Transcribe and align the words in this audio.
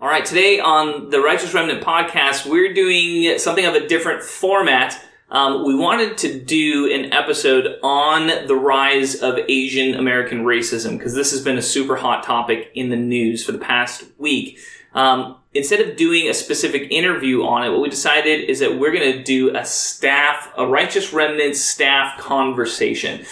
All 0.00 0.06
right, 0.06 0.24
today 0.24 0.60
on 0.60 1.10
the 1.10 1.20
Righteous 1.20 1.52
Remnant 1.52 1.82
podcast, 1.82 2.46
we're 2.46 2.72
doing 2.72 3.36
something 3.40 3.66
of 3.66 3.74
a 3.74 3.88
different 3.88 4.22
format. 4.22 4.96
Um, 5.28 5.66
we 5.66 5.74
wanted 5.74 6.16
to 6.18 6.38
do 6.38 6.88
an 6.94 7.12
episode 7.12 7.80
on 7.82 8.28
the 8.46 8.54
rise 8.54 9.16
of 9.16 9.40
Asian 9.48 9.94
American 9.94 10.44
racism 10.44 10.96
because 10.96 11.14
this 11.14 11.32
has 11.32 11.42
been 11.42 11.58
a 11.58 11.62
super 11.62 11.96
hot 11.96 12.22
topic 12.22 12.70
in 12.76 12.90
the 12.90 12.96
news 12.96 13.44
for 13.44 13.50
the 13.50 13.58
past 13.58 14.04
week. 14.18 14.60
Um, 14.94 15.36
instead 15.52 15.80
of 15.80 15.96
doing 15.96 16.28
a 16.28 16.34
specific 16.34 16.92
interview 16.92 17.44
on 17.44 17.64
it, 17.64 17.70
what 17.70 17.80
we 17.80 17.88
decided 17.88 18.48
is 18.48 18.60
that 18.60 18.78
we're 18.78 18.92
going 18.92 19.14
to 19.14 19.24
do 19.24 19.56
a 19.56 19.64
staff, 19.64 20.52
a 20.56 20.64
Righteous 20.64 21.12
Remnant 21.12 21.56
staff 21.56 22.20
conversation. 22.20 23.26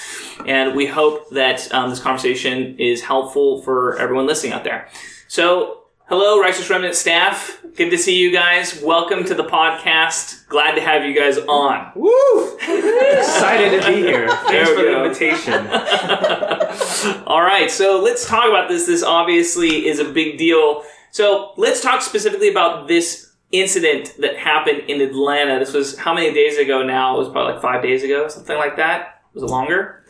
And 0.44 0.74
we 0.74 0.86
hope 0.86 1.30
that 1.30 1.72
um, 1.72 1.90
this 1.90 2.00
conversation 2.00 2.76
is 2.80 3.02
helpful 3.02 3.62
for 3.62 3.96
everyone 3.98 4.26
listening 4.26 4.52
out 4.52 4.64
there. 4.64 4.88
So, 5.28 5.84
hello, 6.09 6.41
Righteous 6.41 6.68
Remnant 6.70 6.95
staff. 6.95 7.62
Good 7.77 7.91
to 7.91 7.98
see 7.98 8.16
you 8.16 8.30
guys. 8.30 8.80
Welcome 8.82 9.25
to 9.25 9.35
the 9.35 9.44
podcast. 9.44 10.46
Glad 10.49 10.75
to 10.76 10.80
have 10.80 11.04
you 11.04 11.14
guys 11.14 11.39
on. 11.39 11.93
Woo! 11.94 12.57
Excited 12.57 13.80
to 13.82 13.89
be 13.89 13.96
here. 13.96 14.29
Thanks 14.46 14.71
for 14.71 14.77
the 14.77 15.04
invitation. 15.04 15.54
All 17.27 17.43
right, 17.43 17.71
so 17.71 18.00
let's 18.00 18.27
talk 18.27 18.49
about 18.49 18.68
this. 18.68 18.86
This 18.86 19.03
obviously 19.03 19.86
is 19.86 19.99
a 19.99 20.04
big 20.04 20.39
deal. 20.39 20.85
So 21.11 21.53
let's 21.57 21.82
talk 21.82 22.03
specifically 22.03 22.49
about 22.49 22.88
this 22.88 23.32
incident 23.52 24.14
that 24.18 24.36
happened 24.36 24.85
in 24.88 25.00
Atlanta. 25.00 25.58
This 25.58 25.72
was 25.72 25.99
how 25.99 26.14
many 26.14 26.32
days 26.32 26.58
ago 26.58 26.82
now? 26.82 27.16
It 27.16 27.18
was 27.18 27.29
probably 27.29 27.54
like 27.54 27.63
five 27.63 27.82
days 27.82 28.02
ago, 28.02 28.29
something 28.29 28.57
like 28.57 28.77
that. 28.77 29.22
Was 29.35 29.43
it 29.43 29.46
longer? 29.46 30.04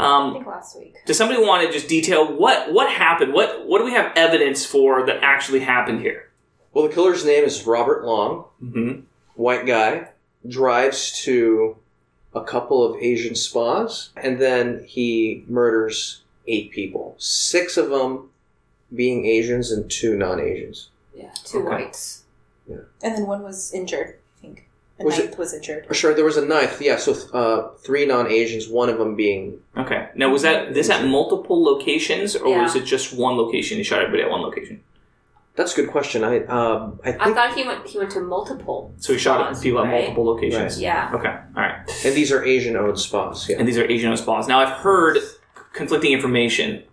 I 0.00 0.16
Um, 0.16 0.32
think 0.34 0.46
last 0.46 0.78
week. 0.78 0.94
does 1.06 1.16
somebody 1.18 1.40
want 1.40 1.66
to 1.66 1.72
just 1.72 1.88
detail 1.88 2.26
what 2.36 2.72
what 2.72 2.88
happened? 2.90 3.32
What 3.32 3.66
what 3.66 3.78
do 3.78 3.84
we 3.84 3.92
have 3.92 4.12
evidence 4.16 4.64
for 4.64 5.04
that 5.06 5.18
actually 5.22 5.60
happened 5.60 6.00
here? 6.00 6.28
Well, 6.72 6.86
the 6.88 6.94
killer's 6.94 7.24
name 7.24 7.44
is 7.44 7.66
Robert 7.66 8.04
Long, 8.04 8.44
Mm-hmm. 8.62 9.00
white 9.34 9.66
guy, 9.66 10.08
drives 10.46 11.20
to 11.24 11.76
a 12.34 12.42
couple 12.44 12.84
of 12.84 12.96
Asian 13.02 13.34
spas, 13.34 14.10
and 14.16 14.40
then 14.40 14.84
he 14.86 15.44
murders 15.48 16.22
eight 16.46 16.70
people. 16.70 17.14
Six 17.18 17.76
of 17.76 17.90
them 17.90 18.30
being 18.94 19.26
Asians 19.26 19.70
and 19.72 19.90
two 19.90 20.16
non 20.16 20.40
Asians. 20.40 20.90
Yeah, 21.14 21.30
two 21.44 21.58
Okay. 21.58 21.84
whites. 21.84 22.24
And 22.68 23.16
then 23.16 23.26
one 23.26 23.42
was 23.42 23.74
injured, 23.74 24.06
I 24.08 24.10
think. 24.10 24.19
The 25.00 25.06
Was 25.06 25.18
it- 25.18 25.38
was 25.38 25.54
injured. 25.54 25.86
Sure, 25.96 26.12
there 26.14 26.24
was 26.24 26.36
a 26.36 26.44
ninth, 26.44 26.80
yeah, 26.80 26.96
so 26.96 27.12
uh, 27.32 27.70
three 27.78 28.04
non 28.06 28.30
Asians, 28.30 28.68
one 28.68 28.88
of 28.88 28.98
them 28.98 29.16
being. 29.16 29.58
Okay. 29.76 30.08
Now 30.14 30.30
was 30.30 30.42
that 30.42 30.74
this 30.74 30.90
at 30.90 31.04
multiple 31.06 31.62
locations 31.64 32.36
or 32.36 32.50
Yeah. 32.50 32.62
was 32.62 32.76
it 32.76 32.84
just 32.84 33.14
one 33.14 33.36
location? 33.36 33.78
He 33.78 33.82
shot 33.82 34.00
everybody 34.02 34.22
at 34.22 34.30
one 34.30 34.42
location. 34.42 34.82
That's 35.56 35.72
a 35.72 35.76
good 35.76 35.90
question. 35.90 36.22
I 36.22 36.44
um, 36.46 37.00
I 37.04 37.10
think. 37.12 37.22
I 37.26 37.34
thought 37.34 37.54
he 37.56 37.64
went. 37.66 37.86
He 37.86 37.98
went 37.98 38.10
to 38.12 38.20
multiple. 38.20 38.94
So 38.98 39.12
he 39.12 39.18
shot 39.18 39.40
spas, 39.40 39.58
at 39.58 39.62
people 39.62 39.80
at 39.84 39.90
multiple 39.90 40.24
locations. 40.24 40.80
Yeah. 40.80 41.10
Okay. 41.12 41.28
All 41.56 41.62
right. 41.62 41.76
and 42.04 42.14
these 42.14 42.30
are 42.32 42.44
Asian 42.44 42.76
owned 42.76 42.98
spas, 42.98 43.48
yeah. 43.48 43.56
and 43.58 43.66
these 43.66 43.76
are 43.76 43.84
Asian 43.84 44.10
owned 44.10 44.18
spas. 44.20 44.46
Now, 44.48 44.60
I've 44.60 44.76
heard 44.78 45.18
conflicting 45.72 46.12
information. 46.12 46.84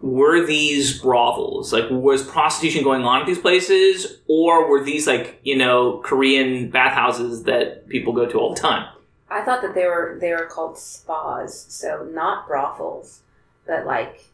Were 0.00 0.44
these 0.46 1.00
brothels? 1.00 1.72
Like, 1.72 1.90
was 1.90 2.22
prostitution 2.22 2.82
going 2.82 3.04
on 3.04 3.20
at 3.20 3.26
these 3.26 3.38
places, 3.38 4.18
or 4.28 4.68
were 4.68 4.82
these 4.82 5.06
like 5.06 5.40
you 5.42 5.56
know 5.56 5.98
Korean 5.98 6.70
bathhouses 6.70 7.44
that 7.44 7.88
people 7.88 8.12
go 8.12 8.26
to 8.26 8.38
all 8.38 8.54
the 8.54 8.60
time? 8.60 8.88
I 9.28 9.42
thought 9.42 9.62
that 9.62 9.74
they 9.74 9.86
were 9.86 10.16
they 10.20 10.32
were 10.32 10.46
called 10.46 10.78
spas, 10.78 11.66
so 11.68 12.08
not 12.12 12.48
brothels, 12.48 13.20
but 13.66 13.86
like, 13.86 14.24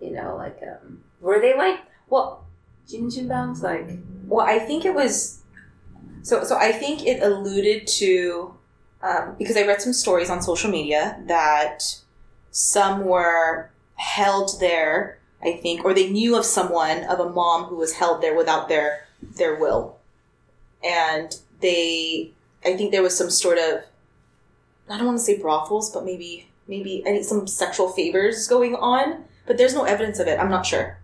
you 0.00 0.10
know, 0.10 0.36
like 0.36 0.60
um, 0.62 1.02
were 1.20 1.40
they 1.40 1.56
like 1.56 1.80
well, 2.08 2.44
Jin 2.88 3.28
Bangs 3.28 3.62
like 3.62 3.88
Well, 4.26 4.46
I 4.46 4.58
think 4.58 4.84
it 4.84 4.94
was. 4.94 5.42
So, 6.22 6.42
so 6.42 6.56
I 6.56 6.72
think 6.72 7.06
it 7.06 7.22
alluded 7.22 7.86
to 7.86 8.54
um, 9.02 9.36
because 9.38 9.56
I 9.56 9.62
read 9.62 9.80
some 9.80 9.92
stories 9.92 10.30
on 10.30 10.42
social 10.42 10.70
media 10.70 11.22
that 11.26 11.82
some 12.50 13.04
were 13.04 13.70
held 13.96 14.60
there. 14.60 15.18
I 15.42 15.52
think, 15.58 15.84
or 15.84 15.92
they 15.92 16.08
knew 16.08 16.36
of 16.36 16.44
someone 16.46 17.04
of 17.04 17.20
a 17.20 17.28
mom 17.28 17.64
who 17.64 17.76
was 17.76 17.92
held 17.92 18.22
there 18.22 18.34
without 18.34 18.68
their 18.68 19.06
their 19.22 19.54
will, 19.54 19.98
and 20.82 21.36
they. 21.60 22.32
I 22.64 22.76
think 22.76 22.90
there 22.90 23.02
was 23.02 23.16
some 23.16 23.30
sort 23.30 23.58
of. 23.58 23.80
I 24.88 24.96
don't 24.96 25.06
want 25.06 25.18
to 25.18 25.24
say 25.24 25.38
brothels, 25.38 25.90
but 25.92 26.04
maybe 26.04 26.48
maybe 26.66 27.02
I 27.06 27.10
think 27.10 27.24
some 27.24 27.46
sexual 27.46 27.90
favors 27.90 28.48
going 28.48 28.74
on, 28.76 29.24
but 29.46 29.58
there's 29.58 29.74
no 29.74 29.84
evidence 29.84 30.18
of 30.18 30.26
it. 30.26 30.40
I'm 30.40 30.50
not 30.50 30.64
sure. 30.66 30.98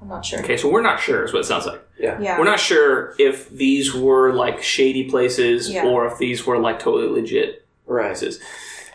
I'm 0.00 0.08
not 0.08 0.24
sure. 0.24 0.40
Okay, 0.40 0.56
so 0.56 0.70
we're 0.70 0.82
not 0.82 1.00
sure. 1.00 1.24
Is 1.24 1.32
what 1.32 1.40
it 1.40 1.46
sounds 1.46 1.66
like. 1.66 1.80
Yeah. 1.98 2.18
yeah. 2.20 2.38
We're 2.38 2.44
not 2.44 2.60
sure 2.60 3.14
if 3.18 3.48
these 3.50 3.94
were 3.94 4.32
like 4.32 4.62
shady 4.62 5.08
places 5.10 5.70
Yeah. 5.70 5.84
or 5.86 6.06
if 6.06 6.18
these 6.18 6.46
were 6.46 6.58
like 6.58 6.78
totally 6.78 7.08
legit 7.08 7.64
Right. 7.86 8.06
prices. 8.08 8.40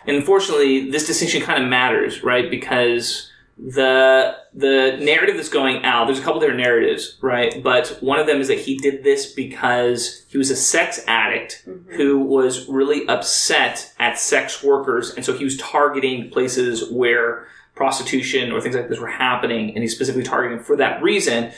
And 0.06 0.16
unfortunately, 0.16 0.90
this 0.90 1.06
distinction 1.06 1.42
kind 1.42 1.62
of 1.62 1.68
matters, 1.68 2.22
right? 2.22 2.48
Because 2.50 3.29
the 3.62 4.36
the 4.54 4.96
narrative 5.00 5.36
that's 5.36 5.50
going 5.50 5.84
out, 5.84 6.06
there's 6.06 6.18
a 6.18 6.22
couple 6.22 6.40
different 6.40 6.60
narratives, 6.60 7.18
right? 7.20 7.62
But 7.62 7.98
one 8.00 8.18
of 8.18 8.26
them 8.26 8.40
is 8.40 8.48
that 8.48 8.58
he 8.58 8.76
did 8.78 9.04
this 9.04 9.32
because 9.32 10.24
he 10.28 10.38
was 10.38 10.50
a 10.50 10.56
sex 10.56 11.04
addict 11.06 11.64
mm-hmm. 11.66 11.94
who 11.94 12.18
was 12.20 12.66
really 12.68 13.06
upset 13.06 13.92
at 13.98 14.18
sex 14.18 14.62
workers, 14.62 15.14
and 15.14 15.24
so 15.24 15.36
he 15.36 15.44
was 15.44 15.56
targeting 15.58 16.30
places 16.30 16.90
where 16.90 17.48
prostitution 17.80 18.52
or 18.52 18.60
things 18.60 18.76
like 18.76 18.90
this 18.90 18.98
were 18.98 19.06
happening, 19.06 19.70
and 19.70 19.78
he's 19.78 19.94
specifically 19.94 20.22
targeting 20.22 20.62
for 20.62 20.76
that 20.76 21.02
reason. 21.02 21.50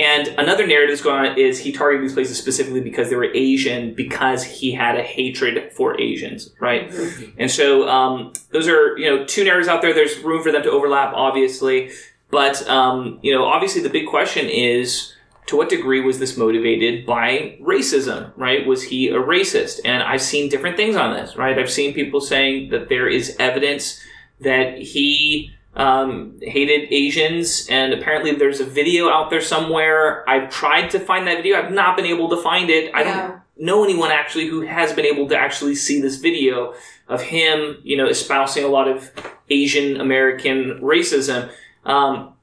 And 0.00 0.26
another 0.36 0.66
narrative 0.66 0.90
that's 0.90 1.00
going 1.00 1.30
on 1.30 1.38
is 1.38 1.60
he 1.60 1.70
targeted 1.70 2.04
these 2.04 2.12
places 2.12 2.36
specifically 2.36 2.80
because 2.80 3.08
they 3.08 3.14
were 3.14 3.32
Asian, 3.32 3.94
because 3.94 4.42
he 4.42 4.72
had 4.72 4.96
a 4.96 5.02
hatred 5.04 5.72
for 5.72 5.98
Asians, 6.00 6.50
right? 6.58 6.92
And 7.38 7.48
so 7.48 7.88
um, 7.88 8.32
those 8.50 8.66
are 8.66 8.98
you 8.98 9.08
know 9.08 9.24
two 9.24 9.44
narratives 9.44 9.68
out 9.68 9.80
there. 9.80 9.94
There's 9.94 10.18
room 10.18 10.42
for 10.42 10.50
them 10.50 10.64
to 10.64 10.70
overlap, 10.72 11.12
obviously, 11.14 11.92
but 12.32 12.68
um, 12.68 13.20
you 13.22 13.32
know 13.32 13.44
obviously 13.44 13.80
the 13.80 13.90
big 13.90 14.08
question 14.08 14.48
is 14.48 15.14
to 15.46 15.56
what 15.56 15.68
degree 15.68 16.00
was 16.00 16.18
this 16.18 16.36
motivated 16.36 17.06
by 17.06 17.56
racism? 17.62 18.32
Right? 18.36 18.66
Was 18.66 18.82
he 18.82 19.06
a 19.06 19.20
racist? 19.20 19.78
And 19.84 20.02
I've 20.02 20.20
seen 20.20 20.48
different 20.48 20.76
things 20.76 20.96
on 20.96 21.14
this. 21.14 21.36
Right? 21.36 21.56
I've 21.56 21.70
seen 21.70 21.94
people 21.94 22.20
saying 22.20 22.70
that 22.70 22.88
there 22.88 23.06
is 23.06 23.36
evidence 23.38 24.00
that 24.40 24.78
he 24.78 25.52
um, 25.74 26.38
hated 26.42 26.92
Asians, 26.92 27.66
and 27.70 27.92
apparently 27.92 28.34
there's 28.34 28.60
a 28.60 28.64
video 28.64 29.08
out 29.08 29.30
there 29.30 29.40
somewhere. 29.40 30.28
I've 30.28 30.50
tried 30.50 30.90
to 30.90 31.00
find 31.00 31.26
that 31.26 31.36
video. 31.36 31.58
I've 31.58 31.72
not 31.72 31.96
been 31.96 32.06
able 32.06 32.28
to 32.30 32.36
find 32.36 32.70
it. 32.70 32.94
I 32.94 33.04
don't 33.04 33.40
know 33.56 33.84
anyone 33.84 34.10
actually 34.10 34.46
who 34.48 34.62
has 34.62 34.92
been 34.92 35.04
able 35.04 35.28
to 35.28 35.36
actually 35.36 35.74
see 35.74 36.00
this 36.00 36.16
video 36.16 36.74
of 37.08 37.22
him, 37.22 37.78
you 37.82 37.96
know, 37.96 38.08
espousing 38.08 38.64
a 38.64 38.68
lot 38.68 38.88
of 38.88 39.10
Asian 39.48 40.00
American 40.00 40.80
racism. 40.80 41.50
Um, 41.84 42.34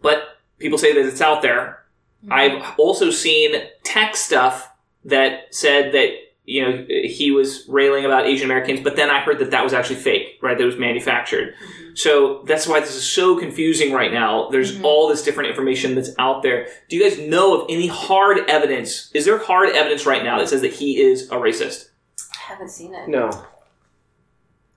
but 0.00 0.38
people 0.58 0.78
say 0.78 0.92
that 0.92 1.06
it's 1.06 1.20
out 1.20 1.42
there. 1.42 1.84
I've 2.30 2.78
also 2.78 3.10
seen 3.10 3.54
tech 3.84 4.16
stuff 4.16 4.70
that 5.04 5.54
said 5.54 5.92
that 5.94 6.10
you 6.44 6.62
know 6.62 6.84
he 6.88 7.30
was 7.30 7.64
railing 7.68 8.04
about 8.04 8.26
Asian 8.26 8.46
Americans, 8.46 8.80
but 8.80 8.96
then 8.96 9.10
I 9.10 9.20
heard 9.20 9.38
that 9.38 9.50
that 9.50 9.62
was 9.62 9.72
actually 9.72 9.96
fake, 9.96 10.38
right? 10.42 10.58
That 10.58 10.64
was 10.64 10.76
manufactured. 10.76 11.54
So 11.98 12.44
that's 12.44 12.68
why 12.68 12.78
this 12.78 12.94
is 12.94 13.02
so 13.02 13.36
confusing 13.36 13.92
right 13.92 14.12
now. 14.12 14.50
There's 14.50 14.72
mm-hmm. 14.72 14.84
all 14.84 15.08
this 15.08 15.24
different 15.24 15.50
information 15.50 15.96
that's 15.96 16.10
out 16.16 16.44
there. 16.44 16.68
Do 16.88 16.94
you 16.94 17.02
guys 17.02 17.18
know 17.18 17.60
of 17.60 17.66
any 17.68 17.88
hard 17.88 18.48
evidence? 18.48 19.10
Is 19.14 19.24
there 19.24 19.36
hard 19.36 19.70
evidence 19.70 20.06
right 20.06 20.22
now 20.22 20.38
that 20.38 20.48
says 20.48 20.60
that 20.60 20.72
he 20.72 21.00
is 21.00 21.28
a 21.30 21.34
racist? 21.34 21.88
I 22.20 22.52
haven't 22.52 22.68
seen 22.70 22.94
it. 22.94 23.08
No, 23.08 23.30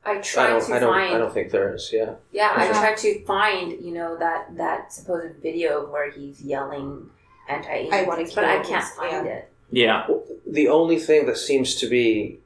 I 0.03 0.13
I 0.13 0.17
tried 0.17 0.47
don't. 0.47 0.65
to 0.65 0.73
I 0.73 0.79
don't. 0.79 0.93
find. 0.93 1.15
I 1.15 1.17
don't 1.19 1.31
think 1.31 1.51
there 1.51 1.75
is. 1.75 1.91
Yeah. 1.93 2.15
Yeah, 2.31 2.53
I 2.55 2.65
Yeah. 2.65 2.71
tried 2.79 2.97
to 2.97 3.23
find 3.25 3.71
you 3.73 3.91
know 3.91 4.17
that 4.17 4.57
that 4.57 4.91
supposed 4.91 5.35
video 5.43 5.85
where 5.85 6.09
he's 6.09 6.41
yelling 6.41 7.07
anti-Asian 7.47 7.93
I 7.93 8.01
wanna 8.01 8.25
but 8.33 8.45
I 8.45 8.63
can't 8.63 8.83
find 8.83 9.27
yeah. 9.27 9.31
it. 9.31 9.51
Yeah. 9.69 10.07
The 10.47 10.69
only 10.69 10.97
thing 10.97 11.27
that 11.27 11.37
seems 11.37 11.75
to 11.75 11.87
be 11.87 12.39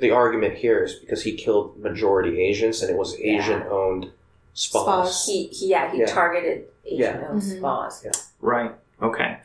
the 0.00 0.10
argument 0.10 0.54
here 0.56 0.82
is 0.82 0.94
because 0.94 1.22
he 1.22 1.32
killed 1.32 1.78
majority 1.80 2.40
Asians 2.42 2.82
and 2.82 2.90
it 2.90 2.96
was 2.96 3.14
Asian 3.20 3.62
owned 3.70 4.10
spas. 4.54 4.82
Spas. 4.82 5.26
He, 5.26 5.46
he 5.48 5.68
yeah, 5.70 5.90
he 5.92 6.00
Yeah. 6.00 6.06
targeted 6.06 6.64
Asian 6.84 6.98
Yeah. 6.98 7.26
owned 7.30 7.42
Mhm. 7.42 7.58
spas. 7.58 8.06
Right. 8.40 8.72
Okay. 9.02 9.38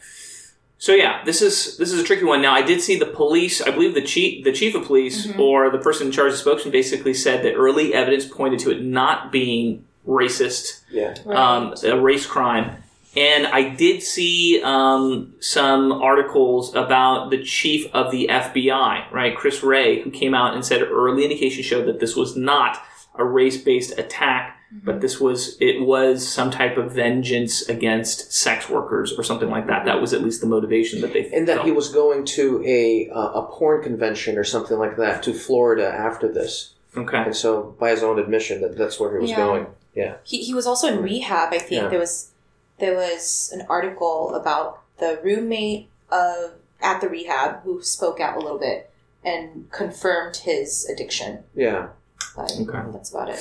So 0.78 0.94
yeah, 0.94 1.24
this 1.26 1.42
is 1.42 1.78
this 1.78 1.92
is 1.92 2.00
a 2.00 2.04
tricky 2.04 2.26
one. 2.26 2.42
Now 2.42 2.54
I 2.54 2.62
did 2.62 2.82
see 2.82 2.98
the 3.00 3.06
police. 3.06 3.62
I 3.62 3.72
believe 3.72 3.94
the 3.94 4.02
chief 4.02 4.44
the 4.44 4.52
chief 4.52 4.76
of 4.76 4.86
police 4.86 5.26
Mhm. 5.28 5.40
or 5.40 5.70
the 5.70 5.78
person 5.80 6.08
in 6.08 6.14
charge 6.14 6.32
of 6.34 6.38
spokesman 6.40 6.72
basically 6.72 7.14
said 7.14 7.44
that 7.44 7.54
early 7.56 7.94
evidence 7.94 8.26
pointed 8.26 8.60
to 8.62 8.72
it 8.72 8.82
not 8.82 9.32
being 9.32 9.84
racist, 10.08 10.82
Yeah. 10.92 11.16
um, 11.28 11.74
a 11.84 12.00
race 12.00 12.26
crime. 12.28 12.72
And 13.16 13.48
I 13.48 13.70
did 13.70 14.04
see 14.04 14.62
um, 14.64 15.34
some 15.40 15.92
articles 15.92 16.76
about 16.76 17.30
the 17.30 17.42
chief 17.44 17.88
of 17.94 18.12
the 18.12 18.28
FBI, 18.30 19.12
right, 19.12 19.36
Chris 19.38 19.64
Wray, 19.64 20.02
who 20.02 20.12
came 20.12 20.34
out 20.34 20.54
and 20.54 20.66
said 20.66 20.82
early 20.82 21.24
indications 21.24 21.66
showed 21.66 21.88
that 21.88 22.00
this 22.00 22.16
was 22.16 22.36
not 22.36 22.82
a 23.16 23.24
race 23.24 23.58
based 23.62 23.98
attack 23.98 24.52
but 24.84 25.00
this 25.00 25.22
was 25.22 25.56
it 25.62 25.80
was 25.80 26.28
some 26.28 26.52
type 26.52 26.76
of 26.76 26.92
vengeance 26.92 27.62
against 27.70 28.34
sex 28.34 28.68
workers 28.68 29.14
or 29.18 29.24
something 29.24 29.50
like 29.50 29.68
that. 29.68 29.86
That 29.86 30.02
was 30.02 30.12
at 30.12 30.22
least 30.22 30.42
the 30.42 30.48
motivation 30.48 31.00
that 31.00 31.14
they 31.14 31.30
And 31.32 31.48
that 31.48 31.58
felt. 31.58 31.66
he 31.66 31.72
was 31.72 31.88
going 31.90 32.26
to 32.26 32.62
a 32.66 33.10
uh, 33.10 33.42
a 33.42 33.52
porn 33.54 33.82
convention 33.84 34.38
or 34.38 34.44
something 34.44 34.78
like 34.78 34.98
that 34.98 35.24
to 35.24 35.34
Florida 35.34 35.88
after 35.88 36.28
this, 36.30 36.74
okay. 36.98 37.20
and 37.20 37.34
so 37.34 37.76
by 37.80 37.92
his 37.92 38.04
own 38.04 38.20
admission, 38.20 38.60
that 38.64 38.76
that's 38.78 39.00
where 39.00 39.14
he 39.14 39.20
was 39.20 39.30
Yeah. 39.30 39.38
going. 39.38 39.68
Yeah, 39.94 40.16
He, 40.26 40.44
he 40.44 40.54
was 40.54 40.68
also 40.68 40.88
in 40.90 41.02
rehab. 41.02 41.54
I 41.54 41.60
think 41.60 41.84
Yeah. 41.84 41.88
there 41.88 42.00
was 42.00 42.32
there 42.80 42.96
was 42.96 43.52
an 43.54 43.66
article 43.70 44.34
about 44.36 44.82
the 45.00 45.20
roommate 45.24 45.90
of 46.12 46.54
at 46.82 47.02
the 47.02 47.10
rehab 47.10 47.62
who 47.64 47.82
spoke 47.82 48.20
out 48.20 48.36
a 48.36 48.40
little 48.40 48.60
bit 48.60 48.92
and 49.24 49.72
confirmed 49.72 50.38
his 50.38 50.88
addiction. 50.90 51.44
yeah. 51.56 51.88
But 52.36 52.52
Okay. 52.52 52.92
that's 52.92 53.12
about 53.12 53.30
it. 53.30 53.40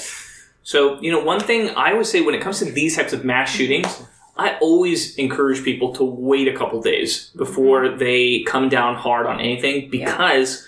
So, 0.63 1.01
you 1.01 1.11
know, 1.11 1.23
one 1.23 1.41
thing 1.41 1.71
I 1.71 1.93
would 1.95 2.07
say 2.07 2.21
when 2.21 2.35
it 2.35 2.41
comes 2.41 2.61
to 2.61 2.65
these 2.65 2.97
types 2.97 3.13
of 3.13 3.25
mass 3.25 3.51
shootings, 3.51 4.03
I 4.37 4.57
always 4.61 5.17
encourage 5.17 5.63
people 5.63 5.93
to 5.95 6.05
wait 6.05 6.49
a 6.49 6.57
couple 6.57 6.81
days 6.81 7.31
before 7.37 7.83
mm-hmm. 7.83 7.99
they 7.99 8.45
come 8.47 8.69
down 8.69 8.97
hard 8.97 9.27
on 9.27 9.41
anything 9.41 9.91
because 9.91 10.67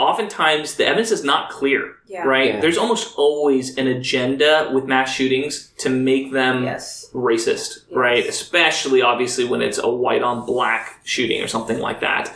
oftentimes 0.00 0.74
the 0.76 0.86
evidence 0.86 1.10
is 1.10 1.22
not 1.22 1.50
clear, 1.50 1.92
Yeah. 2.08 2.24
right? 2.24 2.54
Yeah. 2.54 2.60
There's 2.60 2.78
almost 2.78 3.14
always 3.16 3.76
an 3.76 3.86
agenda 3.86 4.70
with 4.72 4.84
mass 4.86 5.12
shootings 5.14 5.72
to 5.78 5.90
make 5.90 6.32
them 6.32 6.64
Yes. 6.64 7.10
racist, 7.14 7.46
Yes. 7.46 7.84
right? 7.92 8.26
Especially, 8.26 9.02
obviously, 9.02 9.44
when 9.44 9.60
it's 9.62 9.78
a 9.78 9.88
white 9.88 10.22
on 10.22 10.46
black 10.46 11.00
shooting 11.04 11.42
or 11.42 11.46
something 11.48 11.78
like 11.80 12.00
that. 12.00 12.32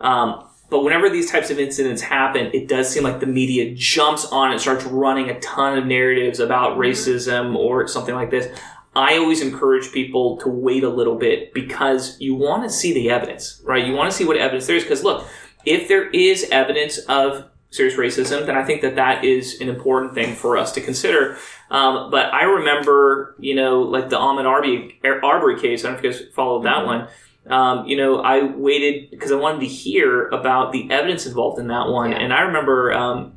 Um, 0.00 0.44
but 0.68 0.82
whenever 0.84 1.08
these 1.08 1.30
types 1.30 1.50
of 1.50 1.58
incidents 1.58 2.02
happen, 2.02 2.50
it 2.52 2.68
does 2.68 2.88
seem 2.90 3.02
like 3.04 3.20
the 3.20 3.26
media 3.26 3.72
jumps 3.74 4.26
on 4.26 4.52
and 4.52 4.60
starts 4.60 4.84
running 4.84 5.30
a 5.30 5.40
ton 5.40 5.78
of 5.78 5.86
narratives 5.86 6.38
about 6.40 6.76
racism 6.76 7.56
or 7.56 7.86
something 7.88 8.14
like 8.14 8.30
this. 8.30 8.46
I 8.94 9.16
always 9.18 9.42
encourage 9.42 9.92
people 9.92 10.38
to 10.38 10.48
wait 10.48 10.82
a 10.82 10.88
little 10.88 11.16
bit 11.16 11.52
because 11.54 12.16
you 12.20 12.34
want 12.34 12.62
to 12.64 12.70
see 12.70 12.92
the 12.94 13.10
evidence, 13.10 13.60
right? 13.64 13.84
You 13.86 13.92
want 13.94 14.10
to 14.10 14.16
see 14.16 14.24
what 14.24 14.36
evidence 14.38 14.66
there 14.66 14.76
is. 14.76 14.82
Because 14.84 15.04
look, 15.04 15.26
if 15.66 15.88
there 15.88 16.08
is 16.10 16.48
evidence 16.50 16.98
of 16.98 17.44
serious 17.70 17.96
racism, 17.96 18.46
then 18.46 18.56
I 18.56 18.64
think 18.64 18.80
that 18.82 18.96
that 18.96 19.24
is 19.24 19.60
an 19.60 19.68
important 19.68 20.14
thing 20.14 20.34
for 20.34 20.56
us 20.56 20.72
to 20.72 20.80
consider. 20.80 21.36
Um, 21.70 22.10
but 22.10 22.32
I 22.32 22.44
remember, 22.44 23.34
you 23.38 23.54
know, 23.54 23.82
like 23.82 24.08
the 24.08 24.16
Ahmaud 24.16 24.46
Arbery, 24.46 24.98
Arbery 25.04 25.60
case. 25.60 25.84
I 25.84 25.88
don't 25.88 26.02
know 26.02 26.08
if 26.08 26.16
you 26.18 26.24
guys 26.24 26.34
followed 26.34 26.64
that 26.64 26.86
one. 26.86 27.08
Um, 27.48 27.86
you 27.86 27.96
know, 27.96 28.20
I 28.20 28.44
waited 28.44 29.10
because 29.10 29.30
I 29.30 29.36
wanted 29.36 29.60
to 29.60 29.66
hear 29.66 30.28
about 30.28 30.72
the 30.72 30.90
evidence 30.90 31.26
involved 31.26 31.58
in 31.58 31.68
that 31.68 31.88
one. 31.88 32.12
Yeah. 32.12 32.18
And 32.18 32.32
I 32.32 32.40
remember 32.42 32.92
um, 32.92 33.34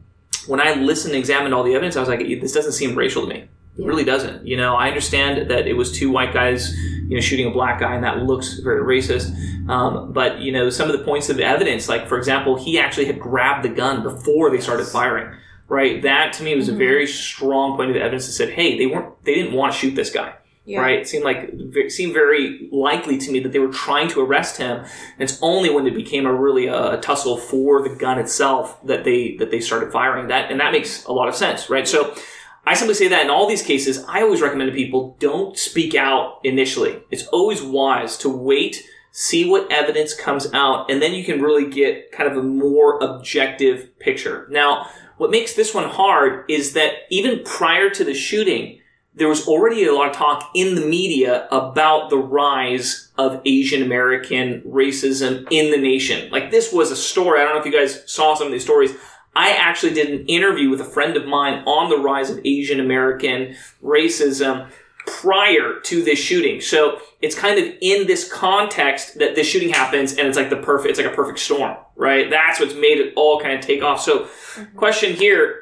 when 0.48 0.60
I 0.60 0.76
listened 0.76 1.14
and 1.14 1.20
examined 1.20 1.54
all 1.54 1.64
the 1.64 1.76
evidence, 1.76 1.96
I 1.96 2.00
was 2.00 2.10
like, 2.10 2.20
this 2.20 2.54
doesn't 2.54 2.72
seem 2.72 2.96
racial 2.96 3.24
to 3.24 3.28
me. 3.28 3.48
It 3.80 3.86
really 3.86 4.04
doesn't. 4.04 4.46
You 4.46 4.58
know, 4.58 4.76
I 4.76 4.88
understand 4.88 5.50
that 5.50 5.68
it 5.68 5.74
was 5.74 5.92
two 5.92 6.12
white 6.12 6.34
guys, 6.34 6.76
you 7.08 7.16
know, 7.16 7.22
shooting 7.22 7.48
a 7.48 7.52
black 7.52 7.80
guy, 7.80 7.96
and 7.96 8.04
that 8.04 8.20
looks 8.24 8.60
very 8.60 8.81
racist. 8.81 9.31
Um, 9.70 10.12
but 10.14 10.40
you 10.40 10.52
know, 10.52 10.70
some 10.70 10.90
of 10.90 10.98
the 10.98 11.04
points 11.06 11.30
of 11.30 11.40
evidence, 11.40 11.88
like 11.88 12.08
for 12.08 12.18
example, 12.18 12.58
he 12.58 12.78
actually 12.80 13.06
had 13.06 13.20
grabbed 13.20 13.64
the 13.64 13.70
gun 13.70 14.04
before 14.04 14.50
they 14.52 14.60
started 14.60 14.86
firing. 14.88 15.34
Right. 15.68 16.02
That 16.02 16.34
to 16.34 16.44
me 16.44 16.56
was 16.56 16.68
a 16.68 16.74
very 16.76 17.06
strong 17.06 17.78
point 17.78 17.92
of 17.92 17.96
evidence 17.98 18.26
that 18.26 18.31
said, 18.34 18.50
hey, 18.50 18.76
they 18.78 18.88
weren't, 18.88 19.24
they 19.24 19.36
didn't 19.36 19.54
want 19.54 19.72
to 19.72 19.78
shoot 19.78 19.94
this 19.94 20.10
guy 20.10 20.34
Yeah. 20.66 20.80
right? 20.81 21.00
It 21.02 21.08
seemed 21.08 21.24
like 21.24 21.52
it 21.54 21.92
seemed 21.92 22.14
very 22.14 22.68
likely 22.72 23.20
to 23.20 23.31
me 23.31 23.40
that 23.42 23.52
they 23.52 23.60
were 23.60 23.72
trying 23.72 24.08
to 24.10 24.20
arrest 24.22 24.58
him. 24.58 24.78
And 24.80 25.20
it's 25.20 25.38
only 25.44 25.70
when 25.70 25.86
it 25.86 25.94
became 25.94 26.26
a 26.26 26.34
really 26.34 26.68
uh, 26.68 26.98
a 26.98 27.00
tussle 27.00 27.38
for 27.38 27.88
the 27.88 27.96
gun 27.96 28.18
itself 28.18 28.84
that 28.88 29.04
they 29.04 29.36
that 29.38 29.52
they 29.52 29.60
started 29.60 29.92
firing 29.92 30.28
that, 30.30 30.50
and 30.52 30.60
that 30.60 30.72
makes 30.72 31.06
a 31.06 31.12
lot 31.12 31.28
of 31.30 31.36
sense, 31.36 31.70
right? 31.70 31.88
So. 31.88 32.16
I 32.65 32.73
simply 32.75 32.95
say 32.95 33.07
that 33.07 33.23
in 33.23 33.29
all 33.29 33.47
these 33.47 33.63
cases, 33.63 34.03
I 34.07 34.21
always 34.21 34.41
recommend 34.41 34.69
to 34.69 34.75
people 34.75 35.15
don't 35.19 35.57
speak 35.57 35.95
out 35.95 36.39
initially. 36.44 37.01
It's 37.09 37.25
always 37.27 37.61
wise 37.61 38.17
to 38.17 38.29
wait, 38.29 38.83
see 39.11 39.50
what 39.50 39.71
evidence 39.71 40.13
comes 40.13 40.51
out, 40.53 40.91
and 40.91 41.01
then 41.01 41.13
you 41.13 41.23
can 41.23 41.41
really 41.41 41.69
get 41.69 42.11
kind 42.11 42.29
of 42.29 42.38
a 42.38 42.44
more 42.44 43.00
objective 43.00 43.97
picture. 44.00 44.47
Now, 44.51 44.88
what 45.17 45.31
makes 45.31 45.53
this 45.53 45.73
one 45.73 45.89
hard 45.89 46.50
is 46.50 46.73
that 46.73 46.94
even 47.09 47.44
prior 47.44 47.89
to 47.89 48.03
the 48.03 48.13
shooting, 48.13 48.79
there 49.15 49.27
was 49.27 49.47
already 49.47 49.85
a 49.85 49.94
lot 49.94 50.09
of 50.09 50.15
talk 50.15 50.50
in 50.56 50.75
the 50.75 50.85
media 50.85 51.47
about 51.51 52.09
the 52.09 52.17
rise 52.17 53.11
of 53.17 53.41
Asian 53.45 53.81
American 53.81 54.61
racism 54.61 55.45
in 55.51 55.71
the 55.71 55.77
nation. 55.77 56.31
Like 56.31 56.51
this 56.51 56.71
was 56.71 56.89
a 56.89 56.95
story. 56.95 57.41
I 57.41 57.44
don't 57.44 57.56
know 57.56 57.59
if 57.59 57.65
you 57.65 57.71
guys 57.71 58.09
saw 58.09 58.33
some 58.35 58.47
of 58.47 58.53
these 58.53 58.63
stories. 58.63 58.94
I 59.39 59.51
actually 59.51 59.94
did 59.94 60.09
an 60.09 60.25
interview 60.25 60.69
with 60.69 60.81
a 60.81 60.86
friend 60.86 61.15
of 61.15 61.25
mine 61.25 61.63
on 61.65 61.89
the 61.89 61.95
rise 61.95 62.30
of 62.30 62.41
Asian 62.44 62.81
American 62.81 63.56
racism 63.81 64.69
prior 65.07 65.80
to 65.80 66.03
this 66.03 66.19
shooting. 66.19 66.59
So 66.59 67.00
it's 67.21 67.39
kind 67.39 67.57
of 67.57 67.74
in 67.80 68.06
this 68.06 68.30
context 68.30 69.18
that 69.19 69.36
this 69.36 69.47
shooting 69.47 69.69
happens 69.69 70.18
and 70.18 70.27
it's 70.27 70.36
like 70.36 70.50
the 70.50 70.57
perfect, 70.57 70.89
it's 70.89 71.00
like 71.00 71.09
a 71.09 71.15
perfect 71.15 71.39
storm, 71.39 71.77
right? 71.95 72.30
That's 72.30 72.59
what's 72.59 72.74
made 72.74 73.00
it 73.00 73.13
all 73.15 73.39
kind 73.39 73.57
of 73.57 73.62
take 73.62 73.81
off. 73.81 74.01
So 74.01 74.25
mm-hmm. 74.25 74.77
question 74.77 75.13
here, 75.13 75.62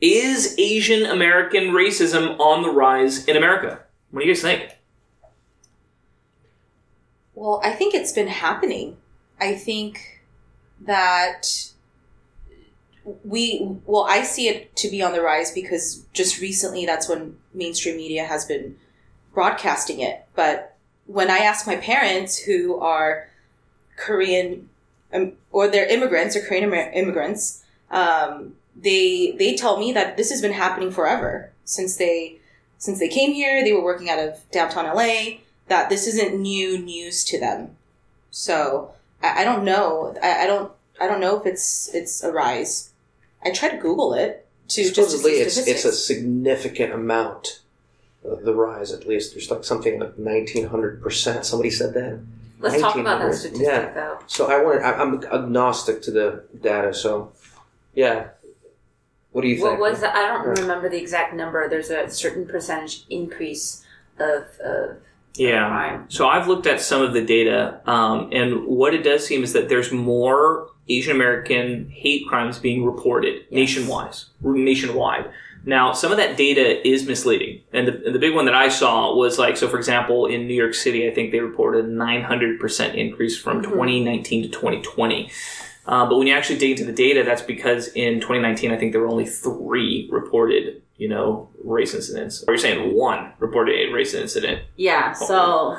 is 0.00 0.58
Asian 0.58 1.06
American 1.06 1.68
racism 1.68 2.40
on 2.40 2.62
the 2.64 2.70
rise 2.70 3.24
in 3.26 3.36
America? 3.36 3.82
What 4.10 4.22
do 4.22 4.26
you 4.26 4.34
guys 4.34 4.42
think? 4.42 4.76
Well, 7.36 7.60
I 7.62 7.70
think 7.70 7.94
it's 7.94 8.10
been 8.10 8.26
happening. 8.26 8.96
I 9.40 9.54
think 9.54 10.24
that 10.80 11.69
we, 13.24 13.66
well, 13.86 14.06
I 14.08 14.22
see 14.22 14.48
it 14.48 14.74
to 14.76 14.90
be 14.90 15.02
on 15.02 15.12
the 15.12 15.22
rise 15.22 15.50
because 15.50 16.04
just 16.12 16.40
recently 16.40 16.86
that's 16.86 17.08
when 17.08 17.36
mainstream 17.54 17.96
media 17.96 18.24
has 18.24 18.44
been 18.44 18.76
broadcasting 19.34 20.00
it. 20.00 20.26
But 20.34 20.76
when 21.06 21.30
I 21.30 21.38
ask 21.38 21.66
my 21.66 21.76
parents 21.76 22.38
who 22.38 22.78
are 22.78 23.28
Korean 23.96 24.68
um, 25.12 25.32
or 25.50 25.68
they're 25.68 25.86
immigrants 25.86 26.36
or 26.36 26.40
Korean 26.40 26.64
Amer- 26.64 26.92
immigrants, 26.92 27.64
um, 27.90 28.54
they 28.76 29.32
they 29.32 29.56
tell 29.56 29.78
me 29.78 29.92
that 29.92 30.16
this 30.16 30.30
has 30.30 30.40
been 30.40 30.52
happening 30.52 30.90
forever 30.90 31.50
since 31.64 31.96
they 31.96 32.38
since 32.78 32.98
they 32.98 33.08
came 33.08 33.32
here. 33.32 33.62
They 33.64 33.72
were 33.72 33.82
working 33.82 34.08
out 34.08 34.18
of 34.18 34.38
downtown 34.50 34.86
LA. 34.86 35.38
That 35.68 35.88
this 35.88 36.06
isn't 36.06 36.40
new 36.40 36.78
news 36.78 37.24
to 37.24 37.38
them. 37.38 37.76
So 38.30 38.92
I, 39.22 39.42
I 39.42 39.44
don't 39.44 39.64
know. 39.64 40.16
I, 40.22 40.44
I 40.44 40.46
don't. 40.46 40.72
I 41.00 41.06
don't 41.06 41.20
know 41.20 41.40
if 41.40 41.46
it's 41.46 41.92
it's 41.94 42.22
a 42.22 42.32
rise. 42.32 42.89
I 43.44 43.50
tried 43.50 43.70
to 43.70 43.76
Google 43.78 44.14
it 44.14 44.46
to 44.68 44.84
just 44.92 45.10
to 45.10 45.18
see 45.18 45.30
it's 45.40 45.56
it's 45.58 45.84
a 45.84 45.92
significant 45.92 46.92
amount. 46.92 47.60
of 48.24 48.42
The 48.44 48.54
rise, 48.54 48.92
at 48.92 49.06
least, 49.06 49.32
there's 49.34 49.50
like 49.50 49.64
something 49.64 49.98
like 50.00 50.18
nineteen 50.18 50.66
hundred 50.66 51.02
percent. 51.02 51.44
Somebody 51.46 51.70
said 51.70 51.94
that. 51.94 52.20
Let's 52.58 52.80
talk 52.80 52.96
about 52.96 53.20
that 53.22 53.34
statistic 53.34 53.66
yeah. 53.66 53.92
though. 53.94 54.18
So 54.26 54.50
I 54.50 54.62
want. 54.62 54.82
I, 54.82 54.92
I'm 54.92 55.24
agnostic 55.24 56.02
to 56.02 56.10
the 56.10 56.44
data. 56.60 56.92
So, 56.92 57.32
yeah. 57.94 58.28
What 59.32 59.42
do 59.42 59.48
you 59.48 59.62
What 59.62 59.70
think? 59.70 59.80
was 59.80 60.00
that? 60.00 60.14
I 60.14 60.26
don't 60.28 60.46
Right. 60.46 60.58
remember 60.58 60.88
the 60.88 60.98
exact 60.98 61.34
number. 61.34 61.68
There's 61.68 61.88
a 61.90 62.10
certain 62.10 62.46
percentage 62.46 63.04
increase 63.08 63.84
of, 64.18 64.42
of 64.60 64.96
Yeah. 65.36 65.68
crime. 65.68 66.06
So 66.10 66.26
I've 66.28 66.48
looked 66.48 66.66
at 66.66 66.80
some 66.80 67.00
of 67.00 67.12
the 67.14 67.22
data, 67.24 67.80
um, 67.86 68.28
and 68.32 68.66
what 68.66 68.92
it 68.92 69.02
does 69.04 69.24
seem 69.24 69.42
is 69.44 69.52
that 69.54 69.68
there's 69.68 69.92
more 69.92 70.68
Asian 70.90 71.14
American 71.14 71.88
hate 71.90 72.26
crimes 72.26 72.58
being 72.58 72.84
reported 72.84 73.44
nationwide. 73.50 74.14
Nationwide. 74.42 75.30
Now, 75.64 75.92
some 75.92 76.10
of 76.10 76.16
that 76.16 76.36
data 76.36 76.86
is 76.88 77.06
misleading, 77.06 77.60
and 77.72 77.86
the, 77.86 78.02
and 78.06 78.14
the 78.14 78.18
big 78.18 78.34
one 78.34 78.46
that 78.46 78.54
I 78.54 78.68
saw 78.68 79.14
was 79.14 79.38
like, 79.38 79.58
so 79.58 79.68
for 79.68 79.76
example, 79.76 80.24
in 80.26 80.46
New 80.46 80.54
York 80.54 80.72
City, 80.74 81.06
I 81.06 81.14
think 81.14 81.32
they 81.32 81.40
reported 81.40 81.84
a 81.84 81.88
900% 81.88 82.94
increase 82.94 83.38
from 83.38 83.62
2019 83.62 84.44
to 84.44 84.48
2020. 84.48 85.30
Uh, 85.86 86.06
but 86.06 86.16
when 86.16 86.26
you 86.26 86.34
actually 86.34 86.58
dig 86.58 86.72
into 86.72 86.84
the 86.84 86.92
data, 86.92 87.24
that's 87.24 87.42
because 87.42 87.88
in 87.88 88.20
2019, 88.20 88.70
I 88.70 88.78
think 88.78 88.92
there 88.92 89.00
were 89.00 89.08
only 89.08 89.26
three 89.26 90.08
reported, 90.10 90.82
you 90.96 91.08
know, 91.08 91.50
race 91.64 91.94
incidents. 91.94 92.44
Or 92.46 92.54
you're 92.54 92.58
saying 92.58 92.96
one 92.96 93.32
reported 93.38 93.74
a 93.74 93.92
race 93.92 94.14
incident. 94.14 94.62
Yeah, 94.76 95.12
so 95.12 95.78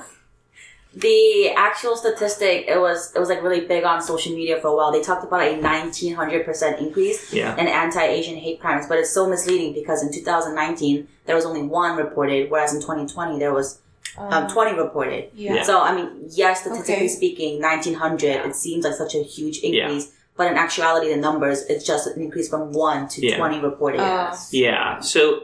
the 0.94 1.52
actual 1.56 1.96
statistic 1.96 2.66
it 2.68 2.78
was 2.80 3.14
it 3.16 3.20
was 3.20 3.30
like 3.30 3.42
really 3.42 3.62
big 3.66 3.84
on 3.86 4.02
social 4.02 4.34
media 4.36 4.60
for 4.60 4.68
a 4.68 4.76
while. 4.76 4.92
They 4.92 5.02
talked 5.02 5.24
about 5.24 5.42
a 5.42 5.56
nineteen 5.56 6.16
hundred 6.16 6.44
percent 6.46 6.80
increase 6.80 7.32
Yeah. 7.34 7.56
in 7.58 7.68
anti-Asian 7.68 8.36
hate 8.36 8.60
crimes, 8.60 8.88
but 8.88 8.98
it's 9.00 9.10
so 9.12 9.30
misleading 9.30 9.74
because 9.74 10.04
in 10.04 10.12
2019 10.12 11.08
there 11.26 11.36
was 11.36 11.46
only 11.46 11.64
one 11.64 11.96
reported, 11.96 12.52
whereas 12.52 12.74
in 12.74 12.82
2020 12.82 13.40
there 13.40 13.54
was 13.54 13.80
um, 14.18 14.50
20 14.50 14.74
reported. 14.78 15.30
yeah. 15.34 15.64
So 15.64 15.82
I 15.82 15.96
mean, 15.96 16.26
yes, 16.30 16.62
statistically 16.62 16.96
Okay. 16.96 17.08
speaking, 17.08 17.62
1900 17.62 18.46
it 18.48 18.56
seems 18.56 18.84
like 18.84 18.96
such 18.96 19.16
a 19.16 19.24
huge 19.24 19.60
increase, 19.60 20.12
but 20.36 20.52
in 20.52 20.58
actuality, 20.58 21.08
the 21.10 21.16
numbers 21.16 21.62
it's 21.70 21.86
just 21.86 22.08
an 22.08 22.22
increase 22.22 22.50
from 22.50 22.74
one 22.74 23.08
to 23.10 23.26
Yeah. 23.26 23.38
20 23.38 23.60
reported. 23.62 24.02
Uh, 24.02 24.36
Yeah. 24.52 25.00
So 25.00 25.44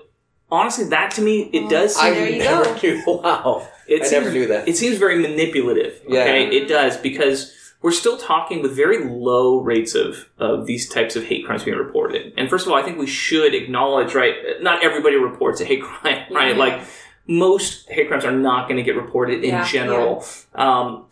honestly, 0.51 0.86
that 0.89 1.12
to 1.12 1.22
me, 1.22 1.50
it 1.54 1.70
does 1.70 1.96
I 1.98 2.08
seem. 2.12 2.13
there 2.16 2.30
you 2.32 2.39
never 2.39 2.66
go. 2.66 2.75
knew. 2.82 3.04
Wow. 3.24 3.68
It 3.88 4.01
I 4.01 4.06
seems, 4.06 4.12
never 4.12 4.32
knew 4.32 4.48
that. 4.48 4.67
It 4.67 4.77
seems 4.77 4.98
very 4.98 5.20
manipulative. 5.20 6.01
Yeah. 6.08 6.22
Okay, 6.22 6.48
it 6.48 6.67
does 6.67 6.98
because 6.98 7.53
we're 7.82 7.91
still 7.91 8.17
talking 8.17 8.62
with 8.62 8.75
very 8.75 9.06
low 9.06 9.60
rates 9.60 9.96
of, 9.96 10.27
of 10.39 10.65
these 10.65 10.89
types 10.89 11.15
of 11.15 11.24
hate 11.24 11.46
crimes 11.46 11.63
being 11.63 11.77
reported. 11.77 12.34
And 12.36 12.50
first 12.50 12.65
of 12.65 12.72
all, 12.72 12.77
I 12.77 12.84
think 12.84 12.98
we 12.98 13.08
should 13.08 13.53
acknowledge, 13.53 14.13
right? 14.15 14.34
Not 14.62 14.84
everybody 14.84 15.15
reports 15.15 15.62
a 15.62 15.65
hate 15.65 15.84
crime, 15.84 16.25
right? 16.32 16.56
Yeah. 16.56 16.60
Like 16.60 16.82
most 17.27 17.89
hate 17.89 18.08
crimes 18.08 18.25
are 18.25 18.32
not 18.32 18.67
going 18.67 18.77
to 18.77 18.84
get 18.84 18.96
reported 18.96 19.44
in 19.44 19.50
Yeah, 19.51 19.67
general. 19.67 20.25
Um, 20.56 21.06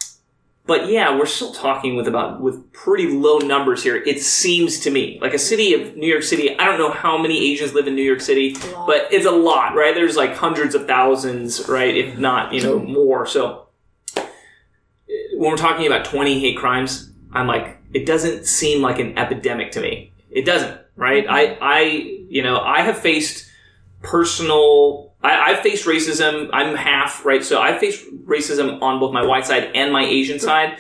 but 0.68 0.90
yeah, 0.90 1.18
we're 1.18 1.26
still 1.26 1.52
talking 1.52 1.96
with 1.96 2.08
about 2.08 2.42
with 2.42 2.72
pretty 2.74 3.08
low 3.08 3.38
numbers 3.38 3.84
here. 3.84 3.98
It 3.98 4.22
seems 4.22 4.80
to 4.82 4.92
me 4.92 5.20
like 5.22 5.34
a 5.34 5.40
city 5.40 5.74
of 5.74 5.96
New 5.96 6.08
York 6.08 6.24
City. 6.24 6.58
I 6.58 6.66
don't 6.66 6.80
know 6.80 6.92
how 6.92 7.18
many 7.18 7.52
Asians 7.52 7.74
live 7.74 7.88
in 7.88 7.96
New 7.96 8.04
York 8.04 8.22
City, 8.22 8.56
but 8.88 9.08
it's 9.12 9.26
a 9.26 9.32
lot, 9.32 9.76
right? 9.76 9.94
There's 9.94 10.16
like 10.16 10.36
hundreds 10.36 10.74
of 10.74 10.88
thousands, 10.88 11.68
right? 11.70 11.96
If 11.96 12.18
not, 12.18 12.54
you 12.54 12.62
know, 12.62 12.80
more. 12.80 13.26
So 13.28 13.68
when 15.36 15.52
we're 15.52 15.58
talking 15.58 15.86
about 15.86 16.06
20 16.06 16.40
hate 16.40 16.58
crimes, 16.58 17.12
I'm 17.32 17.48
like, 17.48 17.78
it 17.94 18.06
doesn't 18.06 18.46
seem 18.46 18.82
like 18.82 19.00
an 19.00 19.18
epidemic 19.18 19.72
to 19.74 19.82
me. 19.82 20.14
It 20.32 20.46
doesn't, 20.46 20.80
right? 20.96 21.26
I, 21.30 21.58
I, 21.62 21.82
you 22.30 22.42
know, 22.42 22.60
I 22.60 22.82
have 22.82 22.98
faced 22.98 23.50
personal. 24.02 25.05
I, 25.26 25.52
I've 25.52 25.60
faced 25.60 25.86
racism. 25.86 26.50
I'm 26.54 26.76
half, 26.76 27.26
right? 27.26 27.44
So 27.44 27.60
I've 27.60 27.80
faced 27.80 28.06
racism 28.26 28.82
on 28.82 29.00
both 29.00 29.12
my 29.12 29.26
white 29.26 29.46
side 29.46 29.72
and 29.74 29.92
my 29.92 30.04
Asian 30.04 30.40
side. 30.40 30.78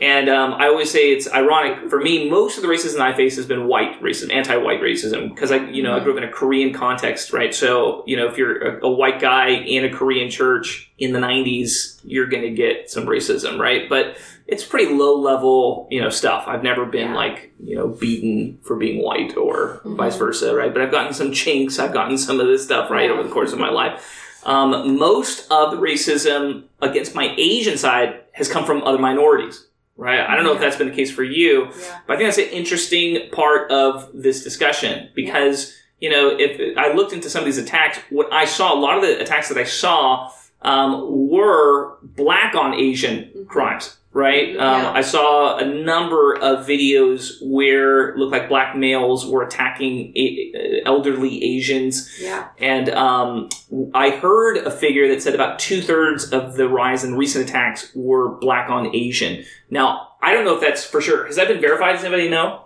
And 0.00 0.28
um, 0.28 0.54
I 0.54 0.66
always 0.66 0.90
say 0.90 1.12
it's 1.12 1.30
ironic 1.32 1.88
for 1.88 2.00
me. 2.00 2.28
Most 2.28 2.56
of 2.56 2.62
the 2.62 2.68
racism 2.68 3.00
I 3.00 3.14
face 3.14 3.36
has 3.36 3.46
been 3.46 3.66
white 3.66 4.00
racism, 4.02 4.32
anti-white 4.32 4.80
racism, 4.80 5.30
because 5.30 5.50
I, 5.50 5.56
you 5.70 5.82
know, 5.82 5.96
I 5.96 6.00
grew 6.00 6.12
up 6.12 6.18
in 6.18 6.28
a 6.28 6.32
Korean 6.32 6.72
context, 6.72 7.32
right? 7.32 7.54
So 7.54 8.04
you 8.06 8.16
know, 8.16 8.28
if 8.28 8.36
you're 8.36 8.78
a, 8.78 8.86
a 8.86 8.90
white 8.90 9.20
guy 9.20 9.48
in 9.48 9.84
a 9.84 9.90
Korean 9.90 10.30
church 10.30 10.90
in 10.98 11.12
the 11.12 11.18
'90s, 11.18 12.00
you're 12.04 12.26
going 12.26 12.42
to 12.42 12.50
get 12.50 12.90
some 12.90 13.06
racism, 13.06 13.58
right? 13.58 13.88
But 13.88 14.16
it's 14.48 14.64
pretty 14.64 14.92
low 14.92 15.18
level, 15.18 15.88
you 15.90 16.00
know, 16.00 16.08
stuff. 16.10 16.44
I've 16.46 16.62
never 16.62 16.84
been 16.84 17.08
Yeah. 17.10 17.16
like, 17.16 17.52
you 17.62 17.74
know, 17.76 17.88
beaten 17.88 18.58
for 18.62 18.76
being 18.76 19.02
white 19.02 19.36
or 19.36 19.80
vice 19.84 20.16
versa, 20.16 20.54
right? 20.54 20.72
But 20.72 20.82
I've 20.82 20.90
gotten 20.92 21.12
some 21.14 21.32
chinks. 21.32 21.78
I've 21.78 21.92
gotten 21.92 22.16
some 22.16 22.38
of 22.40 22.46
this 22.46 22.62
stuff, 22.64 22.90
right, 22.90 23.10
over 23.10 23.22
the 23.22 23.28
course 23.28 23.52
of 23.52 23.58
my 23.58 23.70
life. 23.70 24.22
Um, 24.44 24.96
most 24.98 25.50
of 25.50 25.72
the 25.72 25.76
racism 25.78 26.64
against 26.80 27.14
my 27.16 27.34
Asian 27.36 27.76
side 27.76 28.20
has 28.32 28.48
come 28.48 28.64
from 28.64 28.84
other 28.84 28.98
minorities, 28.98 29.66
right? 29.96 30.20
I 30.20 30.36
don't 30.36 30.44
know 30.44 30.52
if 30.54 30.60
that's 30.60 30.76
been 30.76 30.90
the 30.90 30.94
case 30.94 31.10
for 31.10 31.24
you, 31.24 31.64
Yeah. 31.64 31.98
but 32.06 32.14
I 32.14 32.16
think 32.18 32.28
that's 32.28 32.38
an 32.38 32.54
interesting 32.56 33.28
part 33.32 33.68
of 33.72 34.08
this 34.14 34.44
discussion 34.44 35.08
because, 35.16 35.74
you 35.98 36.08
know, 36.10 36.28
if 36.38 36.78
I 36.78 36.92
looked 36.92 37.12
into 37.12 37.28
some 37.28 37.40
of 37.40 37.46
these 37.46 37.58
attacks, 37.58 37.98
what 38.10 38.32
I 38.32 38.44
saw, 38.44 38.72
a 38.72 38.78
lot 38.78 38.96
of 38.96 39.02
the 39.02 39.20
attacks 39.20 39.48
that 39.48 39.58
I 39.58 39.64
saw 39.64 40.30
um, 40.62 41.28
were 41.28 41.96
black 42.02 42.54
on 42.54 42.72
Asian 42.74 43.46
crimes, 43.48 43.96
right? 44.16 44.56
Um, 44.56 44.82
Yeah. 44.82 44.92
I 44.92 45.02
saw 45.02 45.58
a 45.58 45.64
number 45.66 46.34
of 46.38 46.66
videos 46.66 47.34
where 47.42 48.08
it 48.08 48.16
looked 48.16 48.32
like 48.32 48.48
black 48.48 48.74
males 48.74 49.26
were 49.26 49.42
attacking 49.42 50.12
a- 50.16 50.80
elderly 50.86 51.44
Asians. 51.44 52.10
Yeah. 52.18 52.48
And 52.58 52.88
um, 52.88 53.50
I 53.92 54.10
heard 54.10 54.56
a 54.56 54.70
figure 54.70 55.06
that 55.08 55.20
said 55.22 55.34
about 55.34 55.58
two 55.58 55.82
thirds 55.82 56.32
of 56.32 56.54
the 56.56 56.66
rise 56.66 57.04
in 57.04 57.14
recent 57.14 57.46
attacks 57.48 57.90
were 57.94 58.30
black 58.30 58.70
on 58.70 58.94
Asian. 58.96 59.44
Now, 59.70 60.12
I 60.22 60.32
don't 60.32 60.46
know 60.46 60.54
if 60.54 60.62
that's 60.62 60.82
for 60.84 61.02
sure. 61.02 61.26
Has 61.26 61.36
that 61.36 61.48
been 61.48 61.60
verified? 61.60 61.92
Does 61.96 62.04
anybody 62.04 62.30
know? 62.30 62.64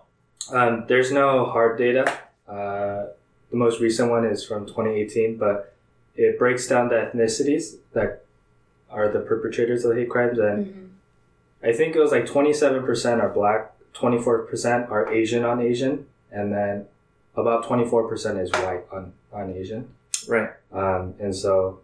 Um, 0.53 0.85
there's 0.87 1.11
no 1.11 1.47
hard 1.47 1.79
data. 1.79 2.05
Uh, 2.49 3.07
the 3.51 3.57
most 3.57 3.81
recent 3.81 4.09
one 4.09 4.25
is 4.25 4.47
from 4.47 4.67
2018, 4.67 5.37
but 5.37 5.75
it 6.15 6.39
breaks 6.39 6.69
down 6.69 6.89
the 6.89 6.95
ethnicities 6.95 7.75
that 7.93 8.25
are 8.89 9.09
the 9.09 9.21
perpetrators 9.21 9.85
of 9.85 9.91
the 9.95 10.01
hate 10.01 10.09
crimes, 10.11 10.39
and 10.39 10.90
I 11.63 11.73
think 11.73 11.95
it 11.95 12.01
was 12.01 12.11
like 12.13 12.27
27% 12.27 13.21
are 13.23 13.29
black, 13.29 13.73
24% 13.95 14.91
are 14.91 15.13
Asian 15.13 15.45
on 15.45 15.61
Asian, 15.61 16.07
and 16.33 16.53
then 16.53 16.87
about 17.37 17.65
24% 17.65 18.41
is 18.43 18.51
white 18.53 18.83
on, 18.93 19.13
on 19.33 19.53
Asian. 19.53 19.89
Right. 20.29 20.51
Um, 20.73 21.15
and 21.21 21.35
so, 21.35 21.81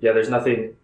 yeah, 0.00 0.12
there's 0.12 0.28
nothing 0.30 0.76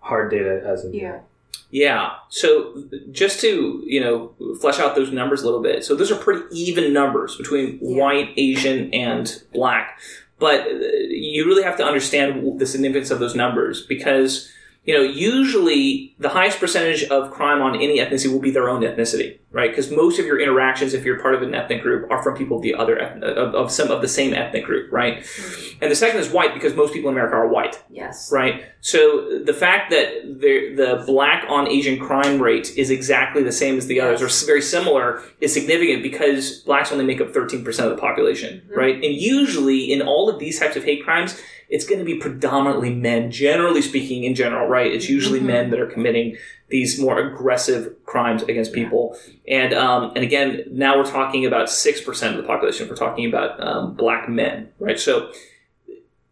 hard 0.00 0.30
data 0.30 0.62
as 0.66 0.84
of 0.84 0.94
Yeah. 0.94 1.02
yet. 1.02 1.24
Yeah. 1.72 2.10
So 2.30 2.84
just 3.12 3.40
to, 3.42 3.82
you 3.86 4.00
know, 4.00 4.32
flesh 4.60 4.80
out 4.80 4.94
those 4.96 5.12
numbers 5.12 5.42
a 5.42 5.44
little 5.44 5.62
bit. 5.62 5.84
So 5.84 5.94
those 5.94 6.10
are 6.10 6.16
pretty 6.16 6.42
even 6.58 6.92
numbers 6.92 7.36
between 7.36 7.78
Yeah. 7.80 7.98
white, 8.02 8.30
Asian, 8.36 8.92
and 8.92 9.42
black. 9.52 9.98
But 10.38 10.62
uh, 10.66 10.70
you 11.08 11.44
really 11.46 11.62
have 11.62 11.76
to 11.76 11.84
understand 11.84 12.58
the 12.58 12.66
significance 12.66 13.10
of 13.10 13.20
those 13.20 13.34
numbers 13.36 13.82
because, 13.86 14.50
you 14.84 14.94
know, 14.94 15.02
usually 15.02 16.14
the 16.18 16.30
highest 16.30 16.58
percentage 16.58 17.04
of 17.04 17.30
crime 17.30 17.60
on 17.60 17.76
any 17.76 17.98
ethnicity 17.98 18.32
will 18.32 18.40
be 18.40 18.50
their 18.50 18.70
own 18.70 18.80
ethnicity, 18.80 19.38
right? 19.52 19.70
Because 19.70 19.90
most 19.90 20.18
of 20.18 20.24
your 20.24 20.40
interactions, 20.40 20.94
if 20.94 21.04
you're 21.04 21.20
part 21.20 21.34
of 21.34 21.42
an 21.42 21.54
ethnic 21.54 21.82
group, 21.82 22.10
are 22.10 22.22
from 22.22 22.34
people 22.34 22.56
of 22.56 22.62
the 22.62 22.74
other, 22.74 22.98
eth- 22.98 23.22
of, 23.22 23.54
of 23.54 23.70
some 23.70 23.90
of 23.90 24.00
the 24.00 24.08
same 24.08 24.32
ethnic 24.32 24.64
group, 24.64 24.90
right? 24.90 25.18
Mm-hmm. 25.18 25.82
And 25.82 25.90
the 25.90 25.96
second 25.96 26.20
is 26.20 26.30
white 26.30 26.54
because 26.54 26.74
most 26.74 26.94
people 26.94 27.10
in 27.10 27.14
America 27.14 27.36
are 27.36 27.46
white 27.46 27.82
Yes. 27.90 28.30
right? 28.32 28.64
So 28.80 29.40
the 29.44 29.52
fact 29.52 29.90
that 29.90 30.40
the 30.40 30.74
the 30.74 31.04
black 31.06 31.44
on 31.48 31.68
Asian 31.68 31.98
crime 31.98 32.40
rate 32.40 32.72
is 32.78 32.88
exactly 32.90 33.42
the 33.42 33.52
same 33.52 33.76
as 33.76 33.86
the 33.86 34.00
others, 34.00 34.22
or 34.22 34.46
very 34.46 34.62
similar, 34.62 35.22
is 35.40 35.52
significant 35.52 36.02
because 36.02 36.60
blacks 36.60 36.90
only 36.90 37.04
make 37.04 37.20
up 37.20 37.34
thirteen 37.34 37.62
percent 37.62 37.90
of 37.90 37.96
the 37.96 38.00
population, 38.00 38.62
mm-hmm. 38.64 38.78
right? 38.78 38.94
And 38.94 39.14
usually 39.14 39.92
in 39.92 40.00
all 40.00 40.30
of 40.30 40.38
these 40.38 40.58
types 40.58 40.76
of 40.76 40.84
hate 40.84 41.04
crimes, 41.04 41.38
it's 41.70 41.86
going 41.86 41.98
to 42.00 42.04
be 42.04 42.16
predominantly 42.16 42.92
men. 42.94 43.30
Generally 43.30 43.82
speaking, 43.82 44.24
in 44.24 44.34
general, 44.34 44.68
right? 44.68 44.92
It's 44.92 45.08
usually 45.08 45.40
men 45.40 45.70
that 45.70 45.80
are 45.80 45.86
committing 45.86 46.36
these 46.68 47.00
more 47.00 47.18
aggressive 47.18 47.94
crimes 48.04 48.42
against 48.42 48.72
people. 48.72 49.16
And 49.48 49.72
um, 49.72 50.12
and 50.14 50.24
again, 50.24 50.64
now 50.70 50.98
we're 50.98 51.10
talking 51.10 51.46
about 51.46 51.70
six 51.70 52.00
percent 52.00 52.36
of 52.36 52.42
the 52.42 52.46
population. 52.46 52.88
We're 52.88 52.96
talking 52.96 53.26
about 53.26 53.64
um, 53.66 53.94
black 53.94 54.28
men, 54.28 54.70
right? 54.78 54.98
So 55.00 55.32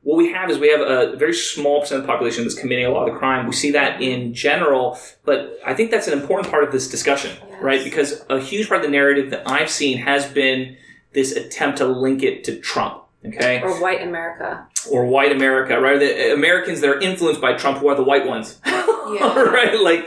what 0.02 0.16
we 0.16 0.32
have 0.32 0.48
is 0.50 0.58
we 0.58 0.70
have 0.70 0.80
a 0.80 1.16
very 1.16 1.34
small 1.34 1.80
percent 1.80 2.00
of 2.00 2.06
the 2.06 2.12
population 2.12 2.44
that's 2.44 2.54
committing 2.58 2.86
a 2.86 2.90
lot 2.90 3.06
of 3.08 3.12
the 3.12 3.18
crime. 3.18 3.46
We 3.46 3.52
see 3.52 3.72
that 3.72 4.00
in 4.00 4.32
general, 4.32 4.98
but 5.24 5.58
I 5.66 5.74
think 5.74 5.90
that's 5.90 6.06
an 6.08 6.18
important 6.18 6.50
part 6.50 6.64
of 6.64 6.72
this 6.72 6.88
discussion, 6.88 7.36
Yes. 7.50 7.62
right? 7.62 7.84
Because 7.84 8.24
a 8.30 8.40
huge 8.40 8.68
part 8.68 8.80
of 8.80 8.86
the 8.86 8.90
narrative 8.90 9.30
that 9.30 9.42
I've 9.46 9.68
seen 9.70 9.98
has 9.98 10.24
been 10.26 10.76
this 11.12 11.32
attempt 11.32 11.78
to 11.78 11.86
link 11.86 12.22
it 12.22 12.42
to 12.44 12.58
Trump, 12.58 13.02
okay, 13.26 13.60
Or 13.62 13.80
white 13.80 14.02
America. 14.02 14.66
or 14.90 15.06
white 15.06 15.32
America, 15.32 15.80
right? 15.80 15.98
The 15.98 16.32
Americans 16.32 16.80
that 16.80 16.90
are 16.90 17.00
influenced 17.00 17.40
by 17.40 17.54
Trump 17.54 17.78
who 17.78 17.88
are 17.88 17.94
the 17.94 18.02
white 18.04 18.26
ones, 18.26 18.58
Yeah. 18.66 19.42
right? 19.42 19.78
Like, 19.80 20.06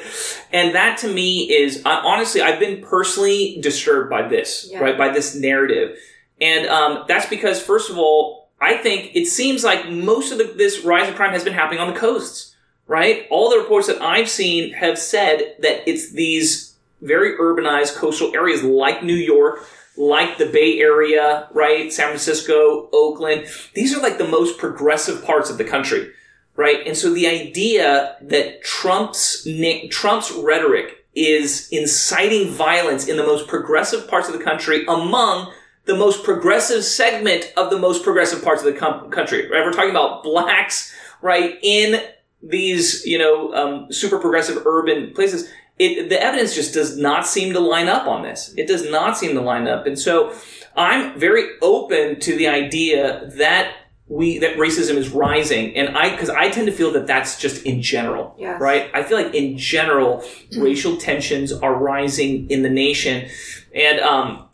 and 0.52 0.76
that 0.76 0.98
to 1.00 1.08
me 1.08 1.52
is 1.52 1.82
honestly, 1.86 2.42
I've 2.42 2.60
been 2.60 2.82
personally 2.84 3.60
disturbed 3.62 4.10
by 4.10 4.28
this, 4.28 4.68
Yeah. 4.72 4.80
right? 4.80 4.98
By 4.98 5.10
this 5.10 5.36
narrative, 5.36 5.98
and 6.40 6.68
um, 6.68 7.06
that's 7.08 7.28
because 7.28 7.62
first 7.62 7.90
of 7.90 7.98
all, 7.98 8.50
I 8.60 8.78
think 8.78 9.16
it 9.16 9.26
seems 9.26 9.64
like 9.64 9.90
most 9.90 10.32
of 10.32 10.38
the, 10.38 10.44
this 10.56 10.84
rise 10.84 11.10
of 11.10 11.16
crime 11.16 11.32
has 11.32 11.44
been 11.44 11.54
happening 11.54 11.80
on 11.80 11.92
the 11.94 12.00
coasts, 12.00 12.56
right? 12.88 13.26
All 13.32 13.50
the 13.50 13.58
reports 13.58 13.88
that 13.88 14.02
I've 14.02 14.30
seen 14.30 14.74
have 14.74 15.00
said 15.00 15.56
that 15.62 15.88
it's 15.90 16.12
these 16.12 16.76
very 17.02 17.36
urbanized 17.40 17.96
coastal 17.96 18.36
areas 18.36 18.62
like 18.64 19.04
New 19.04 19.16
York. 19.16 19.66
Like 20.02 20.38
the 20.38 20.48
Bay 20.48 20.80
Area, 20.80 21.48
right? 21.52 21.94
San 21.94 22.08
Francisco, 22.08 22.90
Oakland. 22.92 23.48
These 23.76 23.96
are 23.96 24.02
like 24.02 24.18
the 24.18 24.28
most 24.28 24.58
progressive 24.58 25.24
parts 25.24 25.50
of 25.50 25.58
the 25.58 25.64
country 25.64 26.12
right? 26.56 26.86
And 26.86 26.98
so 26.98 27.14
the 27.14 27.28
idea 27.28 28.18
that 28.22 28.62
Trump's 28.62 29.48
Trump's 29.90 30.32
rhetoric 30.32 31.06
is 31.16 31.68
inciting 31.72 32.50
violence 32.50 33.08
in 33.08 33.18
the 33.18 33.24
most 33.24 33.48
progressive 33.48 34.08
parts 34.08 34.30
of 34.30 34.38
the 34.38 34.44
country 34.44 34.86
among 34.88 35.52
the 35.86 35.96
most 35.96 36.24
progressive 36.24 36.84
segment 36.84 37.52
of 37.58 37.70
the 37.70 37.80
most 37.80 38.04
progressive 38.04 38.44
parts 38.44 38.64
of 38.64 38.72
the 38.72 38.80
com- 38.80 39.10
country. 39.10 39.50
Right? 39.50 39.66
We're 39.66 39.74
talking 39.74 39.90
about 39.90 40.24
blacks, 40.24 40.94
right, 41.22 41.58
in 41.62 42.02
these 42.44 43.06
you 43.06 43.18
know 43.18 43.54
um, 43.54 43.92
super 43.92 44.20
progressive 44.20 44.66
urban 44.66 45.14
places. 45.14 45.50
It, 45.84 46.10
the 46.10 46.22
evidence 46.22 46.54
just 46.54 46.74
does 46.74 46.96
not 46.98 47.26
seem 47.26 47.54
to 47.54 47.60
line 47.60 47.88
up 47.88 48.06
on 48.08 48.22
this. 48.22 48.54
It 48.56 48.68
does 48.68 48.90
not 48.90 49.18
seem 49.18 49.34
to 49.34 49.42
line 49.42 49.68
up, 49.68 49.88
and 49.88 49.98
so 49.98 50.34
I'm 50.76 51.20
very 51.20 51.46
open 51.62 52.20
to 52.20 52.36
the 52.38 52.48
idea 52.48 53.30
that 53.38 53.74
we 54.08 54.38
that 54.40 54.58
racism 54.58 54.96
is 54.98 55.10
rising, 55.10 55.76
and 55.76 55.98
I 55.98 56.12
because 56.12 56.30
I 56.30 56.50
tend 56.50 56.68
to 56.68 56.74
feel 56.74 56.92
that 56.92 57.08
that's 57.08 57.40
just 57.40 57.66
in 57.66 57.82
general, 57.82 58.36
Yes. 58.38 58.62
right? 58.62 58.92
I 58.94 59.02
feel 59.04 59.18
like 59.22 59.34
in 59.34 59.58
general, 59.58 60.24
racial 60.58 60.98
tensions 60.98 61.52
are 61.52 61.74
rising 61.74 62.50
in 62.52 62.62
the 62.62 62.70
nation, 62.70 63.30
and 63.74 64.00
um, 64.02 64.50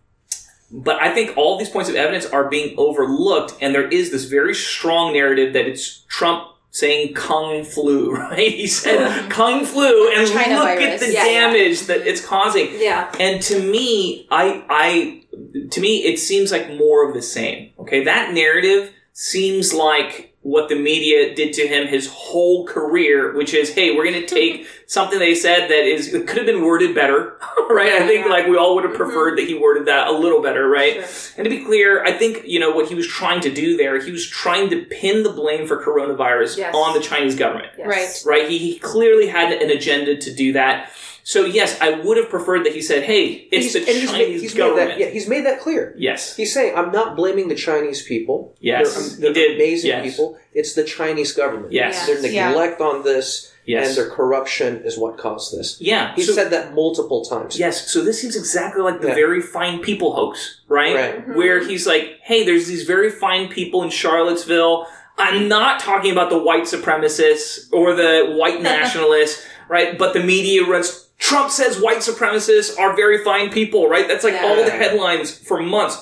but 0.72 1.02
I 1.02 1.14
think 1.14 1.36
all 1.38 1.58
these 1.58 1.70
points 1.70 1.90
of 1.90 1.96
evidence 1.96 2.26
are 2.28 2.48
being 2.50 2.76
overlooked, 2.78 3.56
and 3.62 3.74
there 3.76 3.88
is 3.88 4.12
this 4.12 4.26
very 4.26 4.54
strong 4.56 5.14
narrative 5.14 5.54
that 5.54 5.66
it's 5.66 6.06
Trump 6.08 6.44
saying 6.80 7.14
"kung 7.14 7.64
flu," 7.64 8.12
right? 8.26 8.52
He 8.52 8.68
said 8.68 9.30
"kung 9.30 9.66
flu," 9.66 10.12
and 10.14 10.28
China 10.30 10.56
look 10.60 10.68
at 10.70 10.78
virus. 10.80 11.02
the 11.06 11.14
Yeah, 11.14 11.26
yeah. 11.26 11.40
damage 11.52 11.82
that 11.88 12.08
it's 12.08 12.24
causing. 12.26 12.70
Yeah. 12.78 13.12
And 13.20 13.42
to 13.44 13.60
me, 13.60 14.28
I, 14.32 14.64
I, 14.70 15.24
to 15.72 15.82
me, 15.82 16.04
it 16.04 16.18
seems 16.20 16.52
like 16.52 16.70
more 16.74 17.08
of 17.08 17.14
the 17.14 17.22
same. 17.22 17.72
Okay, 17.80 18.04
that 18.04 18.34
narrative 18.34 18.92
seems 19.14 19.74
like 19.74 20.36
what 20.48 20.70
the 20.70 20.76
media 20.76 21.36
did 21.36 21.52
to 21.52 21.68
him 21.68 21.88
his 21.88 22.08
whole 22.08 22.66
career, 22.66 23.36
which 23.36 23.54
is, 23.54 23.74
hey, 23.74 23.94
we're 23.94 24.10
going 24.10 24.22
to 24.22 24.26
take 24.26 24.66
something 24.88 25.20
they 25.20 25.36
said 25.36 25.70
that 25.70 25.86
is 25.86 26.10
could 26.10 26.38
have 26.38 26.46
been 26.46 26.62
worded 26.64 26.96
better, 26.96 27.38
right? 27.70 27.92
I 27.92 28.08
think 28.08 28.26
Yeah. 28.26 28.32
like 28.32 28.48
we 28.48 28.56
all 28.56 28.76
would 28.76 28.86
have 28.86 28.94
mm-hmm. 28.94 29.04
preferred 29.04 29.38
that 29.38 29.46
he 29.46 29.56
worded 29.56 29.88
that 29.88 30.08
a 30.08 30.12
little 30.14 30.42
better, 30.42 30.66
right? 30.70 31.06
Sure. 31.06 31.34
And 31.36 31.44
to 31.44 31.50
be 31.50 31.66
clear, 31.66 32.02
I 32.02 32.14
think 32.14 32.44
you 32.46 32.62
know 32.62 32.72
what 32.72 32.88
he 32.88 32.96
was 32.96 33.06
trying 33.06 33.42
to 33.42 33.54
do 33.54 33.76
there. 33.76 34.02
He 34.02 34.10
was 34.12 34.26
trying 34.26 34.70
to 34.70 34.86
pin 34.86 35.24
the 35.24 35.32
blame 35.34 35.68
for 35.68 35.84
coronavirus 35.84 36.58
Yes. 36.58 36.74
on 36.74 36.94
the 36.94 37.02
Chinese 37.02 37.36
government 37.36 37.74
Yes. 37.78 38.26
Right. 38.26 38.40
right? 38.40 38.50
He, 38.50 38.58
he 38.58 38.80
clearly 38.80 39.28
had 39.28 39.52
an 39.52 39.70
agenda 39.70 40.16
to 40.16 40.34
do 40.34 40.54
that. 40.54 40.92
So 41.34 41.44
yes, 41.44 41.78
I 41.82 41.90
would 42.06 42.16
have 42.16 42.30
preferred 42.30 42.66
that 42.66 42.74
he 42.74 42.82
said, 42.82 43.04
"Hey, 43.04 43.50
it's 43.52 43.66
He's, 43.66 43.74
the 43.74 43.80
and 43.80 43.88
he's, 43.90 44.10
Chinese 44.12 44.18
made, 44.18 44.40
he's 44.40 44.54
made 44.56 44.58
government." 44.62 44.90
that. 44.92 45.00
Yeah, 45.00 45.08
he's 45.08 45.28
made 45.28 45.46
that 45.46 45.60
clear. 45.60 45.94
Yes, 45.98 46.38
He's 46.38 46.54
saying, 46.54 46.72
"I'm 46.78 46.94
not 46.94 47.18
blaming 47.18 47.50
the 47.50 47.56
Chinese 47.56 48.02
people. 48.02 48.56
Yes, 48.62 48.96
they're, 48.96 49.04
he 49.10 49.22
they're 49.24 49.34
did. 49.34 49.56
amazing 49.58 49.90
Yes. 49.90 50.04
people. 50.10 50.38
It's 50.54 50.72
the 50.74 50.86
Chinese 50.86 51.34
government. 51.34 51.74
Yes. 51.74 52.08
their 52.08 52.26
Yeah. 52.32 52.48
neglect 52.48 52.80
on 52.80 53.04
this 53.04 53.52
yes, 53.66 53.90
and 53.90 53.98
their 53.98 54.10
corruption 54.10 54.84
is 54.86 54.98
what 54.98 55.18
caused 55.18 55.54
this. 55.58 55.76
yeah. 55.82 56.16
He 56.16 56.22
so, 56.24 56.32
said 56.32 56.50
that 56.52 56.74
multiple 56.74 57.26
times. 57.26 57.60
yes. 57.60 57.92
So 57.92 57.98
this 58.06 58.22
seems 58.22 58.38
exactly 58.38 58.82
like 58.82 59.02
the 59.02 59.10
Yeah. 59.10 59.16
very 59.26 59.42
fine 59.42 59.80
people 59.80 60.14
hoax, 60.14 60.62
right? 60.70 60.96
Right. 60.96 61.16
Mm-hmm. 61.18 61.36
Where 61.38 61.58
he's 61.68 61.86
like, 61.86 62.06
"Hey, 62.22 62.46
there's 62.46 62.68
these 62.68 62.84
very 62.84 63.10
fine 63.10 63.50
people 63.50 63.84
in 63.84 63.90
Charlottesville. 63.90 64.88
I'm 65.18 65.50
not 65.50 65.82
talking 65.82 66.12
about 66.14 66.30
the 66.30 66.38
white 66.38 66.64
supremacists 66.74 67.68
or 67.74 67.94
the 67.96 68.34
white 68.40 68.62
nationalists, 68.74 69.46
right? 69.68 69.98
But 69.98 70.14
the 70.14 70.22
media 70.24 70.64
runs." 70.64 71.04
Trump 71.18 71.52
says 71.52 71.82
white 71.82 71.98
supremacists 71.98 72.78
are 72.78 72.96
very 72.96 73.24
fine 73.24 73.50
people, 73.50 73.88
right? 73.90 74.08
That's 74.08 74.24
like 74.24 74.34
Yeah. 74.34 74.46
all 74.46 74.56
the 74.56 74.70
headlines 74.72 75.36
for 75.36 75.62
months. 75.62 75.98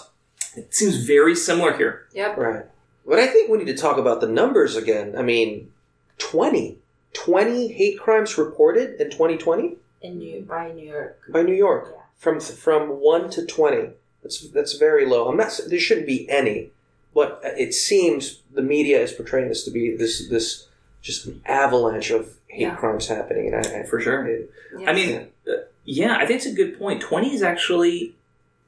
It 0.55 0.73
seems 0.73 0.97
very 1.05 1.35
similar 1.35 1.73
here. 1.77 2.05
Yep. 2.13 2.37
Right. 2.37 2.63
But 3.05 3.19
I 3.19 3.27
think 3.27 3.49
we 3.49 3.57
need 3.57 3.67
to 3.67 3.77
talk 3.77 3.97
about 3.97 4.21
the 4.21 4.27
numbers 4.27 4.75
again. 4.75 5.15
I 5.17 5.21
mean, 5.21 5.71
20. 6.17 6.79
20 7.13 7.67
hate 7.69 7.99
crimes 7.99 8.37
reported 8.37 8.99
in 8.99 9.09
2020 9.09 9.77
in 10.01 10.17
New 10.17 10.41
by 10.41 10.71
New 10.71 10.85
York. 10.91 11.19
by 11.29 11.41
New 11.43 11.53
York. 11.53 11.95
From 12.17 12.39
from 12.39 12.99
1 12.99 13.29
to 13.31 13.45
20. 13.45 13.89
That's 14.21 14.49
that's 14.49 14.73
very 14.73 15.05
low. 15.05 15.29
I'm 15.29 15.37
not 15.37 15.57
there 15.67 15.79
shouldn't 15.79 16.07
be 16.07 16.29
any. 16.29 16.71
But 17.13 17.39
it 17.43 17.73
seems 17.73 18.41
the 18.53 18.61
media 18.61 19.01
is 19.01 19.13
portraying 19.13 19.47
this 19.47 19.63
to 19.63 19.71
be 19.71 19.95
this 19.95 20.27
this 20.29 20.67
just 21.01 21.25
an 21.25 21.41
avalanche 21.45 22.09
of 22.11 22.37
hate 22.55 22.61
Yeah. 22.61 22.75
crimes 22.75 23.07
happening 23.07 23.47
and 23.53 23.55
I, 23.65 23.79
I 23.81 23.83
For 23.83 23.99
sure. 23.99 24.25
it- 24.27 24.49
Yes. 24.77 24.89
I 24.89 24.93
mean, 24.93 25.27
uh, 25.47 25.51
yeah, 25.85 26.15
I 26.17 26.25
think 26.25 26.37
it's 26.37 26.45
a 26.45 26.51
good 26.53 26.77
point. 26.77 27.01
20 27.01 27.33
is 27.33 27.41
actually 27.43 28.15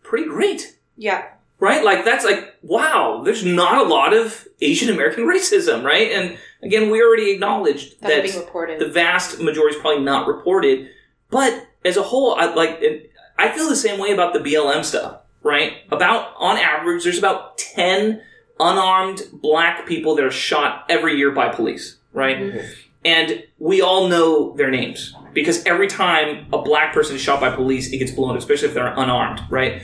pretty 0.03 0.25
great, 0.29 0.77
Yeah. 0.98 1.25
right? 1.60 1.84
Like, 1.84 2.06
that's 2.06 2.24
like, 2.24 2.53
wow, 2.62 3.22
there's 3.25 3.44
not 3.46 3.77
a 3.86 3.89
lot 3.89 4.13
of 4.13 4.48
Asian 4.62 4.89
American 4.94 5.25
racism, 5.25 5.84
right? 5.84 6.12
And 6.12 6.38
again, 6.63 6.89
we 6.89 7.01
already 7.01 7.32
acknowledged 7.32 8.00
That's 8.01 8.13
that 8.13 8.24
being 8.24 8.39
reported. 8.39 8.79
the 8.79 8.88
vast 8.88 9.39
majority 9.41 9.75
is 9.75 9.82
probably 9.82 10.03
not 10.03 10.27
reported. 10.27 10.89
But 11.29 11.65
as 11.84 11.98
a 11.98 12.03
whole, 12.03 12.36
I 12.36 12.46
like, 12.53 12.77
it- 12.82 13.12
I 13.38 13.50
feel 13.50 13.67
the 13.67 13.75
same 13.75 14.00
way 14.00 14.12
about 14.12 14.34
the 14.34 14.39
BLM 14.39 14.84
stuff, 14.84 15.17
right? 15.44 15.74
About, 15.91 16.34
on 16.38 16.58
average, 16.58 17.03
there's 17.03 17.17
about 17.20 17.58
10 17.58 18.22
unarmed 18.60 19.24
black 19.34 19.86
people 19.86 20.15
that 20.15 20.25
are 20.25 20.32
shot 20.32 20.86
every 20.89 21.15
year 21.17 21.32
by 21.32 21.50
police, 21.50 21.98
right? 22.13 22.38
Mm-hmm. 22.39 22.67
And 23.06 23.44
we 23.58 23.82
all 23.82 24.08
know 24.08 24.54
their 24.56 24.70
names 24.70 25.16
because 25.34 25.63
every 25.66 25.88
time 25.88 26.48
a 26.51 26.62
black 26.62 26.94
person 26.94 27.16
is 27.16 27.22
shot 27.22 27.39
by 27.39 27.56
police, 27.56 27.92
it 27.92 27.98
gets 27.98 28.12
blown 28.12 28.32
up, 28.32 28.38
especially 28.38 28.68
if 28.68 28.74
they're 28.74 28.88
unarmed, 28.88 29.42
right? 29.50 29.82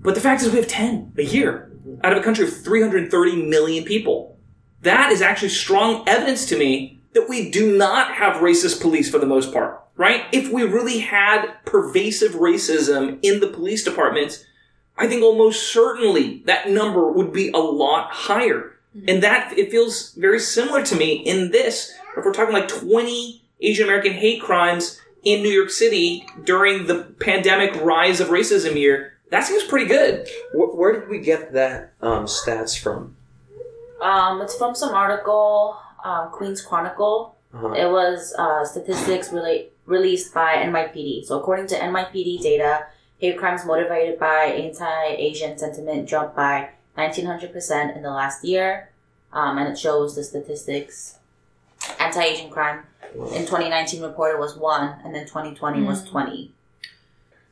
But 0.00 0.14
the 0.14 0.20
fact 0.20 0.42
is, 0.42 0.50
we 0.50 0.58
have 0.58 0.68
10 0.68 1.12
a 1.18 1.22
year 1.22 1.70
out 2.02 2.12
of 2.12 2.18
a 2.18 2.22
country 2.22 2.46
of 2.46 2.56
330 2.64 3.42
million 3.46 3.84
people. 3.84 4.38
That 4.82 5.10
is 5.12 5.22
actually 5.22 5.48
strong 5.50 6.04
evidence 6.06 6.46
to 6.46 6.58
me 6.58 7.00
that 7.14 7.28
we 7.28 7.50
do 7.50 7.76
not 7.76 8.12
have 8.12 8.42
racist 8.42 8.80
police 8.80 9.10
for 9.10 9.18
the 9.18 9.26
most 9.26 9.52
part, 9.52 9.82
right? 9.96 10.24
If 10.32 10.52
we 10.52 10.62
really 10.62 10.98
had 10.98 11.46
pervasive 11.64 12.32
racism 12.32 13.18
in 13.22 13.40
the 13.40 13.48
police 13.48 13.82
departments, 13.82 14.44
I 14.98 15.06
think 15.06 15.22
almost 15.22 15.72
certainly 15.72 16.42
that 16.46 16.70
number 16.70 17.10
would 17.10 17.32
be 17.32 17.50
a 17.50 17.58
lot 17.58 18.10
higher. 18.12 18.72
And 19.08 19.22
that, 19.22 19.56
it 19.58 19.70
feels 19.70 20.12
very 20.14 20.38
similar 20.40 20.82
to 20.84 20.96
me 20.96 21.14
in 21.14 21.50
this. 21.50 21.92
If 22.16 22.24
we're 22.24 22.32
talking 22.32 22.54
like 22.54 22.68
20 22.68 23.42
Asian 23.60 23.84
American 23.84 24.12
hate 24.12 24.42
crimes 24.42 25.00
in 25.22 25.42
New 25.42 25.50
York 25.50 25.70
City 25.70 26.26
during 26.44 26.86
the 26.86 27.02
pandemic 27.20 27.74
rise 27.82 28.20
of 28.20 28.28
racism 28.28 28.76
year, 28.76 29.14
that 29.30 29.44
seems 29.44 29.64
pretty 29.64 29.86
good. 29.86 30.28
where, 30.54 30.68
where 30.68 31.00
did 31.00 31.08
we 31.08 31.18
get 31.18 31.52
that 31.52 31.92
um, 32.00 32.26
stats 32.26 32.78
from? 32.78 33.16
Um, 34.00 34.40
it's 34.40 34.56
from 34.56 34.74
some 34.74 34.94
article, 34.94 35.76
um, 36.04 36.30
Queens 36.30 36.62
Chronicle. 36.62 37.36
Uh-huh. 37.52 37.72
It 37.72 37.90
was 37.90 38.34
uh, 38.38 38.64
statistics 38.64 39.32
relate, 39.32 39.72
released 39.86 40.32
by 40.34 40.56
NYPD. 40.56 41.24
So 41.24 41.38
according 41.40 41.66
to 41.68 41.74
NYPD 41.78 42.42
data, 42.42 42.86
hate 43.18 43.38
crimes 43.38 43.64
motivated 43.64 44.18
by 44.18 44.44
anti-Asian 44.44 45.58
sentiment 45.58 46.08
jumped 46.08 46.36
by 46.36 46.70
1900% 46.98 47.96
in 47.96 48.02
the 48.02 48.10
last 48.10 48.44
year. 48.44 48.90
Um, 49.32 49.58
and 49.58 49.68
it 49.68 49.78
shows 49.78 50.14
the 50.14 50.22
statistics. 50.24 51.18
Anti-Asian 51.98 52.50
crime 52.50 52.84
in 53.14 53.42
2019 53.42 54.02
reported 54.02 54.38
was 54.38 54.56
1, 54.56 55.00
and 55.04 55.14
then 55.14 55.26
2020 55.26 55.82
was 55.82 56.02
hmm. 56.02 56.10
20. 56.10 56.52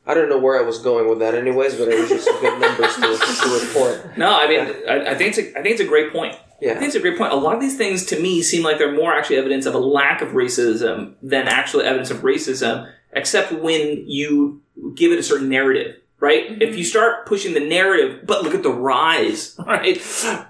I 0.07 0.13
don't 0.13 0.29
know 0.29 0.37
where 0.37 0.59
I 0.59 0.63
was 0.63 0.77
going 0.77 1.09
with 1.09 1.19
that, 1.19 1.33
anyways, 1.33 1.75
but 1.75 1.87
it 1.87 1.99
was 1.99 2.09
just 2.09 2.29
good 2.39 2.59
numbers 2.59 2.95
to, 2.95 3.01
to 3.01 3.65
report. 3.65 4.17
No, 4.17 4.39
I 4.39 4.47
mean, 4.47 4.59
I, 4.87 5.11
I 5.11 5.15
think 5.15 5.35
it's 5.35 5.39
a, 5.39 5.59
I 5.59 5.63
think 5.63 5.73
it's 5.73 5.81
a 5.81 5.87
great 5.87 6.11
point. 6.11 6.37
Yeah. 6.61 6.71
I 6.71 6.73
think 6.75 6.87
it's 6.87 6.95
a 6.95 6.99
great 6.99 7.17
point. 7.17 7.33
A 7.33 7.35
lot 7.35 7.55
of 7.55 7.61
these 7.61 7.77
things 7.77 8.05
to 8.07 8.19
me 8.19 8.41
seem 8.43 8.63
like 8.63 8.77
they're 8.77 8.91
more 8.91 9.13
actually 9.13 9.37
evidence 9.37 9.65
of 9.65 9.73
a 9.73 9.79
lack 9.79 10.21
of 10.21 10.29
racism 10.29 11.15
than 11.23 11.47
actually 11.47 11.85
evidence 11.85 12.11
of 12.11 12.19
racism, 12.19 12.91
except 13.13 13.51
when 13.51 14.07
you 14.07 14.61
give 14.93 15.11
it 15.11 15.17
a 15.17 15.23
certain 15.23 15.49
narrative, 15.49 15.95
right? 16.25 16.43
If 16.49 16.59
you 16.61 16.67
mm-hmm. 16.67 16.83
start 16.83 17.25
pushing 17.27 17.53
the 17.53 17.59
narrative, 17.59 18.25
but 18.25 18.43
look 18.43 18.55
at 18.55 18.63
the 18.63 18.73
rise, 18.73 19.55
right? 19.65 20.01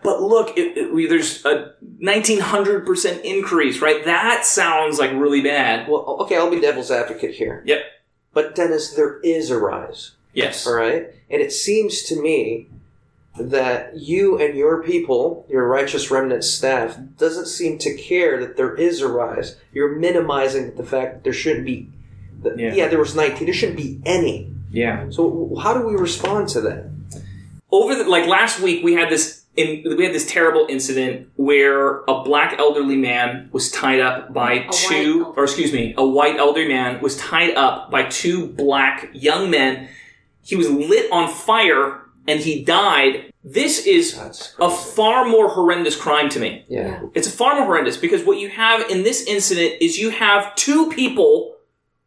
But 0.02 0.22
look, 0.22 0.58
it, 0.58 0.78
it, 0.78 0.94
we- 0.94 1.06
there's 1.08 1.44
a 1.46 1.74
1900% 2.02 3.22
increase, 3.24 3.82
right? 3.82 4.06
That 4.06 4.46
sounds 4.46 4.98
like 5.00 5.12
really 5.12 5.42
bad. 5.42 5.90
Well, 5.90 6.18
okay, 6.22 6.38
I'll 6.38 6.50
be 6.50 6.62
devil's 6.62 6.92
advocate 6.92 7.36
here. 7.36 7.62
Yep. 7.66 7.80
But 8.34 8.56
Dennis, 8.56 8.94
there 8.94 9.20
is 9.20 9.50
a 9.50 9.58
rise, 9.58 10.12
Yes. 10.34 10.66
all 10.66 10.74
right? 10.74 11.08
And 11.30 11.42
it 11.42 11.52
seems 11.52 12.04
to 12.04 12.22
me 12.22 12.68
that 13.38 13.98
you 13.98 14.40
and 14.40 14.58
your 14.58 14.82
people, 14.82 15.46
your 15.50 15.68
righteous 15.68 16.10
remnant 16.10 16.46
staff, 16.46 16.98
doesn't 17.18 17.48
seem 17.48 17.78
to 17.80 17.96
care 17.96 18.40
that 18.40 18.56
there 18.56 18.76
is 18.76 19.02
a 19.02 19.10
rise. 19.10 19.58
You're 19.74 19.96
minimizing 19.98 20.76
the 20.76 20.86
fact 20.86 21.14
that 21.16 21.24
there 21.26 21.34
shouldn't 21.34 21.66
be. 21.66 21.90
That, 22.44 22.58
Yeah. 22.58 22.74
yeah. 22.74 22.88
there 22.88 23.00
was 23.00 23.16
19. 23.16 23.46
There 23.46 23.54
shouldn't 23.54 23.78
be 23.78 24.00
any. 24.06 24.55
Yeah. 24.72 25.10
So 25.10 25.56
how 25.62 25.74
do 25.74 25.86
we 25.88 25.96
respond 25.96 26.50
to 26.50 26.62
that? 26.62 26.92
over 27.72 27.96
the 27.96 28.04
like 28.10 28.28
last 28.28 28.60
week 28.62 28.84
we 28.84 28.94
had 28.94 29.10
this 29.10 29.44
in, 29.56 29.84
we 29.98 30.04
had 30.04 30.14
this 30.14 30.30
terrible 30.30 30.66
incident 30.70 31.30
where 31.38 32.02
a 32.08 32.24
black 32.24 32.60
elderly 32.60 32.98
man 32.98 33.50
was 33.52 33.72
tied 33.72 34.00
up 34.02 34.34
by 34.34 34.60
white 34.60 34.72
two 34.72 35.34
or 35.38 35.44
excuse 35.44 35.72
me 35.72 35.94
a 35.98 36.06
white 36.06 36.36
elderly 36.38 36.68
man 36.68 37.02
was 37.02 37.18
tied 37.18 37.56
up 37.56 37.90
by 37.90 38.04
two 38.04 38.48
black 38.48 39.10
young 39.14 39.50
men. 39.50 39.90
He 40.42 40.56
was 40.56 40.70
lit 40.70 41.12
on 41.12 41.30
fire 41.30 42.02
and 42.28 42.40
he 42.40 42.64
died. 42.64 43.32
This 43.44 43.86
is 43.86 44.18
a 44.60 44.70
far 44.70 45.26
more 45.26 45.50
horrendous 45.50 45.96
crime 45.96 46.30
to 46.30 46.40
me. 46.40 46.66
Yeah. 46.68 47.02
it's 47.14 47.28
a 47.28 47.32
far 47.32 47.56
more 47.56 47.66
horrendous 47.66 47.98
because 47.98 48.24
what 48.24 48.38
you 48.40 48.50
have 48.50 48.90
in 48.90 49.04
this 49.04 49.26
incident 49.26 49.76
is 49.82 49.98
you 49.98 50.10
have 50.10 50.54
two 50.56 50.90
people 50.90 51.56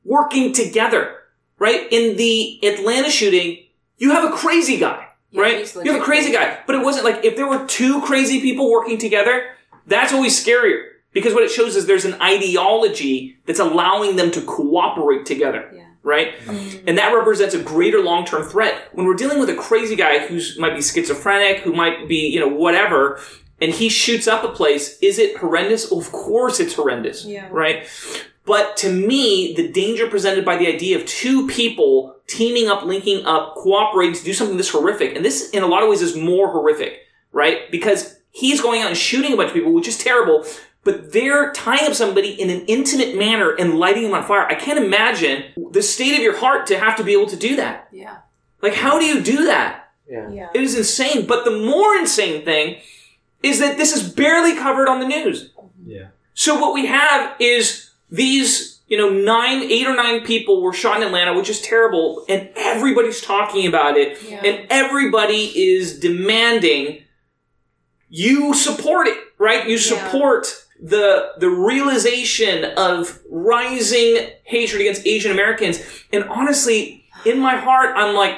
working 0.05 0.53
together, 0.53 1.16
right? 1.59 1.87
In 1.90 2.16
the 2.16 2.61
Atlanta 2.62 3.11
shooting, 3.11 3.64
you 3.97 4.12
have 4.12 4.33
a 4.33 4.37
crazy 4.37 4.79
guy, 4.79 5.09
Yeah, 5.31 5.42
right? 5.42 5.75
You 5.85 5.92
have 5.92 6.01
a 6.01 6.05
crazy 6.05 6.33
guy. 6.33 6.59
But 6.66 6.77
it 6.77 6.85
wasn't 6.85 7.05
like 7.05 7.25
if 7.25 7.37
there 7.37 7.49
were 7.49 7.66
two 7.66 8.01
crazy 8.03 8.40
people 8.40 8.71
working 8.71 8.99
together, 8.99 9.51
that's 9.87 10.12
always 10.12 10.42
scarier. 10.42 10.85
Because 11.12 11.35
what 11.35 11.42
it 11.42 11.51
shows 11.51 11.75
is 11.75 11.87
there's 11.87 12.05
an 12.05 12.21
ideology 12.21 13.38
that's 13.47 13.59
allowing 13.59 14.16
them 14.16 14.31
to 14.33 14.42
cooperate 14.42 15.27
together. 15.27 15.71
Yeah. 15.75 15.85
Right? 16.03 16.38
Mm. 16.44 16.85
And 16.87 16.99
that 16.99 17.12
represents 17.12 17.55
a 17.55 17.62
greater 17.62 18.01
long 18.01 18.25
term 18.25 18.44
threat. 18.44 18.88
When 18.92 19.07
we're 19.07 19.14
dealing 19.14 19.40
with 19.40 19.51
a 19.51 19.57
crazy 19.57 19.97
guy 19.97 20.27
who's 20.27 20.59
might 20.59 20.75
be 20.75 20.83
schizophrenic, 20.83 21.59
who 21.59 21.73
might 21.73 22.09
be, 22.09 22.29
you 22.29 22.40
know, 22.40 22.49
whatever, 22.49 23.21
and 23.61 23.73
he 23.73 23.88
shoots 23.88 24.29
up 24.29 24.44
a 24.44 24.49
place, 24.49 24.99
is 25.01 25.18
it 25.18 25.37
horrendous? 25.38 25.90
Of 25.90 26.12
course 26.12 26.61
it's 26.61 26.75
horrendous. 26.75 27.25
Yeah. 27.25 27.49
Right? 27.51 27.88
But 28.49 28.79
to 28.79 28.91
me, 28.91 29.53
the 29.55 29.69
danger 29.69 30.09
presented 30.09 30.45
by 30.45 30.57
the 30.57 30.67
idea 30.67 30.99
of 30.99 31.05
two 31.05 31.47
people 31.47 32.17
teaming 32.27 32.69
up, 32.69 32.83
linking 32.83 33.27
up, 33.27 33.55
cooperating 33.57 34.15
to 34.15 34.25
do 34.25 34.33
something 34.33 34.57
this 34.57 34.71
horrific, 34.71 35.15
and 35.15 35.23
this 35.25 35.51
in 35.51 35.63
a 35.63 35.67
lot 35.67 35.83
of 35.83 35.91
ways 35.91 36.01
is 36.01 36.17
more 36.17 36.51
horrific, 36.51 37.01
right? 37.31 37.71
Because 37.71 38.19
he's 38.31 38.63
going 38.63 38.81
out 38.81 38.89
and 38.89 38.97
shooting 38.97 39.35
a 39.35 39.37
bunch 39.37 39.49
of 39.49 39.55
people, 39.55 39.73
which 39.73 39.87
is 39.87 39.99
terrible, 39.99 40.47
but 40.83 41.13
they're 41.13 41.53
tying 41.53 41.87
up 41.87 41.93
somebody 41.93 42.31
in 42.31 42.49
an 42.49 42.65
intimate 42.67 43.15
manner 43.15 43.55
and 43.55 43.79
lighting 43.79 44.05
them 44.05 44.15
on 44.15 44.25
fire. 44.25 44.47
I 44.47 44.55
can't 44.55 44.83
imagine 44.83 45.45
the 45.71 45.83
state 45.83 46.15
of 46.15 46.21
your 46.21 46.39
heart 46.39 46.67
to 46.69 46.79
have 46.79 46.97
to 46.97 47.05
be 47.05 47.13
able 47.13 47.27
to 47.27 47.37
do 47.37 47.57
that. 47.57 47.89
Yeah. 47.93 48.19
Like, 48.63 48.75
how 48.75 48.99
do 48.99 49.05
you 49.05 49.21
do 49.21 49.45
that? 49.45 49.91
Yeah. 50.09 50.31
Yeah. 50.31 50.49
It 50.55 50.63
is 50.63 50.75
insane. 50.75 51.27
But 51.27 51.45
the 51.45 51.51
more 51.51 51.95
insane 51.97 52.47
thing 52.47 52.79
is 53.43 53.59
that 53.61 53.77
this 53.77 53.95
is 53.95 54.09
barely 54.11 54.57
covered 54.57 54.89
on 54.89 55.01
the 55.01 55.07
news. 55.07 55.53
Yeah. 55.85 56.09
So 56.33 56.59
what 56.59 56.73
we 56.73 56.87
have 56.87 57.37
is 57.39 57.88
these, 58.11 58.81
you 58.87 58.97
know, 58.97 59.11
nine, 59.11 59.62
eight 59.62 59.87
or 59.87 59.94
nine 59.94 60.25
people 60.25 60.62
were 60.62 60.73
shot 60.73 60.97
in 60.99 61.03
Atlanta, 61.07 61.35
which 61.35 61.51
is 61.51 61.61
terrible, 61.61 62.25
and 62.29 62.49
everybody's 62.57 63.21
talking 63.21 63.66
about 63.66 63.97
it, 63.97 64.18
Yeah. 64.29 64.42
and 64.44 64.66
everybody 64.71 65.44
is 65.73 65.99
demanding 66.01 67.03
you 68.11 68.55
support 68.55 69.07
it, 69.07 69.18
right? 69.38 69.68
You 69.68 69.77
support 69.79 70.64
the 70.81 71.33
the 71.38 71.51
realization 71.51 72.64
of 72.77 73.21
rising 73.29 74.31
hatred 74.44 74.81
against 74.81 75.07
Asian 75.07 75.31
Americans. 75.33 75.81
And 76.12 76.25
honestly, 76.25 77.05
in 77.27 77.38
my 77.38 77.57
heart, 77.57 77.92
I'm 77.97 78.14
like, 78.14 78.37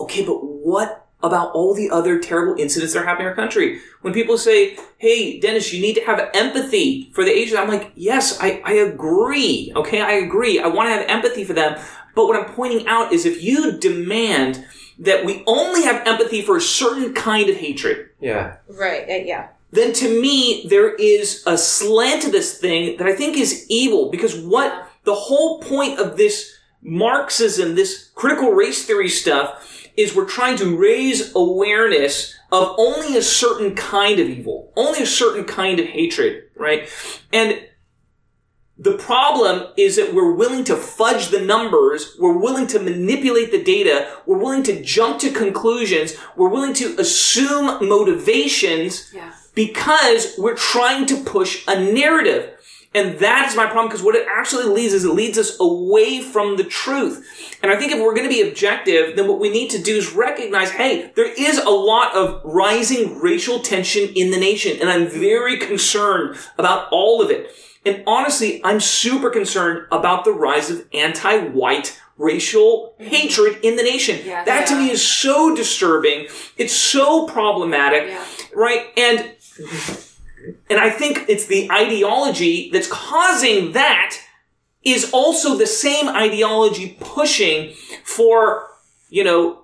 okay, 0.00 0.24
but 0.24 0.36
what 0.42 1.05
about 1.26 1.52
all 1.52 1.74
the 1.74 1.90
other 1.90 2.18
terrible 2.18 2.60
incidents 2.60 2.92
that 2.94 3.00
are 3.02 3.06
happening 3.06 3.26
in 3.26 3.30
our 3.30 3.34
country? 3.36 3.80
When 4.02 4.12
people 4.14 4.38
say, 4.38 4.78
hey, 4.98 5.38
Dennis, 5.40 5.72
you 5.72 5.80
need 5.82 5.94
to 5.94 6.04
have 6.04 6.30
empathy 6.34 7.10
for 7.14 7.24
the 7.24 7.30
Asians, 7.30 7.58
I'm 7.58 7.68
like, 7.68 7.92
yes, 7.94 8.38
I, 8.40 8.62
I 8.64 8.72
agree. 8.74 9.72
Okay, 9.76 10.00
I 10.00 10.12
agree. 10.12 10.58
I 10.60 10.68
want 10.68 10.88
to 10.88 10.94
have 10.94 11.08
empathy 11.08 11.44
for 11.44 11.52
them. 11.52 11.78
But 12.14 12.26
what 12.26 12.36
I'm 12.38 12.54
pointing 12.54 12.86
out 12.86 13.12
is 13.12 13.26
if 13.26 13.42
you 13.42 13.78
demand 13.78 14.64
that 14.98 15.26
we 15.26 15.42
only 15.46 15.82
have 15.82 16.06
empathy 16.06 16.40
for 16.40 16.56
a 16.56 16.60
certain 16.60 17.12
kind 17.12 17.50
of 17.50 17.56
hatred, 17.56 18.08
Yeah. 18.20 18.56
Right. 18.68 19.02
uh, 19.08 19.24
yeah. 19.26 19.48
then 19.70 19.92
to 19.92 20.08
me 20.22 20.64
there 20.70 20.94
is 20.94 21.42
a 21.46 21.58
slant 21.58 22.22
to 22.22 22.30
this 22.30 22.56
thing 22.58 22.96
that 22.96 23.06
I 23.06 23.14
think 23.14 23.36
is 23.36 23.66
evil 23.68 24.10
because 24.10 24.34
what 24.38 24.88
the 25.04 25.14
whole 25.14 25.60
point 25.60 25.98
of 25.98 26.16
this 26.16 26.54
Marxism, 26.82 27.74
this 27.74 28.10
critical 28.14 28.52
race 28.52 28.86
theory 28.86 29.08
stuff, 29.08 29.85
is 29.96 30.14
we're 30.14 30.26
trying 30.26 30.56
to 30.58 30.76
raise 30.76 31.34
awareness 31.34 32.34
of 32.52 32.74
only 32.78 33.16
a 33.16 33.22
certain 33.22 33.74
kind 33.74 34.18
of 34.20 34.28
evil, 34.28 34.72
only 34.76 35.02
a 35.02 35.06
certain 35.06 35.44
kind 35.44 35.80
of 35.80 35.86
hatred, 35.86 36.44
right? 36.56 36.88
And 37.32 37.60
the 38.78 38.98
problem 38.98 39.68
is 39.78 39.96
that 39.96 40.12
we're 40.14 40.32
willing 40.32 40.62
to 40.64 40.76
fudge 40.76 41.28
the 41.28 41.40
numbers, 41.40 42.14
we're 42.18 42.36
willing 42.36 42.66
to 42.68 42.78
manipulate 42.78 43.50
the 43.50 43.62
data, 43.62 44.06
we're 44.26 44.36
willing 44.38 44.62
to 44.64 44.82
jump 44.82 45.18
to 45.20 45.30
conclusions, 45.30 46.14
we're 46.36 46.50
willing 46.50 46.74
to 46.74 46.94
assume 46.98 47.88
motivations 47.88 49.10
Yeah. 49.14 49.32
because 49.54 50.34
we're 50.36 50.56
trying 50.56 51.06
to 51.06 51.16
push 51.24 51.64
a 51.66 51.80
narrative. 51.80 52.50
And 52.96 53.18
that 53.18 53.46
is 53.46 53.54
my 53.54 53.66
problem 53.66 53.88
because 53.88 54.02
what 54.02 54.16
it 54.16 54.26
actually 54.26 54.64
leads 54.64 54.94
is 54.94 55.04
it 55.04 55.10
leads 55.10 55.36
us 55.36 55.60
away 55.60 56.22
from 56.22 56.56
the 56.56 56.64
truth. 56.64 57.58
And 57.62 57.70
I 57.70 57.76
think 57.76 57.92
if 57.92 58.00
we're 58.00 58.14
going 58.14 58.28
to 58.28 58.34
be 58.34 58.48
objective, 58.48 59.16
then 59.16 59.28
what 59.28 59.38
we 59.38 59.50
need 59.50 59.68
to 59.70 59.82
do 59.82 59.96
is 59.96 60.14
recognize, 60.14 60.70
hey, 60.70 61.12
there 61.14 61.30
is 61.30 61.58
a 61.58 61.68
lot 61.68 62.16
of 62.16 62.40
rising 62.42 63.20
racial 63.20 63.60
tension 63.60 64.08
in 64.14 64.30
the 64.30 64.38
nation. 64.38 64.78
And 64.80 64.88
I'm 64.88 65.08
very 65.08 65.58
concerned 65.58 66.38
about 66.56 66.88
all 66.90 67.20
of 67.20 67.30
it. 67.30 67.50
And 67.84 68.02
honestly, 68.06 68.62
I'm 68.64 68.80
super 68.80 69.28
concerned 69.28 69.86
about 69.92 70.24
the 70.24 70.32
rise 70.32 70.70
of 70.70 70.86
anti-white 70.94 72.00
racial 72.16 72.94
mm-hmm. 72.98 73.10
hatred 73.10 73.58
in 73.62 73.76
the 73.76 73.82
nation. 73.82 74.20
Yeah. 74.24 74.42
that 74.44 74.66
to 74.68 74.76
me 74.76 74.90
is 74.90 75.06
so 75.06 75.54
disturbing. 75.54 76.28
It's 76.56 76.72
so 76.72 77.26
problematic, 77.26 78.08
Yeah. 78.08 78.24
right? 78.54 78.86
And 78.96 79.32
and 80.70 80.78
I 80.78 80.90
think 80.90 81.24
it's 81.28 81.46
the 81.46 81.70
ideology 81.70 82.70
that's 82.72 82.88
causing 82.88 83.72
that 83.72 84.18
is 84.84 85.10
also 85.12 85.56
the 85.56 85.66
same 85.66 86.08
ideology 86.08 86.96
pushing 87.00 87.74
for, 88.04 88.68
you 89.08 89.24
know, 89.24 89.62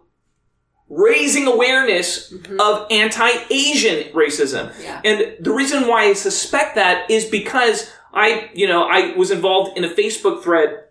raising 0.89 1.47
awareness 1.47 2.33
mm-hmm. 2.33 2.61
of 2.61 2.87
anti-Asian 2.91 4.13
racism. 4.13 4.73
Yeah. 4.83 5.01
And 5.05 5.37
the 5.41 5.53
reason 5.53 5.87
why 5.87 6.05
I 6.05 6.13
suspect 6.13 6.75
that 6.75 7.11
is 7.11 7.25
because 7.25 7.91
I, 8.13 8.51
you 8.53 8.67
know, 8.67 8.85
I 8.85 9.15
was 9.17 9.31
involved 9.31 9.79
in 9.79 9.85
a 9.85 9.89
Facebook 9.89 10.43
thread 10.43 10.82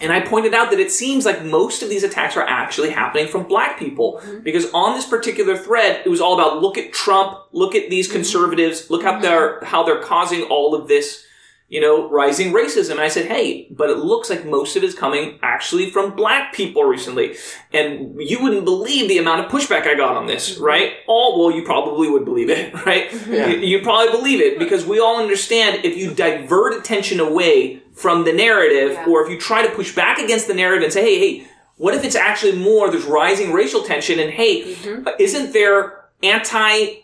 and 0.00 0.12
I 0.12 0.20
pointed 0.20 0.54
out 0.54 0.70
that 0.70 0.80
it 0.80 0.90
seems 0.90 1.24
like 1.24 1.44
most 1.44 1.82
of 1.82 1.88
these 1.88 2.02
attacks 2.02 2.36
are 2.36 2.42
actually 2.42 2.90
happening 2.90 3.28
from 3.28 3.44
black 3.44 3.78
people. 3.78 4.20
Mm-hmm. 4.22 4.40
Because 4.40 4.70
on 4.72 4.94
this 4.94 5.06
particular 5.06 5.56
thread, 5.56 6.02
it 6.04 6.08
was 6.08 6.20
all 6.20 6.34
about 6.34 6.60
look 6.60 6.76
at 6.76 6.92
Trump, 6.92 7.38
look 7.52 7.74
at 7.74 7.90
these 7.90 8.06
mm-hmm. 8.06 8.16
conservatives, 8.16 8.90
look 8.90 9.02
how 9.02 9.12
mm-hmm. 9.12 9.22
they're, 9.22 9.64
how 9.64 9.84
they're 9.84 10.02
causing 10.02 10.42
all 10.44 10.74
of 10.74 10.88
this, 10.88 11.24
you 11.68 11.80
know, 11.80 12.08
rising 12.10 12.52
racism. 12.52 12.92
And 12.92 13.00
I 13.00 13.08
said, 13.08 13.26
hey, 13.26 13.66
but 13.70 13.90
it 13.90 13.98
looks 13.98 14.28
like 14.30 14.44
most 14.44 14.76
of 14.76 14.82
it 14.82 14.86
is 14.86 14.94
coming 14.94 15.38
actually 15.42 15.90
from 15.90 16.14
black 16.14 16.52
people 16.52 16.84
recently. 16.84 17.36
And 17.72 18.16
you 18.20 18.42
wouldn't 18.42 18.64
believe 18.64 19.08
the 19.08 19.18
amount 19.18 19.44
of 19.44 19.50
pushback 19.50 19.86
I 19.86 19.94
got 19.94 20.16
on 20.16 20.26
this, 20.26 20.54
mm-hmm. 20.54 20.64
right? 20.64 20.92
All, 21.06 21.40
well, 21.40 21.56
you 21.56 21.64
probably 21.64 22.08
would 22.10 22.24
believe 22.24 22.50
it, 22.50 22.74
right? 22.86 23.10
Mm-hmm. 23.10 23.32
Yeah. 23.32 23.46
You, 23.48 23.58
you 23.58 23.82
probably 23.82 24.12
believe 24.12 24.40
it 24.40 24.58
because 24.58 24.84
we 24.84 25.00
all 25.00 25.20
understand 25.20 25.84
if 25.84 25.96
you 25.96 26.12
divert 26.12 26.74
attention 26.74 27.18
away 27.18 27.80
from 27.94 28.24
the 28.24 28.32
narrative 28.32 28.92
Yeah. 28.92 29.06
or 29.08 29.24
if 29.24 29.30
you 29.30 29.38
try 29.40 29.66
to 29.66 29.74
push 29.74 29.94
back 29.94 30.18
against 30.18 30.46
the 30.46 30.54
narrative 30.54 30.84
and 30.84 30.92
say, 30.92 31.02
hey, 31.02 31.18
hey, 31.18 31.46
what 31.76 31.94
if 31.94 32.04
it's 32.04 32.16
actually 32.16 32.56
more, 32.56 32.90
there's 32.90 33.04
rising 33.04 33.52
racial 33.52 33.82
tension 33.82 34.20
and 34.20 34.30
hey, 34.30 34.74
mm-hmm. 34.74 35.08
isn't 35.18 35.52
there 35.52 36.04
anti 36.22 37.00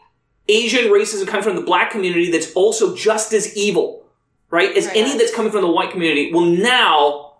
Asian 0.48 0.86
racism 0.86 1.26
coming 1.26 1.42
from 1.42 1.56
the 1.56 1.62
black 1.62 1.90
community 1.90 2.30
that's 2.30 2.52
also 2.54 2.96
just 2.96 3.32
as 3.32 3.56
evil, 3.56 3.99
right? 4.50 4.76
As 4.76 4.86
Right. 4.86 4.96
any 4.96 5.18
that's 5.18 5.34
coming 5.34 5.52
from 5.52 5.62
the 5.62 5.70
white 5.70 5.90
community. 5.90 6.32
Well, 6.32 6.46
now 6.46 7.34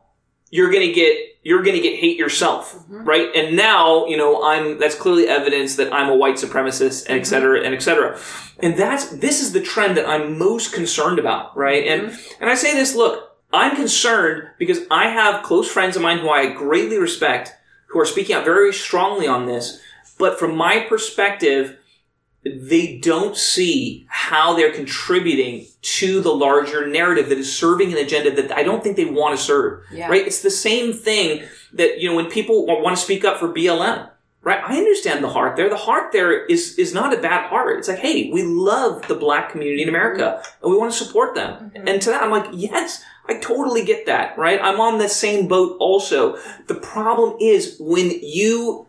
you're 0.51 0.71
gonna 0.71 0.93
get 0.93 1.17
you're 1.43 1.63
gonna 1.63 1.81
get 1.81 1.99
hate 1.99 2.19
yourself, 2.19 2.75
mm-hmm. 2.75 3.05
right? 3.05 3.29
And 3.35 3.57
now 3.57 4.07
you 4.07 4.17
know 4.17 4.43
I'm 4.43 4.79
that's 4.79 4.95
clearly 4.95 5.29
evidence 5.29 5.77
that 5.77 5.93
I'm 5.93 6.09
a 6.09 6.17
white 6.17 6.37
supremacist, 6.37 7.07
and 7.07 7.17
et 7.17 7.23
mm-hmm. 7.23 7.25
cetera, 7.25 7.61
and 7.63 7.75
et 7.75 7.83
cetera. 7.83 8.19
And 8.61 8.77
that's 8.77 9.07
this 9.07 9.41
is 9.41 9.53
the 9.53 9.61
trend 9.61 9.97
that 9.97 10.09
I'm 10.09 10.39
most 10.39 10.73
concerned 10.73 11.19
about, 11.19 11.57
right? 11.57 11.87
And 11.87 12.09
mm-hmm. 12.09 12.43
and 12.43 12.51
I 12.51 12.55
say 12.55 12.75
this, 12.75 12.95
look, 12.95 13.37
I'm 13.53 13.77
concerned 13.77 14.49
because 14.59 14.81
I 14.91 15.09
have 15.09 15.43
close 15.43 15.71
friends 15.71 15.97
of 15.97 16.03
mine 16.03 16.19
who 16.19 16.31
I 16.31 16.53
greatly 16.53 16.99
respect 16.99 17.55
who 17.91 17.99
are 17.99 18.07
speaking 18.07 18.37
out 18.37 18.45
very 18.45 18.73
strongly 18.73 19.27
on 19.27 19.47
this. 19.47 19.81
But 20.19 20.39
from 20.39 20.57
my 20.57 20.87
perspective, 20.89 21.77
they 22.45 22.99
don't 22.99 23.37
see 23.37 24.07
how 24.09 24.55
they're 24.55 24.73
contributing 24.73 25.67
to 25.83 26.21
the 26.21 26.33
larger 26.33 26.87
narrative 26.87 27.29
that 27.29 27.39
is 27.39 27.55
serving 27.55 27.93
an 27.93 27.99
agenda 27.99 28.31
that 28.31 28.57
I 28.57 28.63
don't 28.63 28.83
think 28.83 28.97
they 28.97 29.05
want 29.05 29.39
to 29.39 29.43
serve. 29.43 29.85
Yeah. 29.93 30.09
Right? 30.09 30.27
It's 30.27 30.43
the 30.43 30.51
same 30.51 30.93
thing 30.93 31.43
that, 31.75 32.01
you 32.01 32.09
know, 32.09 32.17
when 32.17 32.31
people 32.31 32.67
want 32.67 32.97
to 32.97 33.03
speak 33.03 33.25
up 33.25 33.39
for 33.39 33.53
BLM, 33.53 34.09
right? 34.43 34.63
I 34.65 34.79
understand 34.79 35.23
the 35.23 35.29
heart 35.29 35.57
there. 35.57 35.69
The 35.69 35.77
heart 35.77 36.13
there 36.13 36.47
is, 36.47 36.79
is 36.79 36.95
not 36.95 37.13
a 37.13 37.21
bad 37.21 37.49
heart. 37.49 37.79
It's 37.79 37.89
like, 37.89 37.99
hey, 37.99 38.31
we 38.31 38.43
love 38.43 39.07
the 39.07 39.15
black 39.15 39.51
community 39.51 39.83
in 39.83 39.89
America 39.89 40.43
and 40.63 40.71
we 40.71 40.79
want 40.79 40.93
to 40.93 40.99
support 40.99 41.35
them. 41.35 41.71
Mm-hmm. 41.71 41.89
And 41.89 42.03
to 42.03 42.11
that, 42.11 42.23
I'm 42.23 42.31
like, 42.31 42.49
yes, 42.53 43.05
I 43.29 43.35
totally 43.35 43.85
get 43.85 44.07
that, 44.07 44.37
right? 44.39 44.59
I'm 44.63 44.81
on 44.81 44.99
the 44.99 45.09
same 45.09 45.47
boat 45.47 45.77
also. 45.79 46.39
The 46.69 46.75
problem 46.75 47.37
is 47.41 47.77
when 47.79 48.11
you 48.23 48.87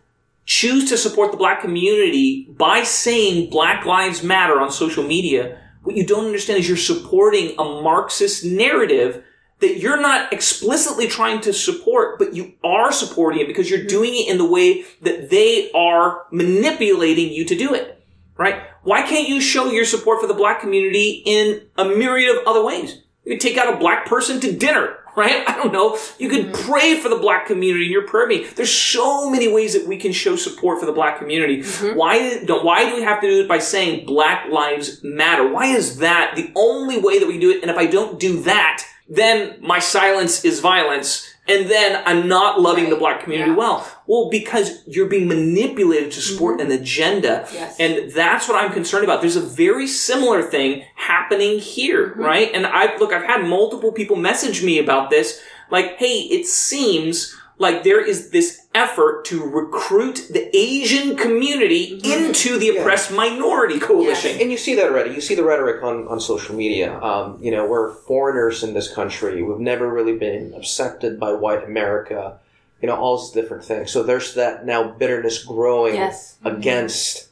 choose 0.51 0.89
to 0.89 0.97
support 0.97 1.31
the 1.31 1.37
black 1.37 1.61
community 1.61 2.45
by 2.57 2.83
saying 2.83 3.49
Black 3.49 3.85
Lives 3.85 4.21
Matter 4.21 4.59
on 4.59 4.69
social 4.69 5.01
media, 5.01 5.57
what 5.83 5.95
you 5.95 6.05
don't 6.05 6.25
understand 6.25 6.59
is 6.59 6.67
you're 6.67 6.75
supporting 6.75 7.55
a 7.57 7.63
Marxist 7.63 8.43
narrative 8.43 9.23
that 9.59 9.77
you're 9.77 10.01
not 10.01 10.33
explicitly 10.33 11.07
trying 11.07 11.39
to 11.39 11.53
support, 11.53 12.19
but 12.19 12.35
you 12.35 12.53
are 12.65 12.91
supporting 12.91 13.39
it 13.39 13.47
because 13.47 13.69
you're 13.69 13.85
doing 13.85 14.13
it 14.13 14.27
in 14.27 14.37
the 14.37 14.45
way 14.45 14.83
that 15.01 15.29
they 15.29 15.71
are 15.71 16.25
manipulating 16.33 17.31
you 17.31 17.45
to 17.45 17.55
do 17.55 17.73
it. 17.73 18.03
Right? 18.35 18.61
Why 18.83 19.03
can't 19.03 19.29
you 19.29 19.39
show 19.39 19.71
your 19.71 19.85
support 19.85 20.19
for 20.19 20.27
the 20.27 20.33
black 20.33 20.59
community 20.59 21.23
in 21.25 21.61
a 21.77 21.85
myriad 21.85 22.35
of 22.35 22.45
other 22.45 22.65
ways? 22.65 23.01
You 23.23 23.31
could 23.31 23.39
take 23.39 23.57
out 23.57 23.73
a 23.73 23.77
black 23.77 24.05
person 24.05 24.41
to 24.41 24.51
dinner, 24.51 24.97
right? 25.15 25.47
I 25.47 25.55
don't 25.55 25.73
know. 25.73 25.97
You 26.17 26.29
could 26.29 26.47
mm-hmm. 26.47 26.69
pray 26.69 26.99
for 26.99 27.09
the 27.09 27.17
black 27.17 27.45
community 27.47 27.85
in 27.85 27.91
your 27.91 28.07
prayer 28.07 28.27
meeting. 28.27 28.47
There's 28.55 28.73
so 28.73 29.29
many 29.29 29.51
ways 29.51 29.73
that 29.73 29.87
we 29.87 29.97
can 29.97 30.11
show 30.11 30.35
support 30.35 30.79
for 30.79 30.85
the 30.85 30.93
black 30.93 31.19
community. 31.19 31.59
Mm-hmm. 31.59 31.97
Why 31.97 32.43
don't, 32.43 32.63
why 32.63 32.89
do 32.89 32.95
we 32.95 33.03
have 33.03 33.21
to 33.21 33.27
do 33.27 33.41
it 33.41 33.47
by 33.47 33.59
saying 33.59 34.05
Black 34.05 34.49
Lives 34.49 35.01
Matter? 35.03 35.47
Why 35.47 35.67
is 35.67 35.97
that 35.97 36.33
the 36.35 36.51
only 36.55 36.99
way 36.99 37.19
that 37.19 37.27
we 37.27 37.39
do 37.39 37.51
it? 37.51 37.61
And 37.61 37.71
if 37.71 37.77
I 37.77 37.85
don't 37.85 38.19
do 38.19 38.41
that, 38.43 38.85
then 39.09 39.57
my 39.61 39.79
silence 39.79 40.45
is 40.45 40.59
violence. 40.59 41.30
And 41.47 41.69
then 41.69 42.01
I'm 42.05 42.27
not 42.27 42.61
loving 42.61 42.89
the 42.89 42.95
black 42.95 43.23
community 43.23 43.51
Yeah. 43.51 43.57
well. 43.57 43.87
Well, 44.05 44.29
because 44.29 44.83
you're 44.87 45.07
being 45.07 45.27
manipulated 45.27 46.11
to 46.11 46.21
support 46.21 46.59
mm-hmm. 46.59 46.71
an 46.71 46.79
agenda. 46.79 47.47
Yes. 47.51 47.75
And 47.79 48.11
that's 48.11 48.47
what 48.47 48.63
I'm 48.63 48.71
concerned 48.71 49.03
about. 49.03 49.21
There's 49.21 49.35
a 49.35 49.41
very 49.41 49.87
similar 49.87 50.43
thing 50.43 50.85
happening 50.95 51.59
here, 51.59 52.09
mm-hmm. 52.09 52.21
right? 52.21 52.51
And 52.53 52.67
I 52.67 52.95
look, 52.97 53.11
I've 53.11 53.25
had 53.25 53.45
multiple 53.47 53.91
people 53.91 54.15
message 54.15 54.63
me 54.63 54.77
about 54.79 55.09
this. 55.09 55.41
Like, 55.69 55.97
hey, 55.97 56.19
it 56.21 56.45
seems 56.45 57.35
like 57.57 57.83
there 57.83 58.03
is 58.03 58.29
this 58.29 58.60
effort 58.73 59.25
to 59.25 59.43
recruit 59.43 60.27
the 60.31 60.55
Asian 60.55 61.17
community 61.17 61.99
into 62.05 62.57
the 62.57 62.69
oppressed 62.77 63.11
minority 63.11 63.79
coalition. 63.79 64.39
And 64.39 64.49
you 64.49 64.57
see 64.57 64.75
that 64.75 64.85
already. 64.85 65.13
You 65.13 65.19
see 65.21 65.35
the 65.35 65.43
rhetoric 65.43 65.83
on, 65.83 66.07
on 66.07 66.19
social 66.21 66.55
media. 66.55 66.97
Um, 67.01 67.37
you 67.41 67.51
know, 67.51 67.65
we're 67.65 67.91
foreigners 67.93 68.63
in 68.63 68.73
this 68.73 68.93
country. 68.93 69.43
We've 69.43 69.59
never 69.59 69.89
really 69.89 70.17
been 70.17 70.53
accepted 70.53 71.19
by 71.19 71.33
white 71.33 71.63
America. 71.65 72.37
You 72.81 72.87
know, 72.87 72.95
all 72.95 73.17
these 73.19 73.31
different 73.31 73.63
things. 73.65 73.91
So 73.91 74.03
there's 74.03 74.35
that 74.35 74.65
now 74.65 74.89
bitterness 74.89 75.43
growing 75.43 75.95
Yes. 75.95 76.37
against 76.45 77.27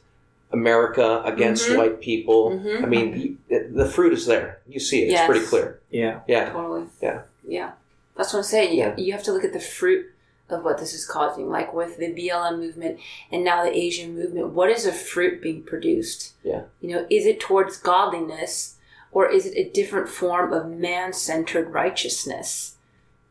America 0.52 1.22
against 1.24 1.68
Mhm. 1.68 1.76
white 1.78 2.00
people. 2.00 2.50
Mhm. 2.50 2.82
I 2.82 2.86
mean, 2.86 3.38
you, 3.48 3.68
the 3.72 3.86
fruit 3.88 4.12
is 4.12 4.26
there. 4.26 4.58
You 4.68 4.80
see 4.80 5.04
it. 5.04 5.12
It's 5.12 5.22
pretty 5.26 5.44
clear. 5.46 5.80
Yeah. 5.90 6.20
Yeah. 6.28 6.50
Totally. 6.50 6.84
Yeah. 7.00 7.22
Yeah. 7.46 7.70
That's 8.16 8.32
what 8.32 8.40
I'm 8.40 8.44
saying. 8.44 8.72
You, 8.72 8.78
Yeah. 8.78 8.94
you 8.96 9.12
have 9.12 9.22
to 9.24 9.32
look 9.32 9.44
at 9.44 9.52
the 9.52 9.60
fruit 9.60 10.06
of 10.52 10.64
what 10.64 10.78
this 10.78 10.94
is 10.94 11.06
causing, 11.06 11.48
like 11.48 11.72
with 11.72 11.96
the 11.98 12.12
BLM 12.14 12.58
movement 12.58 12.98
and 13.30 13.44
now 13.44 13.62
the 13.64 13.76
Asian 13.76 14.14
movement. 14.14 14.50
What 14.50 14.70
is 14.70 14.86
a 14.86 14.92
fruit 14.92 15.42
being 15.42 15.62
produced? 15.62 16.34
Yeah. 16.42 16.62
You 16.80 16.94
know, 16.94 17.06
is 17.10 17.26
it 17.26 17.40
towards 17.40 17.76
godliness 17.76 18.76
or 19.12 19.28
is 19.30 19.46
it 19.46 19.56
a 19.56 19.70
different 19.70 20.08
form 20.08 20.52
of 20.52 20.70
man 20.70 21.12
centered 21.12 21.72
righteousness? 21.72 22.76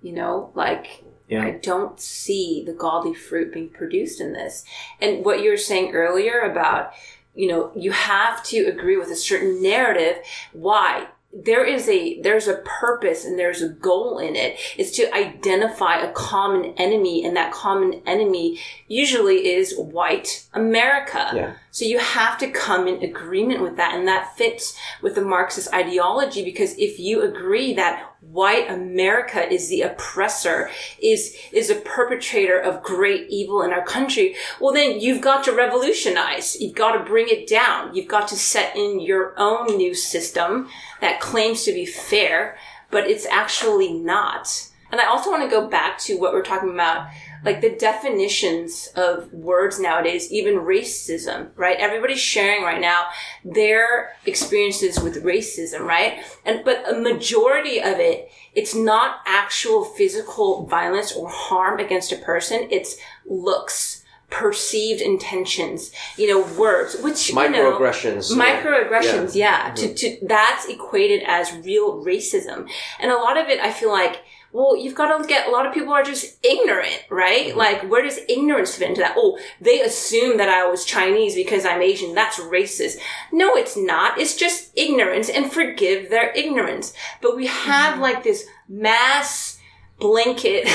You 0.02 0.14
know, 0.14 0.52
like 0.56 1.04
Yeah. 1.28 1.44
I 1.44 1.52
don't 1.52 2.00
see 2.00 2.64
the 2.66 2.74
godly 2.74 3.14
fruit 3.14 3.54
being 3.54 3.70
produced 3.70 4.20
in 4.20 4.34
this. 4.34 4.64
And 5.00 5.24
what 5.24 5.42
you 5.42 5.52
were 5.52 5.58
saying 5.58 5.94
earlier 5.94 6.40
about, 6.40 6.92
you 7.36 7.48
know, 7.48 7.72
you 7.76 7.92
have 7.92 8.44
to 8.46 8.66
agree 8.66 8.98
with 8.98 9.10
a 9.10 9.16
certain 9.16 9.62
narrative. 9.62 10.18
Why? 10.54 11.08
There 11.32 11.64
is 11.64 11.88
a 11.88 12.20
there's 12.22 12.48
a 12.48 12.64
purpose 12.66 13.24
and 13.24 13.38
there's 13.38 13.62
a 13.62 13.70
goal 13.70 14.18
in 14.18 14.36
it. 14.36 14.58
It's 14.78 14.92
to 14.98 15.14
identify 15.16 16.00
a 16.00 16.12
common 16.12 16.74
enemy, 16.78 17.24
and 17.24 17.38
that 17.38 17.54
common 17.54 18.02
enemy 18.08 18.60
usually 18.88 19.48
is 19.48 19.78
white 19.78 20.48
America. 20.54 21.30
Yeah. 21.34 21.54
So 21.72 21.86
you 21.86 22.00
have 22.00 22.40
to 22.40 22.50
come 22.50 22.88
in 22.88 23.04
agreement 23.04 23.62
with 23.62 23.78
that, 23.78 23.94
and 23.94 24.08
that 24.08 24.36
fits 24.38 24.76
with 25.04 25.14
the 25.14 25.22
Marxist 25.22 25.72
ideology 25.74 26.44
because 26.44 26.74
if 26.80 27.00
you 27.00 27.22
agree 27.22 27.74
that 27.76 28.09
white 28.22 28.70
America 28.70 29.52
is 29.52 29.70
the 29.70 29.82
oppressor, 29.82 30.70
is 31.02 31.36
is 31.52 31.70
a 31.70 31.76
perpetrator 31.76 32.60
of 32.60 32.84
great 32.84 33.28
evil 33.30 33.62
in 33.62 33.72
our 33.72 33.84
country, 33.84 34.36
well 34.60 34.74
then 34.74 35.00
you've 35.00 35.22
got 35.22 35.44
to 35.46 35.52
revolutionize. 35.52 36.60
You've 36.60 36.76
got 36.76 36.94
to 36.94 37.04
bring 37.04 37.28
it 37.30 37.48
down. 37.48 37.96
You've 37.96 38.08
got 38.08 38.28
to 38.30 38.36
set 38.36 38.76
in 38.76 39.00
your 39.00 39.34
own 39.38 39.78
new 39.78 39.94
system 39.94 40.68
that 41.02 41.22
claims 41.22 41.64
to 41.64 41.74
be 41.74 41.86
fair, 41.86 42.58
but 42.92 43.08
it's 43.08 43.26
actually 43.26 43.94
not. 43.94 44.70
And 44.92 45.00
I 45.00 45.06
also 45.06 45.30
want 45.30 45.44
to 45.44 45.50
go 45.50 45.68
back 45.68 46.00
to 46.00 46.18
what 46.18 46.34
we're 46.34 46.44
talking 46.44 46.74
about, 46.74 47.10
like 47.44 47.62
the 47.62 47.70
definitions 47.70 48.90
of 48.96 49.32
words 49.34 49.80
nowadays, 49.80 50.32
even 50.32 50.56
racism, 50.56 51.50
right? 51.56 51.78
Everybody's 51.78 52.20
sharing 52.20 52.64
right 52.64 52.82
now 52.82 53.08
their 53.44 54.16
experiences 54.26 55.00
with 55.00 55.24
racism, 55.24 55.82
right? 55.82 56.24
And, 56.46 56.64
but 56.66 56.88
a 56.90 57.00
majority 57.00 57.80
of 57.80 58.00
it, 58.00 58.30
it's 58.54 58.76
not 58.76 59.20
actual 59.26 59.86
physical 59.86 60.66
violence 60.66 61.14
or 61.14 61.30
harm 61.30 61.80
against 61.80 62.12
a 62.12 62.18
person. 62.18 62.68
It's 62.72 62.98
looks, 63.26 64.04
perceived 64.30 65.02
intentions, 65.02 65.92
you 66.16 66.28
know, 66.28 66.42
words, 66.60 66.96
which, 67.02 67.30
you 67.30 67.36
know, 67.36 67.42
Microaggressions. 67.80 68.36
microaggressions 68.38 69.36
yeah, 69.36 69.74
to, 69.74 69.94
to 69.94 70.18
that's 70.22 70.68
equated 70.68 71.24
as 71.26 71.52
real 71.64 72.04
racism 72.06 72.70
and 73.00 73.12
a 73.12 73.16
lot 73.16 73.38
of 73.38 73.48
it 73.50 73.60
i 73.60 73.72
feel 73.72 73.92
like 73.92 74.22
well 74.54 74.76
you've 74.76 74.96
got 74.96 75.10
to 75.10 75.18
look 75.18 75.32
at 75.32 75.48
a 75.48 75.52
lot 75.52 75.66
of 75.66 75.74
people 75.74 75.94
are 75.94 76.04
just 76.04 76.44
ignorant 76.44 77.04
right? 77.10 77.50
Mm-hmm. 77.50 77.58
Like 77.58 77.90
where 77.90 78.04
does 78.04 78.20
ignorance 78.28 78.76
fit 78.76 78.90
into 78.90 79.02
that? 79.02 79.16
Oh 79.18 79.40
they 79.62 79.82
assume 79.82 80.38
that 80.38 80.50
i 80.50 80.70
was 80.70 80.86
chinese 80.86 81.36
because 81.36 81.66
i'm 81.66 81.82
asian. 81.82 82.14
That's 82.14 82.40
racist. 82.40 82.98
No 83.32 83.56
it's 83.56 83.78
not. 83.78 84.20
It's 84.20 84.36
just 84.36 84.72
ignorance 84.78 85.30
and 85.30 85.52
forgive 85.52 86.10
their 86.10 86.32
ignorance. 86.32 86.94
But 87.22 87.36
we 87.36 87.48
have 87.48 87.94
mm-hmm. 87.94 88.02
like 88.02 88.24
this 88.24 88.46
mass 88.68 89.60
blanket 90.00 90.68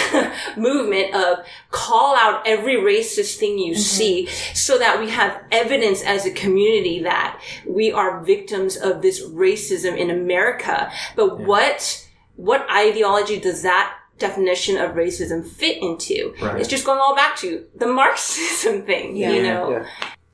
movement 0.57 1.15
of 1.15 1.39
call 1.71 2.15
out 2.17 2.47
every 2.47 2.77
racist 2.77 3.37
thing 3.37 3.59
you 3.59 3.73
mm-hmm. 3.73 3.81
see 3.81 4.27
so 4.53 4.79
that 4.79 5.01
we 5.01 5.11
have 5.11 5.43
evidence 5.51 6.03
as 6.03 6.27
a 6.27 6.31
community 6.31 7.03
that 7.03 7.41
we 7.67 7.91
are 7.91 8.23
victims 8.23 8.77
of 8.77 9.03
this 9.03 9.25
racism 9.25 9.97
in 9.97 10.11
America. 10.11 10.93
But 11.17 11.41
what 11.41 12.04
what 12.37 12.67
ideology 12.71 13.39
does 13.39 13.63
that 13.63 13.95
definition 14.19 14.77
of 14.77 14.93
racism 14.93 15.47
fit 15.47 15.83
into? 15.83 16.35
Right. 16.41 16.61
It's 16.61 16.69
just 16.69 16.85
going 16.87 16.99
all 17.01 17.15
back 17.17 17.37
to 17.39 17.67
the 17.77 17.87
Marxism 18.01 18.83
thing, 18.83 19.17
Yeah. 19.17 19.31
you 19.33 19.43
know 19.43 19.71
Yeah. 19.71 19.87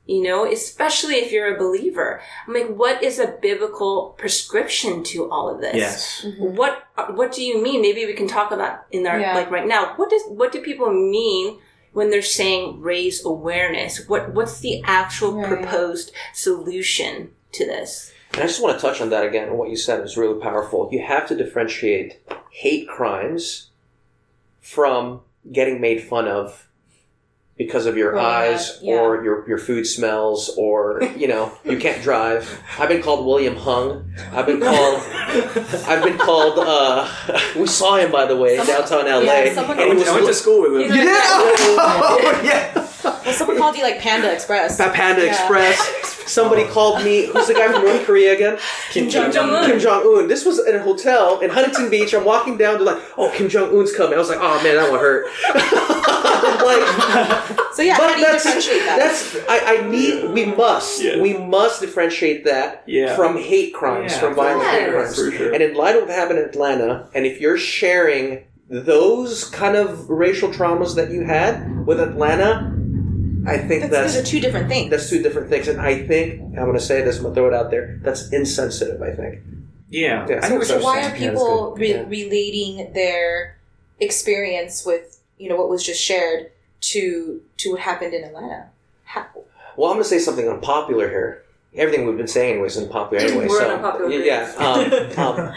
you 0.05 0.21
know, 0.23 0.45
especially 0.51 1.15
if 1.15 1.31
you're 1.31 1.55
a 1.55 1.59
believer. 1.59 2.21
I'm 2.47 2.53
like, 2.53 2.69
what 2.75 3.01
is 3.03 3.17
a 3.19 3.27
biblical 3.41 4.15
prescription 4.17 5.03
to 5.05 5.29
all 5.31 5.49
of 5.53 5.61
this? 5.61 5.75
Yes. 5.75 6.25
Mm-hmm. 6.25 6.55
What 6.55 6.83
uh, 6.97 7.07
What 7.13 7.31
do 7.31 7.43
you 7.43 7.61
mean? 7.61 7.81
Maybe 7.81 8.05
we 8.05 8.13
can 8.13 8.27
talk 8.27 8.51
about 8.51 8.85
in 8.91 9.05
our 9.07 9.19
Yeah. 9.19 9.35
like 9.35 9.49
right 9.51 9.67
now. 9.67 9.93
What 9.95 10.09
does 10.09 10.23
What 10.27 10.51
do 10.51 10.61
people 10.61 10.91
mean 10.91 11.59
when 11.93 12.09
they're 12.09 12.21
saying 12.21 12.81
raise 12.81 13.23
awareness? 13.25 14.07
What 14.07 14.33
What's 14.33 14.59
the 14.59 14.81
actual 14.85 15.33
Right. 15.35 15.47
proposed 15.47 16.11
solution 16.33 17.31
to 17.53 17.65
this? 17.65 18.11
And 18.33 18.41
I 18.43 18.47
just 18.47 18.61
want 18.61 18.77
to 18.77 18.81
touch 18.81 19.01
on 19.01 19.09
that 19.09 19.25
again. 19.25 19.57
What 19.57 19.69
you 19.69 19.75
said 19.75 20.03
is 20.03 20.15
really 20.17 20.39
powerful. 20.39 20.89
You 20.91 21.03
have 21.05 21.27
to 21.27 21.35
differentiate 21.35 22.19
hate 22.49 22.87
crimes 22.87 23.69
from 24.61 25.21
getting 25.51 25.81
made 25.81 26.03
fun 26.03 26.27
of 26.27 26.67
because 27.57 27.85
of 27.85 27.95
your 27.97 28.11
Growing 28.13 28.25
eyes 28.25 28.79
yeah. 28.81 28.95
or 28.95 29.23
your, 29.23 29.47
your 29.47 29.57
food 29.57 29.85
smells 29.85 30.49
or 30.57 31.03
you 31.17 31.27
know 31.27 31.51
you 31.65 31.77
can't 31.77 32.01
drive. 32.01 32.59
I've 32.79 32.89
been 32.89 33.03
called 33.03 33.25
William 33.25 33.55
Hung. 33.55 34.11
I've 34.31 34.45
been 34.47 34.61
called. 34.61 34.99
I've 35.87 36.03
been 36.03 36.17
called. 36.17 36.57
Uh, 36.57 37.07
we 37.55 37.67
saw 37.67 37.97
him 37.97 38.11
by 38.11 38.25
the 38.25 38.35
way 38.35 38.57
Someone- 38.57 38.75
downtown 38.87 39.05
LA. 39.05 39.21
yeah, 39.33 39.53
someone- 39.53 39.77
I 39.79 39.83
and 39.83 39.91
he 39.91 39.97
went, 39.97 39.99
was 39.99 40.07
I 40.07 40.13
went 40.15 40.27
to 40.27 40.33
school 40.33 40.61
with 40.61 40.73
him. 40.73 40.81
You 40.81 40.87
did? 41.03 41.07
Oh, 41.83 42.41
yeah. 42.43 42.80
Well, 43.25 43.33
someone 43.33 43.57
called 43.57 43.75
you 43.77 43.83
like 43.83 43.99
Panda 43.99 44.31
Express. 44.33 44.77
That 44.77 44.93
Panda 44.93 45.23
Yeah. 45.25 45.31
Express. 45.39 46.31
Somebody 46.31 46.65
called 46.65 47.03
me. 47.03 47.25
Who's 47.27 47.47
the 47.47 47.53
guy 47.53 47.71
from 47.71 47.83
North 47.83 48.05
Korea 48.05 48.33
again? 48.33 48.57
Kim 48.91 49.09
Jong- 49.09 49.31
Jong-un. 49.31 49.69
Kim 49.69 49.79
Jong 49.79 50.03
Un. 50.17 50.27
This 50.27 50.45
was 50.45 50.59
in 50.65 50.75
a 50.75 50.79
hotel 50.83 51.39
in 51.39 51.49
Huntington 51.49 51.89
Beach. 51.89 52.13
I'm 52.13 52.23
walking 52.25 52.57
down. 52.57 52.75
They're 52.75 52.83
like, 52.95 53.01
"Oh, 53.17 53.29
Kim 53.35 53.49
Jong 53.49 53.69
Un's 53.77 53.91
coming." 53.95 54.13
I 54.13 54.17
was 54.17 54.29
like, 54.29 54.37
"Oh 54.41 54.61
man, 54.63 54.75
that 54.75 54.89
one 54.91 54.99
hurt." 54.99 55.25
like, 56.65 57.73
So 57.73 57.81
yeah, 57.81 57.97
but 57.97 58.09
how 58.09 58.13
do 58.15 58.19
you 58.19 58.25
that's 58.27 58.43
differentiate 58.43 58.85
that? 58.85 58.97
that's 58.99 59.35
I, 59.49 59.77
I 59.77 59.89
need. 59.89 60.29
We 60.31 60.45
must. 60.45 61.01
Yeah. 61.03 61.19
We 61.21 61.37
must 61.37 61.81
differentiate 61.81 62.45
that 62.45 62.83
Yeah. 62.87 63.15
from 63.15 63.37
hate 63.37 63.73
crimes, 63.73 64.13
Yeah, 64.13 64.19
from 64.19 64.35
violent 64.35 64.69
hate 64.69 64.89
crimes. 64.91 65.15
Sure. 65.15 65.53
And 65.53 65.61
in 65.63 65.73
light 65.75 65.95
of 65.95 66.03
what 66.03 66.11
happened 66.11 66.39
in 66.39 66.45
Atlanta, 66.45 67.09
and 67.13 67.25
if 67.25 67.39
you're 67.41 67.57
sharing 67.57 68.45
those 68.69 69.45
kind 69.45 69.75
of 69.75 70.09
racial 70.09 70.49
traumas 70.49 70.95
that 70.95 71.11
you 71.11 71.23
had 71.25 71.85
with 71.85 71.99
Atlanta, 71.99 72.77
I 73.47 73.57
think 73.57 73.69
That's- 73.83 73.89
that's 73.91 74.13
those 74.13 74.23
are 74.23 74.25
two 74.25 74.39
different 74.39 74.67
things. 74.69 74.89
that's 74.91 75.09
two 75.09 75.21
different 75.23 75.49
things. 75.49 75.67
And 75.67 75.81
I 75.81 76.05
think 76.05 76.39
I'm 76.41 76.65
going 76.65 76.73
to 76.73 76.79
say 76.79 77.01
this. 77.01 77.17
I'm 77.17 77.23
going 77.23 77.35
to 77.35 77.39
throw 77.41 77.47
it 77.47 77.53
out 77.53 77.71
there. 77.71 77.99
That's 78.03 78.31
insensitive. 78.31 79.01
I 79.01 79.11
think. 79.11 79.39
Yeah. 79.89 80.25
Yeah. 80.29 80.39
I 80.43 80.49
think 80.49 80.63
so 80.63 80.73
that's 80.75 80.83
why 80.85 81.03
are 81.03 81.15
people 81.15 81.71
good. 81.71 81.79
re- 81.81 81.89
Yeah. 81.91 82.03
relating 82.07 82.93
their 82.93 83.57
experience 83.99 84.85
with 84.85 85.19
you 85.37 85.49
know 85.49 85.55
what 85.55 85.69
was 85.69 85.83
just 85.83 86.01
shared 86.01 86.51
to 86.81 87.41
to 87.57 87.71
what 87.71 87.79
happened 87.81 88.13
in 88.13 88.23
Atlanta? 88.23 88.69
How, 89.05 89.25
Well, 89.75 89.89
I'm 89.91 89.95
going 89.97 90.03
to 90.03 90.09
say 90.09 90.19
something 90.19 90.47
unpopular 90.47 91.09
here. 91.09 91.43
Everything 91.73 92.05
we've 92.05 92.17
been 92.17 92.27
saying 92.27 92.59
was 92.61 92.77
unpopular 92.77 93.23
anyway. 93.27 93.47
We're 93.47 93.59
so 93.59 93.75
unpopular 93.75 94.09
group. 94.09 94.25
yeah, 94.25 94.51
um, 94.57 95.39
um, 95.39 95.53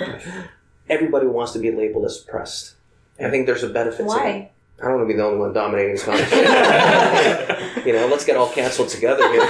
everybody 0.88 1.26
wants 1.26 1.52
to 1.52 1.58
be 1.58 1.70
labeled 1.70 2.04
as 2.06 2.22
oppressed. 2.22 2.74
I 3.20 3.30
think 3.30 3.46
there's 3.46 3.62
a 3.62 3.68
benefit 3.68 3.98
to 3.98 4.02
that. 4.04 4.08
why? 4.08 4.50
I 4.82 4.88
don't 4.88 4.96
want 4.96 5.08
to 5.08 5.12
be 5.14 5.16
the 5.16 5.24
only 5.24 5.38
one 5.38 5.52
dominating 5.52 5.92
this 5.94 6.04
conversation. 6.04 6.44
you 7.86 7.92
know, 7.92 8.06
let's 8.08 8.24
get 8.24 8.36
all 8.36 8.50
canceled 8.50 8.88
together 8.88 9.22
here. 9.32 9.40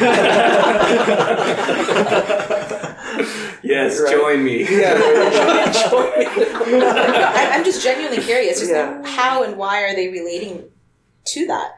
yes, 3.62 4.00
Right. 4.00 4.12
join 4.12 4.44
me. 4.44 4.62
yeah, 4.70 4.94
I, 7.34 7.50
I'm 7.54 7.64
just 7.64 7.82
genuinely 7.82 8.22
curious. 8.22 8.58
Just 8.60 8.70
Yeah. 8.70 9.02
how 9.06 9.42
and 9.42 9.56
why 9.56 9.82
are 9.84 9.94
they 9.94 10.08
relating 10.08 10.64
to 11.26 11.46
that 11.46 11.72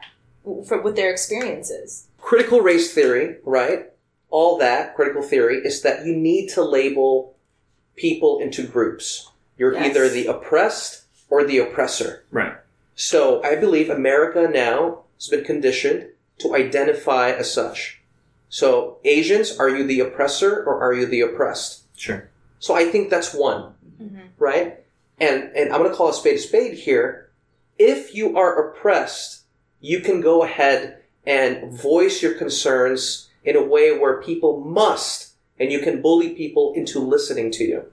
for, 0.67 0.81
with 0.81 0.95
their 0.95 1.11
experiences? 1.11 2.03
critical 2.19 2.59
race 2.59 2.93
theory, 2.93 3.37
right? 3.45 3.85
All 4.29 4.57
that 4.57 4.95
critical 4.97 5.21
theory 5.21 5.59
is 5.63 5.81
that 5.83 6.05
you 6.05 6.13
need 6.13 6.49
to 6.49 6.61
label 6.61 7.33
people 7.95 8.39
into 8.39 8.63
groups. 8.67 9.29
You're 9.57 9.73
Yes. 9.73 9.85
either 9.91 10.09
the 10.09 10.25
oppressed 10.27 11.03
or 11.29 11.45
the 11.45 11.59
oppressor. 11.59 12.25
Right. 12.29 12.53
So 12.97 13.43
I 13.43 13.55
believe 13.55 13.91
America 13.91 14.49
now 14.51 15.03
has 15.17 15.27
been 15.27 15.43
conditioned 15.45 16.07
to 16.39 16.55
identify 16.55 17.29
as 17.29 17.53
such. 17.53 18.01
So 18.49 18.97
Asians, 19.05 19.57
are 19.59 19.69
you 19.69 19.85
the 19.85 19.99
oppressor 19.99 20.63
or 20.63 20.81
are 20.81 20.93
you 20.93 21.05
the 21.05 21.21
oppressed? 21.21 21.83
Sure. 21.95 22.29
So 22.59 22.73
I 22.73 22.85
think 22.85 23.09
that's 23.11 23.35
one, 23.35 23.75
mm-hmm. 24.01 24.27
right? 24.39 24.83
And 25.19 25.51
and 25.55 25.71
I'm 25.71 25.79
going 25.81 25.91
to 25.91 25.95
call 25.95 26.09
a 26.09 26.13
spade 26.13 26.37
a 26.37 26.39
spade 26.39 26.73
here. 26.73 27.29
If 27.77 28.15
you 28.15 28.35
are 28.35 28.67
oppressed, 28.67 29.43
you 29.79 29.99
can 29.99 30.19
go 30.19 30.43
ahead 30.43 31.03
and 31.25 31.71
voice 31.71 32.23
your 32.23 32.33
concerns 32.33 33.29
in 33.43 33.55
a 33.55 33.63
way 33.63 33.95
where 33.95 34.21
people 34.21 34.59
must, 34.59 35.33
and 35.59 35.71
you 35.71 35.79
can 35.79 36.01
bully 36.01 36.29
people 36.29 36.73
into 36.75 36.99
listening 36.99 37.51
to 37.51 37.63
you 37.63 37.85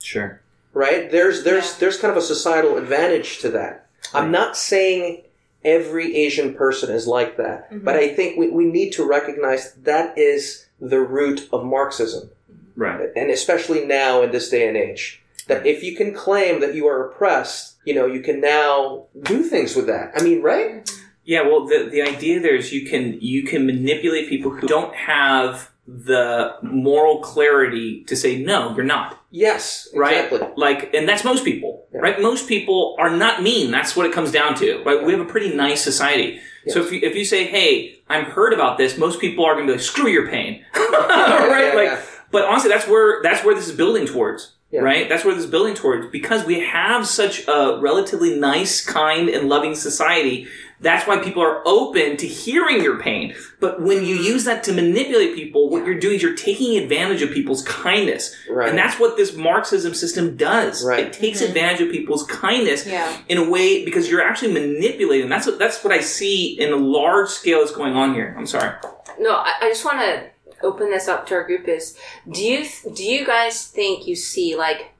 Sure. 0.00 0.40
right? 0.72 1.10
There's 1.10 1.42
there's 1.42 1.72
Yeah. 1.72 1.76
there's 1.80 1.98
kind 1.98 2.12
of 2.12 2.18
a 2.18 2.26
societal 2.26 2.76
advantage 2.76 3.38
to 3.40 3.48
that. 3.50 3.81
I'm 4.14 4.30
not 4.30 4.56
saying 4.56 5.22
every 5.64 6.16
Asian 6.16 6.54
person 6.54 6.94
is 6.94 7.06
like 7.06 7.36
that, 7.36 7.70
mm-hmm. 7.70 7.84
but 7.84 7.96
I 7.96 8.14
think 8.14 8.38
we, 8.38 8.50
we 8.50 8.64
need 8.64 8.90
to 8.94 9.08
recognize 9.08 9.74
that 9.74 10.16
is 10.18 10.66
the 10.80 11.00
root 11.00 11.48
of 11.52 11.64
Marxism, 11.64 12.30
Right. 12.76 13.10
and 13.14 13.30
especially 13.30 13.84
now 13.84 14.22
in 14.22 14.32
this 14.32 14.48
day 14.48 14.66
and 14.66 14.76
age. 14.76 15.22
That 15.48 15.66
if 15.66 15.82
you 15.82 15.96
can 15.96 16.14
claim 16.14 16.60
that 16.60 16.74
you 16.74 16.86
are 16.86 17.08
oppressed, 17.08 17.76
you 17.84 17.94
know, 17.94 18.06
you 18.06 18.20
can 18.20 18.40
now 18.40 19.06
do 19.22 19.42
things 19.42 19.74
with 19.74 19.86
that. 19.86 20.12
I 20.16 20.22
mean, 20.22 20.40
right? 20.40 20.88
Yeah, 21.24 21.42
well, 21.42 21.66
the 21.66 21.88
the 21.90 22.02
idea 22.02 22.40
there 22.40 22.54
is 22.54 22.72
you 22.72 22.86
can 22.86 23.20
you 23.20 23.44
can 23.44 23.66
manipulate 23.66 24.28
people 24.28 24.50
who 24.52 24.66
don't 24.66 24.94
have 24.94 25.70
the 25.86 26.54
moral 26.62 27.20
clarity 27.20 28.04
to 28.04 28.16
say 28.16 28.42
no, 28.42 28.74
you're 28.74 28.84
not. 28.84 29.21
Yes, 29.34 29.88
Right? 29.94 30.26
exactly. 30.26 30.46
Like, 30.56 30.92
and 30.94 31.08
that's 31.08 31.24
most 31.24 31.42
people, 31.44 31.86
Yeah. 31.92 32.00
right? 32.00 32.20
Most 32.20 32.46
people 32.46 32.94
are 32.98 33.08
not 33.10 33.42
mean. 33.42 33.70
That's 33.70 33.96
what 33.96 34.04
it 34.06 34.12
comes 34.12 34.30
down 34.30 34.54
to, 34.56 34.82
right? 34.84 35.02
We 35.02 35.12
have 35.12 35.22
a 35.22 35.24
pretty 35.24 35.54
nice 35.56 35.82
society. 35.82 36.40
So 36.68 36.80
if 36.80 36.92
you, 36.92 37.00
if 37.02 37.16
you 37.16 37.24
say, 37.24 37.44
"Hey, 37.44 37.96
I'm 38.08 38.24
hurt 38.26 38.52
about 38.52 38.78
this," 38.78 38.96
most 38.96 39.18
people 39.20 39.44
are 39.44 39.54
going 39.54 39.66
to 39.66 39.72
be 39.72 39.78
like, 39.78 39.84
"Screw 39.84 40.08
your 40.08 40.28
pain," 40.28 40.64
right? 40.76 41.70
Yeah, 41.70 41.72
like, 41.74 41.86
yeah. 41.88 42.00
but 42.30 42.44
honestly, 42.44 42.70
that's 42.70 42.86
where 42.86 43.20
that's 43.22 43.42
where 43.44 43.54
this 43.54 43.66
is 43.66 43.74
building 43.74 44.06
towards, 44.06 44.52
right? 44.72 45.08
That's 45.08 45.24
where 45.24 45.34
this 45.34 45.44
is 45.44 45.50
building 45.50 45.74
towards 45.74 46.06
because 46.12 46.44
we 46.46 46.60
have 46.60 47.04
such 47.06 47.48
a 47.48 47.78
relatively 47.80 48.38
nice, 48.38 48.80
kind, 48.84 49.28
and 49.28 49.48
loving 49.48 49.74
society. 49.74 50.46
That's 50.82 51.06
why 51.06 51.18
people 51.18 51.42
are 51.42 51.62
open 51.64 52.16
to 52.16 52.26
hearing 52.26 52.82
your 52.82 52.98
pain. 52.98 53.34
But 53.60 53.80
when 53.80 54.04
you 54.04 54.16
use 54.16 54.44
that 54.44 54.64
to 54.64 54.72
manipulate 54.72 55.34
people, 55.34 55.70
what 55.70 55.86
you're 55.86 55.98
doing 55.98 56.16
is 56.16 56.22
you're 56.22 56.34
taking 56.34 56.76
advantage 56.76 57.22
of 57.22 57.30
people's 57.30 57.62
kindness. 57.62 58.34
Right. 58.50 58.68
And 58.68 58.76
that's 58.76 58.98
what 58.98 59.16
this 59.16 59.34
Marxism 59.36 59.94
system 59.94 60.36
does. 60.36 60.84
Right. 60.84 61.06
It 61.06 61.12
takes 61.12 61.38
mm-hmm. 61.38 61.48
advantage 61.48 61.80
of 61.82 61.90
people's 61.92 62.26
kindness 62.26 62.84
Yeah. 62.84 63.16
in 63.28 63.38
a 63.38 63.48
way 63.48 63.84
because 63.84 64.10
you're 64.10 64.22
actually 64.22 64.52
manipulating. 64.52 65.28
That's 65.28 65.46
what 65.46 65.58
that's 65.58 65.82
what 65.84 65.92
I 65.92 66.00
see 66.00 66.60
in 66.60 66.72
a 66.72 66.76
large 66.76 67.28
scale 67.28 67.60
that's 67.60 67.72
going 67.72 67.94
on 67.94 68.14
here. 68.14 68.34
I'm 68.36 68.46
sorry. 68.46 68.74
No, 69.18 69.36
I, 69.36 69.54
I 69.60 69.68
just 69.68 69.84
want 69.84 70.00
to 70.00 70.30
open 70.62 70.90
this 70.90 71.08
up 71.08 71.26
to 71.28 71.34
our 71.34 71.44
group. 71.44 71.68
Is 71.68 71.96
do 72.30 72.42
you 72.42 72.66
do 72.94 73.04
you 73.04 73.24
guys 73.24 73.66
think 73.68 74.06
you 74.06 74.16
see 74.16 74.56
like 74.56 74.92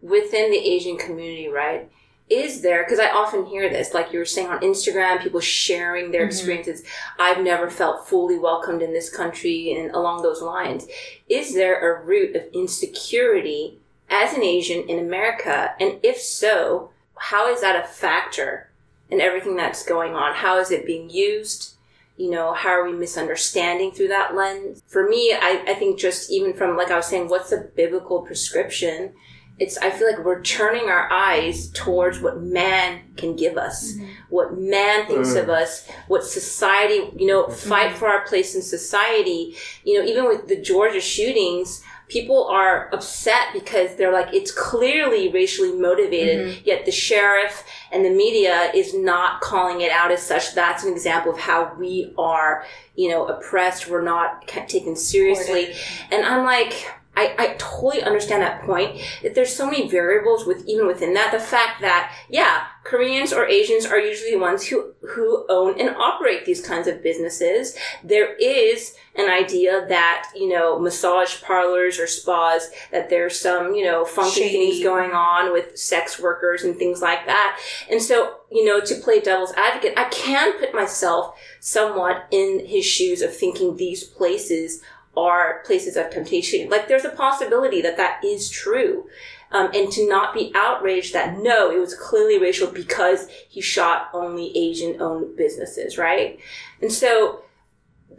within 0.00 0.50
the 0.50 0.58
Asian 0.58 0.96
community, 0.96 1.48
right? 1.48 1.90
Is 2.30 2.62
there 2.62 2.84
because 2.84 3.00
I 3.00 3.10
often 3.10 3.44
hear 3.46 3.68
this, 3.68 3.92
like 3.92 4.12
you 4.12 4.20
were 4.20 4.24
saying 4.24 4.48
on 4.48 4.60
Instagram, 4.60 5.20
people 5.20 5.40
sharing 5.40 6.10
their 6.10 6.22
mm-hmm. 6.22 6.28
experiences. 6.28 6.84
I've 7.18 7.42
never 7.42 7.68
felt 7.68 8.08
fully 8.08 8.38
welcomed 8.38 8.82
in 8.82 8.92
this 8.92 9.14
country, 9.14 9.72
and 9.72 9.90
along 9.90 10.22
those 10.22 10.40
lines, 10.40 10.86
is 11.28 11.54
there 11.54 11.78
a 11.78 12.04
root 12.04 12.36
of 12.36 12.44
insecurity 12.52 13.78
as 14.08 14.32
an 14.34 14.42
Asian 14.42 14.88
in 14.88 14.98
America? 14.98 15.74
And 15.80 15.98
if 16.02 16.18
so, 16.18 16.90
how 17.16 17.52
is 17.52 17.60
that 17.62 17.84
a 17.84 17.88
factor 17.88 18.70
in 19.10 19.20
everything 19.20 19.56
that's 19.56 19.84
going 19.84 20.14
on? 20.14 20.34
How 20.34 20.58
is 20.58 20.70
it 20.70 20.86
being 20.86 21.10
used? 21.10 21.74
you 22.20 22.30
know, 22.30 22.52
how 22.52 22.68
are 22.68 22.84
we 22.84 22.92
misunderstanding 22.92 23.92
through 23.92 24.08
that 24.08 24.34
lens? 24.34 24.82
For 24.86 25.08
me, 25.08 25.32
I, 25.32 25.64
I 25.66 25.74
think 25.74 25.98
just 25.98 26.30
even 26.30 26.52
from, 26.52 26.76
like 26.76 26.90
I 26.90 26.96
was 26.96 27.06
saying, 27.06 27.28
what's 27.28 27.48
the 27.48 27.70
biblical 27.74 28.20
prescription? 28.20 29.14
It's, 29.60 29.76
I 29.78 29.90
feel 29.90 30.10
like 30.10 30.24
we're 30.24 30.42
turning 30.42 30.88
our 30.88 31.12
eyes 31.12 31.70
towards 31.74 32.18
what 32.18 32.40
man 32.40 33.02
can 33.16 33.36
give 33.36 33.58
us, 33.58 33.92
mm-hmm. 33.92 34.06
what 34.30 34.58
man 34.58 35.06
thinks 35.06 35.34
of 35.34 35.46
mm. 35.46 35.62
us, 35.62 35.86
what 36.08 36.24
society, 36.24 37.10
you 37.16 37.26
know, 37.26 37.44
mm-hmm. 37.44 37.68
fight 37.68 37.94
for 37.94 38.08
our 38.08 38.26
place 38.26 38.54
in 38.54 38.62
society. 38.62 39.54
You 39.84 39.98
know, 39.98 40.08
even 40.08 40.24
with 40.26 40.48
the 40.48 40.60
Georgia 40.60 41.00
shootings, 41.00 41.84
people 42.08 42.46
are 42.46 42.92
upset 42.92 43.52
because 43.52 43.96
they're 43.96 44.12
like, 44.12 44.34
it's 44.34 44.50
clearly 44.50 45.30
racially 45.30 45.72
motivated, 45.72 46.48
mm-hmm. 46.48 46.60
yet 46.64 46.84
the 46.84 46.90
sheriff 46.90 47.64
and 47.92 48.04
the 48.04 48.10
media 48.10 48.72
is 48.74 48.94
not 48.94 49.40
calling 49.40 49.80
it 49.82 49.92
out 49.92 50.10
as 50.10 50.22
such. 50.22 50.54
That's 50.54 50.84
an 50.84 50.92
example 50.92 51.32
of 51.32 51.38
how 51.38 51.74
we 51.78 52.12
are, 52.18 52.64
you 52.96 53.10
know, 53.10 53.26
oppressed. 53.26 53.88
We're 53.88 54.02
not 54.02 54.46
ca- 54.48 54.66
taken 54.66 54.96
seriously. 54.96 55.74
And 56.10 56.24
I'm 56.24 56.44
like, 56.44 56.90
I, 57.20 57.34
I 57.38 57.54
totally 57.58 58.02
understand 58.02 58.42
that 58.42 58.62
point. 58.62 58.98
That 59.22 59.34
there's 59.34 59.54
so 59.54 59.66
many 59.66 59.90
variables 59.90 60.46
with 60.46 60.66
even 60.66 60.86
within 60.86 61.12
that. 61.14 61.32
The 61.32 61.38
fact 61.38 61.82
that, 61.82 62.14
yeah, 62.30 62.64
Koreans 62.82 63.32
or 63.32 63.46
Asians 63.46 63.84
are 63.84 63.98
usually 63.98 64.30
the 64.30 64.38
ones 64.38 64.66
who, 64.66 64.94
who 65.02 65.44
own 65.50 65.78
and 65.78 65.90
operate 65.90 66.46
these 66.46 66.66
kinds 66.66 66.88
of 66.88 67.02
businesses. 67.02 67.76
There 68.02 68.34
is 68.36 68.94
an 69.16 69.28
idea 69.28 69.84
that, 69.88 70.30
you 70.34 70.48
know, 70.48 70.78
massage 70.78 71.42
parlors 71.42 71.98
or 71.98 72.06
spas, 72.06 72.70
that 72.90 73.10
there's 73.10 73.38
some, 73.38 73.74
you 73.74 73.84
know, 73.84 74.06
funky 74.06 74.40
Shady. 74.40 74.70
things 74.70 74.82
going 74.82 75.10
on 75.10 75.52
with 75.52 75.76
sex 75.76 76.18
workers 76.18 76.62
and 76.62 76.76
things 76.76 77.02
like 77.02 77.26
that. 77.26 77.60
And 77.90 78.00
so, 78.00 78.36
you 78.50 78.64
know, 78.64 78.80
to 78.80 78.94
play 78.94 79.20
devil's 79.20 79.52
advocate, 79.52 79.92
I 79.98 80.04
can 80.04 80.58
put 80.58 80.72
myself 80.74 81.38
somewhat 81.60 82.26
in 82.30 82.64
his 82.66 82.86
shoes 82.86 83.20
of 83.20 83.36
thinking 83.36 83.76
these 83.76 84.04
places 84.04 84.80
are 85.16 85.62
places 85.64 85.96
of 85.96 86.10
temptation. 86.10 86.68
Like 86.68 86.88
there's 86.88 87.04
a 87.04 87.10
possibility 87.10 87.82
that 87.82 87.96
that 87.96 88.24
is 88.24 88.48
true. 88.48 89.08
Um, 89.52 89.70
and 89.74 89.90
to 89.92 90.08
not 90.08 90.32
be 90.32 90.52
outraged 90.54 91.12
that 91.12 91.38
no, 91.38 91.72
it 91.72 91.78
was 91.80 91.94
clearly 91.94 92.38
racial 92.38 92.70
because 92.70 93.28
he 93.48 93.60
shot 93.60 94.08
only 94.12 94.56
Asian 94.56 95.02
owned 95.02 95.36
businesses, 95.36 95.98
right? 95.98 96.38
And 96.80 96.92
so 96.92 97.42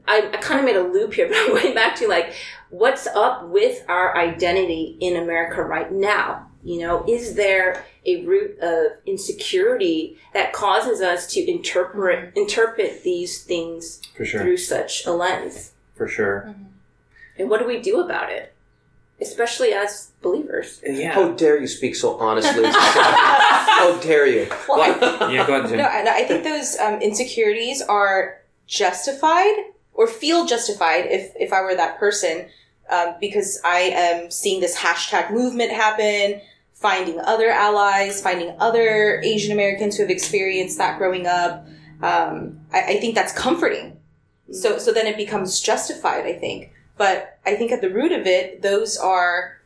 I, 0.07 0.29
I 0.33 0.37
kind 0.37 0.59
of 0.59 0.65
made 0.65 0.75
a 0.75 0.83
loop 0.83 1.13
here, 1.13 1.27
but 1.29 1.37
I'm 1.37 1.47
going 1.49 1.73
back 1.73 1.95
to 1.97 2.07
like, 2.07 2.33
what's 2.69 3.07
up 3.07 3.47
with 3.47 3.83
our 3.87 4.17
identity 4.17 4.97
in 4.99 5.15
America 5.15 5.63
right 5.63 5.91
now? 5.91 6.47
You 6.63 6.81
know, 6.81 7.05
is 7.07 7.35
there 7.35 7.85
a 8.05 8.25
root 8.25 8.59
of 8.59 8.97
insecurity 9.05 10.17
that 10.33 10.53
causes 10.53 11.01
us 11.01 11.31
to 11.33 11.51
interpret 11.51 12.35
interpret 12.35 13.03
these 13.03 13.43
things 13.43 14.01
For 14.15 14.25
through 14.25 14.57
such 14.57 15.05
a 15.05 15.11
lens? 15.11 15.71
For 15.95 16.07
sure. 16.07 16.55
And 17.41 17.49
what 17.49 17.59
do 17.59 17.65
we 17.65 17.79
do 17.81 17.99
about 17.99 18.31
it? 18.31 18.53
Especially 19.19 19.73
as 19.73 20.11
believers. 20.21 20.79
Yeah. 20.85 21.13
How 21.13 21.31
dare 21.31 21.59
you 21.59 21.67
speak 21.67 21.95
so 21.95 22.17
honestly? 22.19 22.63
How 22.65 23.97
dare 23.99 24.27
you? 24.27 24.47
Well, 24.69 24.81
I- 24.81 25.31
yeah, 25.31 25.45
go 25.45 25.55
ahead, 25.55 25.69
Jim. 25.69 25.77
No, 25.79 25.85
and 25.85 26.07
I 26.07 26.23
think 26.23 26.43
those 26.43 26.77
um, 26.79 27.01
insecurities 27.01 27.81
are 27.81 28.41
justified 28.67 29.55
or 29.93 30.07
feel 30.07 30.45
justified 30.45 31.05
if, 31.07 31.33
if 31.35 31.51
I 31.51 31.61
were 31.61 31.75
that 31.75 31.99
person, 31.99 32.47
um, 32.89 33.15
because 33.19 33.59
I 33.65 33.79
am 33.79 34.31
seeing 34.31 34.61
this 34.61 34.77
hashtag 34.77 35.31
movement 35.31 35.71
happen, 35.71 36.41
finding 36.73 37.19
other 37.19 37.49
allies, 37.49 38.21
finding 38.21 38.55
other 38.59 39.19
Asian 39.23 39.51
Americans 39.51 39.97
who 39.97 40.03
have 40.03 40.09
experienced 40.11 40.77
that 40.77 40.97
growing 40.97 41.27
up. 41.27 41.65
Um, 42.01 42.59
I, 42.71 42.83
I 42.83 42.99
think 42.99 43.13
that's 43.15 43.33
comforting. 43.33 43.97
So, 44.51 44.77
so 44.79 44.91
then 44.91 45.05
it 45.07 45.15
becomes 45.17 45.59
justified, 45.61 46.25
I 46.25 46.33
think. 46.33 46.71
But 47.01 47.39
I 47.47 47.55
think 47.55 47.71
at 47.71 47.81
the 47.81 47.89
root 47.89 48.11
of 48.11 48.27
it, 48.27 48.61
those 48.61 48.95
are, 48.95 49.59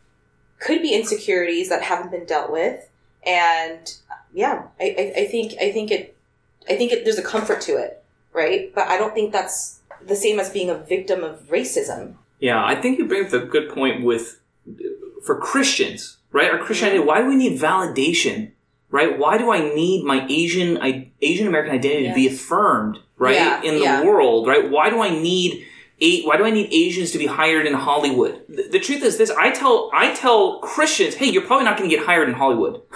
could 0.62 0.82
be 0.82 0.94
insecurities 0.94 1.68
that 1.68 1.82
haven't 1.82 2.12
been 2.12 2.26
dealt 2.26 2.50
with. 2.50 2.90
And 3.26 3.94
yeah, 4.34 4.68
I, 4.80 4.96
I, 4.98 5.22
I 5.24 5.28
think, 5.28 5.52
I 5.60 5.70
think 5.74 5.92
it, 5.92 6.16
I 6.70 6.78
think 6.78 6.94
it, 6.94 7.04
there's 7.04 7.18
a 7.18 7.22
comfort 7.34 7.60
to 7.68 7.74
it, 7.74 8.02
right? 8.32 8.74
But 8.74 8.88
I 8.88 8.98
don't 8.98 9.14
think 9.14 9.34
that's 9.34 9.82
the 10.02 10.16
same 10.16 10.40
as 10.40 10.50
being 10.50 10.70
a 10.70 10.78
victim 10.78 11.26
of 11.26 11.42
racism. 11.50 12.14
Yeah, 12.40 12.64
I 12.64 12.74
think 12.80 13.00
you 13.00 13.06
bring 13.06 13.26
up 13.26 13.34
a 13.34 13.40
good 13.40 13.70
point 13.70 14.06
with 14.06 14.40
for 15.26 15.38
Christians, 15.38 16.16
right? 16.32 16.50
Our 16.50 16.60
Christianity. 16.60 17.00
Mm-hmm. 17.00 17.08
Why 17.10 17.20
do 17.20 17.28
we 17.28 17.36
need 17.36 17.60
validation, 17.60 18.52
right? 18.92 19.20
Why 19.20 19.38
do 19.38 19.52
I 19.52 19.60
need 19.60 20.06
my 20.06 20.26
Asian 20.30 20.78
I, 20.82 21.12
Asian 21.22 21.48
American 21.48 21.76
identity 21.76 22.08
to 22.08 22.14
be 22.14 22.28
affirmed, 22.28 23.00
right, 23.18 23.36
Yeah, 23.36 23.62
in 23.62 23.76
the 23.76 23.84
yeah. 23.84 24.06
world, 24.06 24.48
right? 24.48 24.72
Why 24.72 24.90
do 24.90 25.02
I 25.02 25.10
need 25.10 25.68
a, 26.02 26.24
why 26.24 26.36
do 26.38 26.44
I 26.46 26.52
need 26.52 26.74
Asians 26.74 27.12
to 27.12 27.18
be 27.18 27.26
hired 27.26 27.66
in 27.66 27.74
Hollywood? 27.74 28.42
The, 28.50 28.68
the 28.70 28.80
truth 28.80 29.02
is 29.04 29.18
this: 29.18 29.32
I 29.32 29.52
tell 29.52 29.90
I 29.94 30.14
tell 30.14 30.60
Christians, 30.60 31.16
hey, 31.16 31.28
you're 31.28 31.42
probably 31.46 31.64
not 31.66 31.78
going 31.78 31.90
to 31.90 31.96
get 31.96 32.06
hired 32.06 32.28
in 32.28 32.36
Hollywood, 32.36 32.82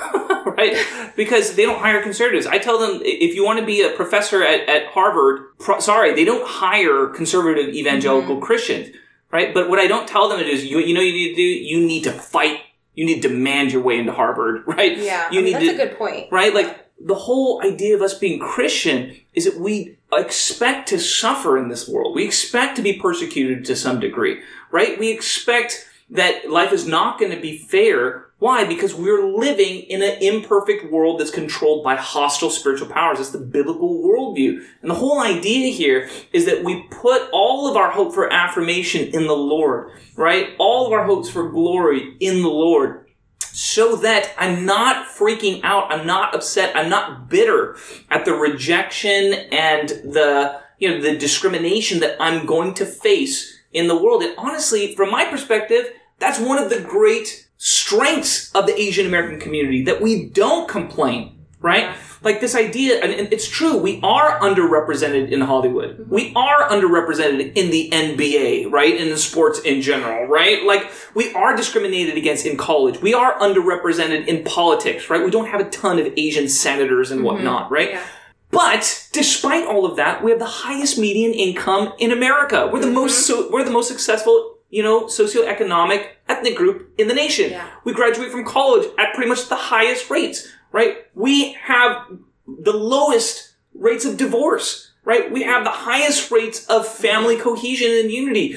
right? 0.46 0.76
Because 1.16 1.56
they 1.56 1.66
don't 1.66 1.80
hire 1.80 2.02
conservatives. 2.04 2.46
I 2.46 2.58
tell 2.58 2.78
them 2.78 3.00
if 3.04 3.36
you 3.36 3.46
want 3.46 3.60
to 3.60 3.66
be 3.66 3.82
a 3.82 3.90
professor 3.92 4.44
at, 4.44 4.68
at 4.68 4.88
Harvard, 4.88 5.58
pro, 5.60 5.80
sorry, 5.80 6.14
they 6.14 6.26
don't 6.26 6.46
hire 6.46 7.08
conservative 7.08 7.74
evangelical 7.74 8.36
Mm-hmm. 8.36 8.44
Christians, 8.44 8.96
right? 9.32 9.54
But 9.54 9.70
what 9.70 9.80
I 9.80 9.88
don't 9.88 10.08
tell 10.08 10.28
them 10.30 10.40
is, 10.42 10.66
you 10.66 10.80
you 10.80 10.94
know, 10.94 11.00
what 11.00 11.06
you 11.08 11.14
need 11.14 11.30
to 11.30 11.36
do, 11.36 11.42
you 11.42 11.80
need 11.86 12.04
to 12.04 12.12
fight, 12.12 12.60
you 12.96 13.06
need 13.06 13.22
to 13.22 13.28
demand 13.30 13.72
your 13.72 13.82
way 13.82 13.98
into 13.98 14.12
Harvard, 14.12 14.64
right? 14.68 14.98
Yeah, 14.98 15.32
you 15.32 15.40
I 15.40 15.44
mean, 15.44 15.46
need 15.46 15.54
that's 15.54 15.78
to, 15.78 15.84
a 15.84 15.88
good 15.88 15.98
point. 15.98 16.32
right? 16.32 16.54
Like 16.54 16.86
the 17.00 17.16
whole 17.16 17.62
idea 17.64 17.96
of 17.96 18.02
us 18.02 18.14
being 18.14 18.40
Christian 18.40 19.16
is 19.34 19.46
that 19.46 19.60
we 19.60 19.98
expect 20.12 20.90
to 20.90 21.00
suffer 21.00 21.58
in 21.58 21.70
this 21.70 21.88
world. 21.88 22.16
We 22.16 22.26
expect 22.26 22.76
to 22.76 22.82
be 22.82 22.94
persecuted 22.94 23.66
to 23.66 23.76
some 23.76 24.00
degree, 24.00 24.42
right? 24.72 25.00
We 25.00 25.12
expect 25.12 25.88
that 26.10 26.50
life 26.50 26.74
is 26.74 26.88
not 26.88 27.20
going 27.20 27.32
to 27.32 27.40
be 27.40 27.58
fair. 27.58 28.26
Why? 28.40 28.65
Because 28.65 28.96
we're 28.96 29.28
living 29.28 29.82
in 29.82 30.02
an 30.02 30.17
imperfect 30.21 30.92
world 30.92 31.19
that's 31.19 31.30
controlled 31.30 31.84
by 31.84 31.96
hostile 31.96 32.50
spiritual 32.50 32.88
powers. 32.88 33.17
That's 33.17 33.30
the 33.30 33.38
biblical 33.38 34.02
worldview. 34.02 34.63
And 34.82 34.90
the 34.90 34.96
whole 34.96 35.19
idea 35.19 35.71
here 35.71 36.10
is 36.34 36.46
that 36.46 36.63
we 36.63 36.84
put 36.90 37.30
all 37.32 37.69
of 37.69 37.78
our 37.78 37.92
hope 37.92 38.13
for 38.13 38.32
affirmation 38.32 39.10
in 39.13 39.28
the 39.28 39.36
Lord, 39.36 39.92
right? 40.15 40.50
All 40.58 40.88
of 40.88 40.94
our 40.94 41.06
hopes 41.06 41.30
for 41.30 41.50
glory 41.50 42.15
in 42.19 42.42
the 42.42 42.50
Lord 42.50 43.06
so 43.42 43.96
that 43.98 44.33
I'm 44.37 44.65
not 44.65 45.08
freaking 45.08 45.62
out, 45.63 45.92
I'm 45.92 46.08
not 46.08 46.35
upset, 46.35 46.75
I'm 46.75 46.90
not 46.90 47.29
bitter 47.29 47.77
at 48.10 48.25
the 48.25 48.33
rejection 48.33 49.33
and 49.52 49.90
the, 49.90 50.62
you 50.77 50.90
know, 50.90 51.02
the 51.02 51.17
discrimination 51.17 52.00
that 52.00 52.15
I'm 52.19 52.46
going 52.46 52.73
to 52.75 52.85
face 52.85 53.60
in 53.73 53.87
the 53.87 54.02
world. 54.02 54.23
And 54.23 54.35
honestly, 54.37 54.96
from 54.96 55.12
my 55.12 55.25
perspective, 55.25 55.92
that's 56.19 56.40
one 56.40 56.58
of 56.58 56.69
the 56.69 56.81
great 56.81 57.48
strengths 57.58 58.54
of 58.54 58.65
the 58.65 58.79
Asian 58.79 59.06
American 59.06 59.40
community 59.40 59.83
that 59.83 60.02
we 60.02 60.25
don't 60.25 60.67
complain, 60.67 61.46
right? 61.60 61.96
Like 62.22 62.42
this 62.42 62.54
idea, 62.54 63.02
and 63.02 63.13
and 63.13 63.32
it's 63.32 63.48
true, 63.48 63.78
we 63.78 64.00
are 64.04 64.40
underrepresented 64.40 65.32
in 65.32 65.42
Hollywood. 65.42 65.98
Mm-hmm. 65.98 66.13
We 66.13 66.34
are 66.36 66.67
underrepresented 66.67 67.54
in 67.56 67.72
the 67.72 67.90
NBA, 67.92 68.72
right? 68.72 68.94
In 68.94 69.10
the 69.10 69.17
sports 69.17 69.60
in 69.60 69.82
general, 69.82 70.26
right? 70.26 70.63
Like 70.63 70.92
we 71.13 71.34
are 71.34 71.56
discriminated 71.56 72.17
against 72.17 72.46
in 72.46 72.58
college. 72.58 73.02
We 73.02 73.13
are 73.13 73.40
underrepresented 73.40 74.28
in 74.28 74.44
politics, 74.44 75.10
right? 75.10 75.24
We 75.24 75.32
don't 75.32 75.48
have 75.48 75.62
a 75.62 75.70
ton 75.70 75.98
of 75.98 76.12
Asian 76.17 76.50
senators 76.50 77.10
and 77.10 77.20
mm-hmm. 77.20 77.28
whatnot, 77.28 77.72
right? 77.72 77.92
Yeah. 77.92 78.04
But 78.52 79.08
despite 79.13 79.65
all 79.65 79.86
of 79.86 79.96
that, 79.98 80.24
we 80.24 80.32
have 80.32 80.40
the 80.40 80.46
highest 80.46 80.98
median 80.98 81.34
income 81.34 81.94
in 82.00 82.12
America. 82.12 82.70
We're 82.72 82.80
the 82.80 82.88
mm-hmm. 82.88 82.96
most 82.96 83.28
so, 83.28 83.50
we're 83.52 83.63
the 83.63 83.72
most 83.72 83.88
successful, 83.88 84.58
you 84.70 84.82
know, 84.82 85.06
socioeconomic 85.06 86.08
ethnic 86.28 86.56
group 86.56 86.92
in 86.98 87.08
the 87.08 87.13
nation. 87.13 87.52
Yeah. 87.52 87.70
We 87.84 87.94
graduate 87.94 88.32
from 88.32 88.46
college 88.46 88.88
at 88.98 89.13
pretty 89.13 89.30
much 89.30 89.50
the 89.50 89.56
highest 89.56 90.10
rates, 90.10 90.48
right? 90.72 91.06
We 91.15 91.54
have 91.54 92.06
the 92.48 92.74
lowest 92.74 93.54
rates 93.74 94.06
of 94.06 94.17
divorce, 94.17 94.92
right? 95.04 95.32
We 95.32 95.44
have 95.44 95.63
the 95.63 95.72
highest 95.72 96.32
rates 96.32 96.65
of 96.67 96.88
family 96.88 97.38
cohesion 97.38 97.92
and 97.92 98.12
unity. 98.12 98.56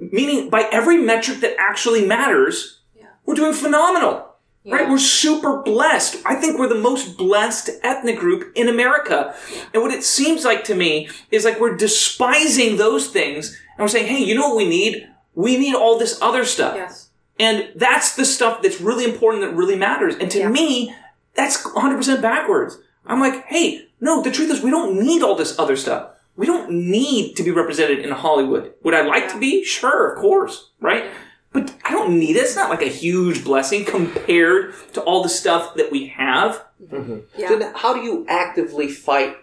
Meaning 0.00 0.50
by 0.50 0.68
every 0.72 0.96
metric 0.98 1.40
that 1.40 1.56
actually 1.58 2.06
matters, 2.06 2.80
we're 3.26 3.34
doing 3.34 3.52
phenomenal. 3.52 4.28
Right? 4.64 4.88
We're 4.88 4.98
super 4.98 5.60
blessed. 5.60 6.22
I 6.24 6.36
think 6.36 6.56
we're 6.56 6.68
the 6.68 6.76
most 6.76 7.18
blessed 7.18 7.68
ethnic 7.82 8.16
group 8.16 8.52
in 8.54 8.68
America. 8.68 9.34
And 9.74 9.82
what 9.82 9.90
it 9.90 10.04
seems 10.04 10.44
like 10.44 10.62
to 10.64 10.76
me 10.76 11.08
is 11.32 11.44
like 11.44 11.58
we're 11.58 11.76
despising 11.76 12.76
those 12.76 13.08
things 13.08 13.48
and 13.76 13.80
we're 13.80 13.88
saying, 13.88 14.06
hey, 14.06 14.22
you 14.22 14.36
know 14.36 14.46
what 14.50 14.56
we 14.56 14.68
need? 14.68 15.08
We 15.34 15.58
need 15.58 15.74
all 15.74 15.98
this 15.98 16.16
other 16.22 16.44
stuff. 16.44 16.76
Yes. 16.76 17.08
And 17.40 17.72
that's 17.74 18.14
the 18.14 18.24
stuff 18.24 18.62
that's 18.62 18.80
really 18.80 19.04
important 19.04 19.42
that 19.42 19.52
really 19.56 19.74
matters. 19.74 20.14
And 20.14 20.30
to 20.30 20.38
Yeah. 20.38 20.48
me, 20.48 20.94
that's 21.34 21.62
100% 21.62 22.22
backwards. 22.22 22.78
I'm 23.06 23.20
like, 23.20 23.46
hey, 23.46 23.88
no, 24.00 24.22
the 24.22 24.30
truth 24.30 24.50
is 24.50 24.62
we 24.62 24.70
don't 24.70 25.00
need 25.00 25.22
all 25.22 25.34
this 25.34 25.58
other 25.58 25.76
stuff. 25.76 26.10
We 26.36 26.46
don't 26.46 26.70
need 26.70 27.34
to 27.36 27.42
be 27.42 27.50
represented 27.50 27.98
in 27.98 28.10
Hollywood. 28.10 28.72
Would 28.82 28.94
I 28.94 29.02
like 29.02 29.30
to 29.32 29.38
be? 29.38 29.64
Sure, 29.64 30.12
of 30.12 30.18
course, 30.20 30.70
right? 30.80 31.10
But 31.52 31.74
I 31.84 31.90
don't 31.90 32.18
need 32.18 32.36
it. 32.36 32.40
It's 32.40 32.56
not 32.56 32.70
like 32.70 32.80
a 32.80 32.86
huge 32.86 33.44
blessing 33.44 33.84
compared 33.84 34.74
to 34.94 35.02
all 35.02 35.22
the 35.22 35.28
stuff 35.28 35.74
that 35.74 35.90
we 35.90 36.08
have. 36.08 36.64
Yeah. 36.90 37.48
So 37.48 37.58
then 37.58 37.72
how 37.76 37.92
do 37.92 38.00
you 38.00 38.24
actively 38.28 38.88
fight 38.88 39.36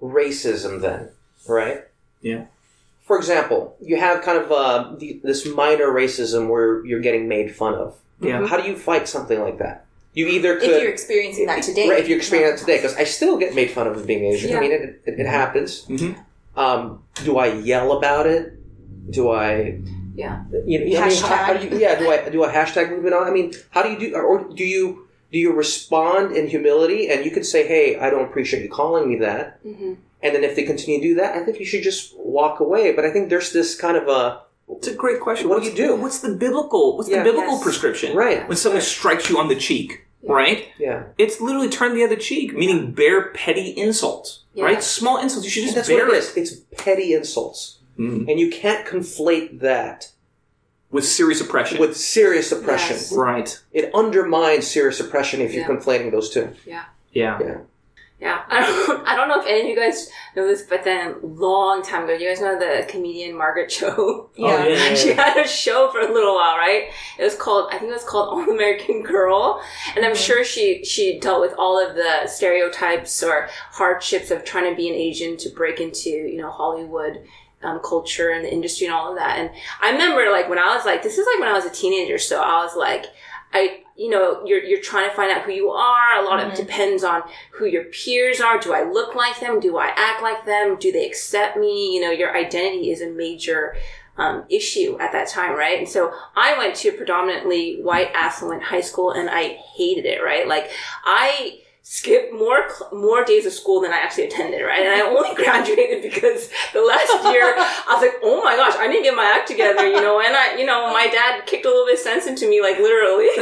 racism 0.00 0.80
then, 0.80 1.10
right? 1.46 1.84
Yeah. 2.22 2.46
For 3.04 3.16
example, 3.18 3.76
you 3.80 3.98
have 3.98 4.22
kind 4.22 4.38
of 4.38 4.50
uh, 4.52 4.94
the, 4.98 5.20
this 5.22 5.46
minor 5.46 5.88
racism 5.88 6.48
where 6.48 6.84
you're 6.84 7.00
getting 7.00 7.28
made 7.28 7.54
fun 7.54 7.74
of. 7.74 7.98
Yeah. 8.20 8.46
How 8.46 8.56
do 8.56 8.66
you 8.66 8.76
fight 8.76 9.08
something 9.08 9.40
like 9.40 9.58
that? 9.58 9.86
You 10.14 10.26
either 10.28 10.56
could, 10.58 10.70
if 10.70 10.82
you're 10.82 10.90
experiencing 10.90 11.46
that 11.46 11.62
today. 11.62 11.88
right, 11.88 12.00
if 12.00 12.08
you're 12.08 12.18
experiencing 12.18 12.54
that 12.56 12.60
today, 12.60 12.78
because 12.78 12.96
I 12.96 13.04
still 13.04 13.36
get 13.38 13.54
made 13.54 13.70
fun 13.70 13.86
of 13.86 13.96
as 13.96 14.04
being 14.06 14.24
Asian. 14.24 14.56
I 14.56 14.60
mean, 14.60 14.72
it, 14.72 15.02
it, 15.06 15.20
it 15.20 15.26
happens. 15.26 15.84
Mhm. 15.86 16.16
Um, 16.56 17.02
do 17.24 17.38
I 17.38 17.46
yell 17.54 17.92
about 17.92 18.26
it? 18.26 18.54
Do 19.12 19.30
I, 19.30 19.78
Yeah. 20.16 20.42
you 20.66 20.78
know, 20.80 20.84
I 21.02 21.08
mean, 21.08 21.22
how, 21.22 21.36
how 21.36 21.52
do 21.54 21.68
you, 21.68 21.78
yeah, 21.78 21.94
do 21.98 22.10
I 22.10 22.28
do 22.28 22.42
a 22.42 22.48
hashtag 22.48 22.90
movement 22.90 23.14
on? 23.14 23.26
I 23.28 23.30
mean, 23.30 23.52
how 23.70 23.82
do 23.82 23.90
you 23.90 23.98
do, 23.98 24.16
or 24.16 24.42
do 24.54 24.64
you 24.64 25.04
do 25.30 25.38
you 25.38 25.52
respond 25.52 26.34
in 26.34 26.46
humility 26.48 27.10
and 27.10 27.22
you 27.24 27.30
can 27.30 27.44
say, 27.44 27.68
hey, 27.68 27.98
I 27.98 28.08
don't 28.08 28.24
appreciate 28.24 28.62
you 28.62 28.70
calling 28.70 29.08
me 29.10 29.16
that, 29.18 29.62
Mm-hmm. 29.64 29.92
and 30.22 30.34
then 30.34 30.42
if 30.42 30.56
they 30.56 30.62
continue 30.64 31.00
to 31.02 31.06
do 31.08 31.14
that, 31.16 31.36
I 31.36 31.44
think 31.44 31.60
you 31.60 31.66
should 31.66 31.82
just 31.82 32.14
walk 32.18 32.60
away. 32.60 32.92
But 32.92 33.04
I 33.04 33.10
think 33.12 33.28
there's 33.28 33.52
this 33.52 33.78
kind 33.78 33.96
of 33.98 34.08
a 34.08 34.40
It's 34.70 34.88
a 34.88 34.94
great 34.94 35.20
question. 35.20 35.48
What 35.48 35.62
do 35.62 35.68
you 35.70 35.74
do? 35.74 35.96
What's 35.96 36.20
the 36.20 36.34
biblical? 36.34 36.96
What's 36.96 37.08
Yeah. 37.08 37.18
the 37.18 37.24
biblical 37.24 37.54
Yes. 37.54 37.62
prescription? 37.62 38.16
Right. 38.16 38.46
When 38.48 38.56
someone 38.56 38.82
strikes 38.82 39.28
you 39.30 39.38
on 39.38 39.48
the 39.48 39.56
cheek, 39.56 40.02
right? 40.22 40.66
yeah. 40.78 41.04
It's 41.16 41.40
literally 41.40 41.68
turn 41.68 41.94
the 41.94 42.04
other 42.04 42.16
cheek, 42.16 42.54
meaning 42.54 42.92
bear 42.92 43.30
petty 43.30 43.70
insults, 43.70 44.40
Yeah. 44.54 44.64
right? 44.64 44.82
Small 44.82 45.18
insults. 45.18 45.44
You 45.46 45.50
should 45.50 45.62
just 45.64 45.74
That's 45.74 45.88
bear 45.88 46.06
what 46.06 46.14
it 46.14 46.18
it 46.36 46.36
is. 46.38 46.52
It's 46.52 46.60
petty 46.76 47.14
insults, 47.14 47.78
Mhm. 47.98 48.28
and 48.30 48.38
you 48.38 48.50
can't 48.50 48.86
conflate 48.86 49.60
that 49.60 50.10
with 50.90 51.04
serious 51.06 51.40
oppression. 51.40 51.78
with 51.78 51.96
serious 51.96 52.52
oppression. 52.52 52.96
Yes. 52.96 53.12
right. 53.12 53.58
It 53.72 53.90
undermines 53.94 54.66
serious 54.66 55.00
oppression 55.00 55.40
if 55.40 55.54
you're 55.54 55.64
conflating 55.66 56.10
those 56.12 56.30
two. 56.30 56.50
Yeah. 56.66 56.84
Yeah. 57.12 57.38
Yeah. 57.40 57.56
Yeah, 58.20 58.42
I 58.48 58.66
don't, 58.66 59.06
I 59.06 59.14
don't 59.14 59.28
know 59.28 59.40
if 59.40 59.46
any 59.46 59.60
of 59.60 59.66
you 59.68 59.76
guys 59.76 60.10
know 60.34 60.46
this, 60.46 60.62
but 60.62 60.82
then 60.82 61.16
long 61.22 61.82
time 61.82 62.04
ago, 62.04 62.14
you 62.14 62.28
guys 62.28 62.40
know 62.40 62.58
the 62.58 62.84
comedian 62.88 63.36
Margaret 63.36 63.68
Cho? 63.68 64.30
Oh, 64.38 64.56
yeah, 64.66 64.66
yeah, 64.66 64.94
she 64.94 65.12
had 65.14 65.36
a 65.36 65.46
show 65.46 65.90
for 65.90 66.00
a 66.00 66.12
little 66.12 66.34
while, 66.34 66.56
right? 66.56 66.90
It 67.18 67.24
was 67.24 67.34
called, 67.34 67.68
I 67.72 67.78
think 67.78 67.90
it 67.90 67.94
was 67.94 68.04
called 68.04 68.28
All 68.48 68.50
American 68.54 69.02
Girl, 69.02 69.62
and 69.96 70.04
I'm 70.04 70.14
sure 70.16 70.44
she 70.44 70.84
she 70.84 71.18
dealt 71.20 71.40
with 71.40 71.54
all 71.58 71.78
of 71.78 71.94
the 71.94 72.26
stereotypes 72.26 73.22
or 73.22 73.48
hardships 73.72 74.30
of 74.30 74.44
trying 74.44 74.70
to 74.70 74.76
be 74.76 74.88
an 74.88 74.94
Asian 74.94 75.36
to 75.38 75.48
break 75.50 75.80
into 75.80 76.10
you 76.10 76.38
know 76.38 76.50
Hollywood. 76.50 77.24
Um, 77.60 77.80
culture 77.84 78.30
and 78.30 78.44
the 78.44 78.52
industry 78.52 78.86
and 78.86 78.94
all 78.94 79.10
of 79.10 79.18
that. 79.18 79.36
And 79.36 79.50
I 79.82 79.90
remember 79.90 80.30
like 80.30 80.48
when 80.48 80.60
I 80.60 80.76
was 80.76 80.86
like, 80.86 81.02
this 81.02 81.18
is 81.18 81.26
like 81.26 81.40
when 81.40 81.48
I 81.48 81.54
was 81.54 81.64
a 81.64 81.70
teenager. 81.70 82.16
So 82.16 82.40
I 82.40 82.62
was 82.62 82.76
like, 82.76 83.06
I, 83.52 83.84
you 83.96 84.10
know, 84.10 84.44
you're, 84.44 84.62
you're 84.62 84.80
trying 84.80 85.08
to 85.08 85.14
find 85.14 85.30
out 85.30 85.42
who 85.42 85.52
you 85.52 85.70
are. 85.70 86.20
A 86.20 86.24
lot 86.24 86.40
of 86.40 86.52
it 86.52 86.56
depends 86.56 87.02
on 87.02 87.22
who 87.52 87.66
your 87.66 87.84
peers 87.84 88.40
are. 88.40 88.58
Do 88.58 88.72
I 88.72 88.82
look 88.82 89.14
like 89.14 89.40
them? 89.40 89.60
Do 89.60 89.78
I 89.78 89.92
act 89.96 90.22
like 90.22 90.44
them? 90.44 90.76
Do 90.78 90.92
they 90.92 91.06
accept 91.06 91.56
me? 91.56 91.94
You 91.94 92.02
know, 92.02 92.10
your 92.10 92.36
identity 92.36 92.90
is 92.90 93.00
a 93.00 93.10
major 93.10 93.76
um, 94.18 94.44
issue 94.50 94.98
at 95.00 95.12
that 95.12 95.28
time, 95.28 95.56
right? 95.56 95.78
And 95.78 95.88
so 95.88 96.12
I 96.36 96.58
went 96.58 96.74
to 96.76 96.88
a 96.88 96.92
predominantly 96.92 97.80
white 97.80 98.10
affluent 98.14 98.64
high 98.64 98.80
school 98.80 99.12
and 99.12 99.30
I 99.30 99.58
hated 99.76 100.04
it, 100.04 100.22
right? 100.22 100.46
Like 100.46 100.70
I 101.04 101.60
skipped 101.90 102.34
more 102.34 102.68
more 102.92 103.24
days 103.24 103.46
of 103.46 103.52
school 103.52 103.80
than 103.80 103.94
I 103.94 103.96
actually 103.96 104.26
attended, 104.26 104.60
right? 104.60 104.82
And 104.82 104.94
I 104.94 105.00
only 105.00 105.34
graduated 105.42 106.02
because 106.02 106.50
the 106.74 106.82
last 106.82 107.24
year 107.32 107.54
I 107.56 107.94
was 107.94 108.02
like, 108.02 108.20
oh 108.22 108.42
my 108.44 108.56
gosh, 108.56 108.74
I 108.76 108.86
didn't 108.88 109.04
get 109.04 109.16
my 109.16 109.24
act 109.24 109.48
together, 109.48 109.88
you 109.88 109.98
know. 110.02 110.20
And 110.20 110.36
I, 110.36 110.58
you 110.58 110.66
know, 110.66 110.92
my 110.92 111.06
dad 111.06 111.46
kicked 111.46 111.64
a 111.64 111.68
little 111.68 111.86
bit 111.86 111.94
of 111.94 112.00
sense 112.00 112.26
into 112.26 112.46
me, 112.46 112.60
like 112.60 112.76
literally, 112.76 113.30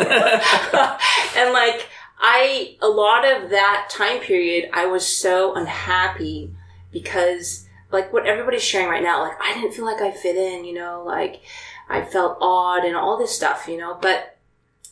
and 1.37 1.53
like 1.53 1.89
I, 2.21 2.77
a 2.81 2.89
lot 2.89 3.27
of 3.27 3.51
that 3.51 3.89
time 3.91 4.21
period, 4.21 4.71
I 4.73 4.87
was 4.87 5.05
so 5.05 5.57
unhappy 5.57 6.53
because 6.93 7.67
like 7.91 8.13
what 8.13 8.27
everybody's 8.27 8.63
sharing 8.63 8.89
right 8.89 9.03
now, 9.03 9.23
like 9.23 9.41
I 9.43 9.55
didn't 9.55 9.75
feel 9.75 9.87
like 9.87 10.01
I 10.01 10.13
fit 10.13 10.37
in, 10.37 10.65
you 10.65 10.75
know, 10.75 11.03
like 11.05 11.41
I 11.89 12.03
felt 12.05 12.39
odd 12.41 12.85
and 12.85 12.95
all 12.95 13.19
this 13.19 13.35
stuff, 13.35 13.67
you 13.67 13.77
know, 13.77 13.99
but 14.01 14.36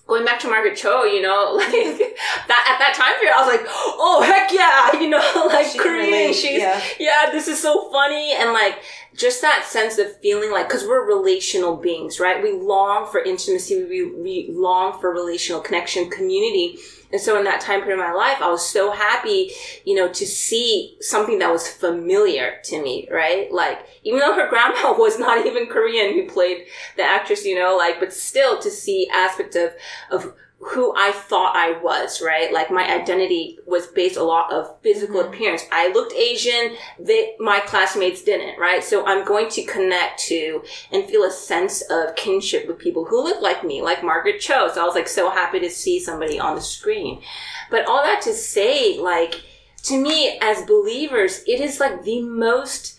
going 0.07 0.25
back 0.25 0.39
to 0.41 0.49
Margaret 0.49 0.77
Cho, 0.77 1.05
you 1.05 1.23
know, 1.23 1.55
like 1.57 1.71
that 1.71 2.65
at 2.69 2.79
that 2.79 2.95
time 2.95 3.15
period, 3.19 3.35
I 3.35 3.41
was 3.41 3.57
like, 3.57 3.67
oh 3.67 4.23
heck 4.23 4.53
yeah, 4.53 5.01
you 5.01 5.09
know, 5.09 5.49
like 5.53 5.67
She 5.67 5.79
Korean, 5.79 6.07
relate, 6.07 6.35
she's 6.35 6.61
yeah. 6.61 6.83
yeah, 6.99 7.31
this 7.31 7.49
is 7.49 7.61
so 7.61 7.91
funny 7.91 8.33
and 8.33 8.53
like 8.53 8.79
just 9.15 9.43
that 9.43 9.65
sense 9.65 9.99
of 9.99 10.17
feeling 10.21 10.51
like 10.51 10.69
because 10.69 10.85
we're 10.85 11.07
relational 11.07 11.77
beings, 11.77 12.19
right? 12.19 12.43
We 12.43 12.53
long 12.53 13.07
for 13.11 13.23
intimacy, 13.23 13.85
we, 13.85 14.11
we 14.11 14.49
long 14.53 15.01
for 15.01 15.11
relational 15.12 15.61
connection, 15.61 16.11
community. 16.11 16.79
And 17.12 17.21
so 17.21 17.39
in 17.39 17.45
that 17.45 17.61
time 17.61 17.83
period 17.83 18.01
of 18.01 18.07
my 18.07 18.12
life, 18.12 18.39
I 18.43 18.51
was 18.51 18.67
so 18.67 18.91
happy, 18.91 19.53
you 19.85 19.95
know, 19.95 20.09
to 20.09 20.27
see 20.27 20.97
something 21.01 21.39
that 21.39 21.53
was 21.53 21.69
familiar 21.69 22.57
to 22.65 22.83
me, 22.83 23.09
right? 23.11 23.53
Like, 23.53 23.87
even 24.03 24.19
though 24.19 24.35
her 24.35 24.49
grandma 24.49 24.93
was 24.99 25.19
not 25.19 25.47
even 25.47 25.69
Korean 25.69 26.15
who 26.15 26.29
played 26.29 26.67
the 26.97 27.05
actress, 27.05 27.45
you 27.45 27.55
know, 27.55 27.77
like, 27.77 28.01
but 28.01 28.12
still 28.12 28.59
to 28.61 28.71
see 28.71 29.09
aspect 29.15 29.55
of, 29.55 29.71
of 30.11 30.35
who 30.59 30.95
I 30.97 31.13
thought 31.13 31.55
I 31.55 31.79
was, 31.83 32.23
right? 32.23 32.53
Like 32.53 32.71
my 32.71 32.91
identity 32.91 33.59
was 33.67 33.87
based 33.87 34.17
a 34.17 34.23
lot 34.23 34.53
of 34.53 34.81
physical 34.81 35.21
mm-hmm. 35.21 35.33
appearance. 35.33 35.63
I 35.71 35.89
looked 35.93 36.15
Asian, 36.15 36.77
they, 36.99 37.35
my 37.39 37.61
classmates 37.61 38.23
didn't, 38.23 38.59
right? 38.59 38.83
So 38.83 39.05
I'm 39.05 39.25
going 39.25 39.51
to 39.51 39.65
connect 39.65 40.21
to 40.25 40.63
and 40.91 41.05
feel 41.05 41.25
a 41.25 41.31
sense 41.31 41.83
of 41.91 42.17
kinship 42.17 42.67
with 42.67 42.79
people 42.79 43.05
who 43.05 43.23
look 43.23 43.43
like 43.43 43.63
me, 43.63 43.83
like 43.83 44.03
Margaret 44.03 44.41
Cho. 44.41 44.71
So 44.73 44.83
I 44.83 44.87
was 44.87 44.95
like 44.95 45.09
so 45.09 45.31
happy 45.31 45.61
to 45.61 45.71
see 45.71 46.01
somebody 46.01 46.41
on 46.41 46.55
the 46.55 46.63
screen. 46.63 47.23
But 47.71 47.87
all 47.87 48.03
that 48.03 48.23
to 48.23 48.33
say, 48.33 48.99
like, 48.99 49.43
to 49.85 50.01
me 50.01 50.39
as 50.41 50.65
believers, 50.65 51.45
it 51.47 51.61
is 51.61 51.79
like 51.79 52.05
the 52.05 52.23
most 52.23 52.99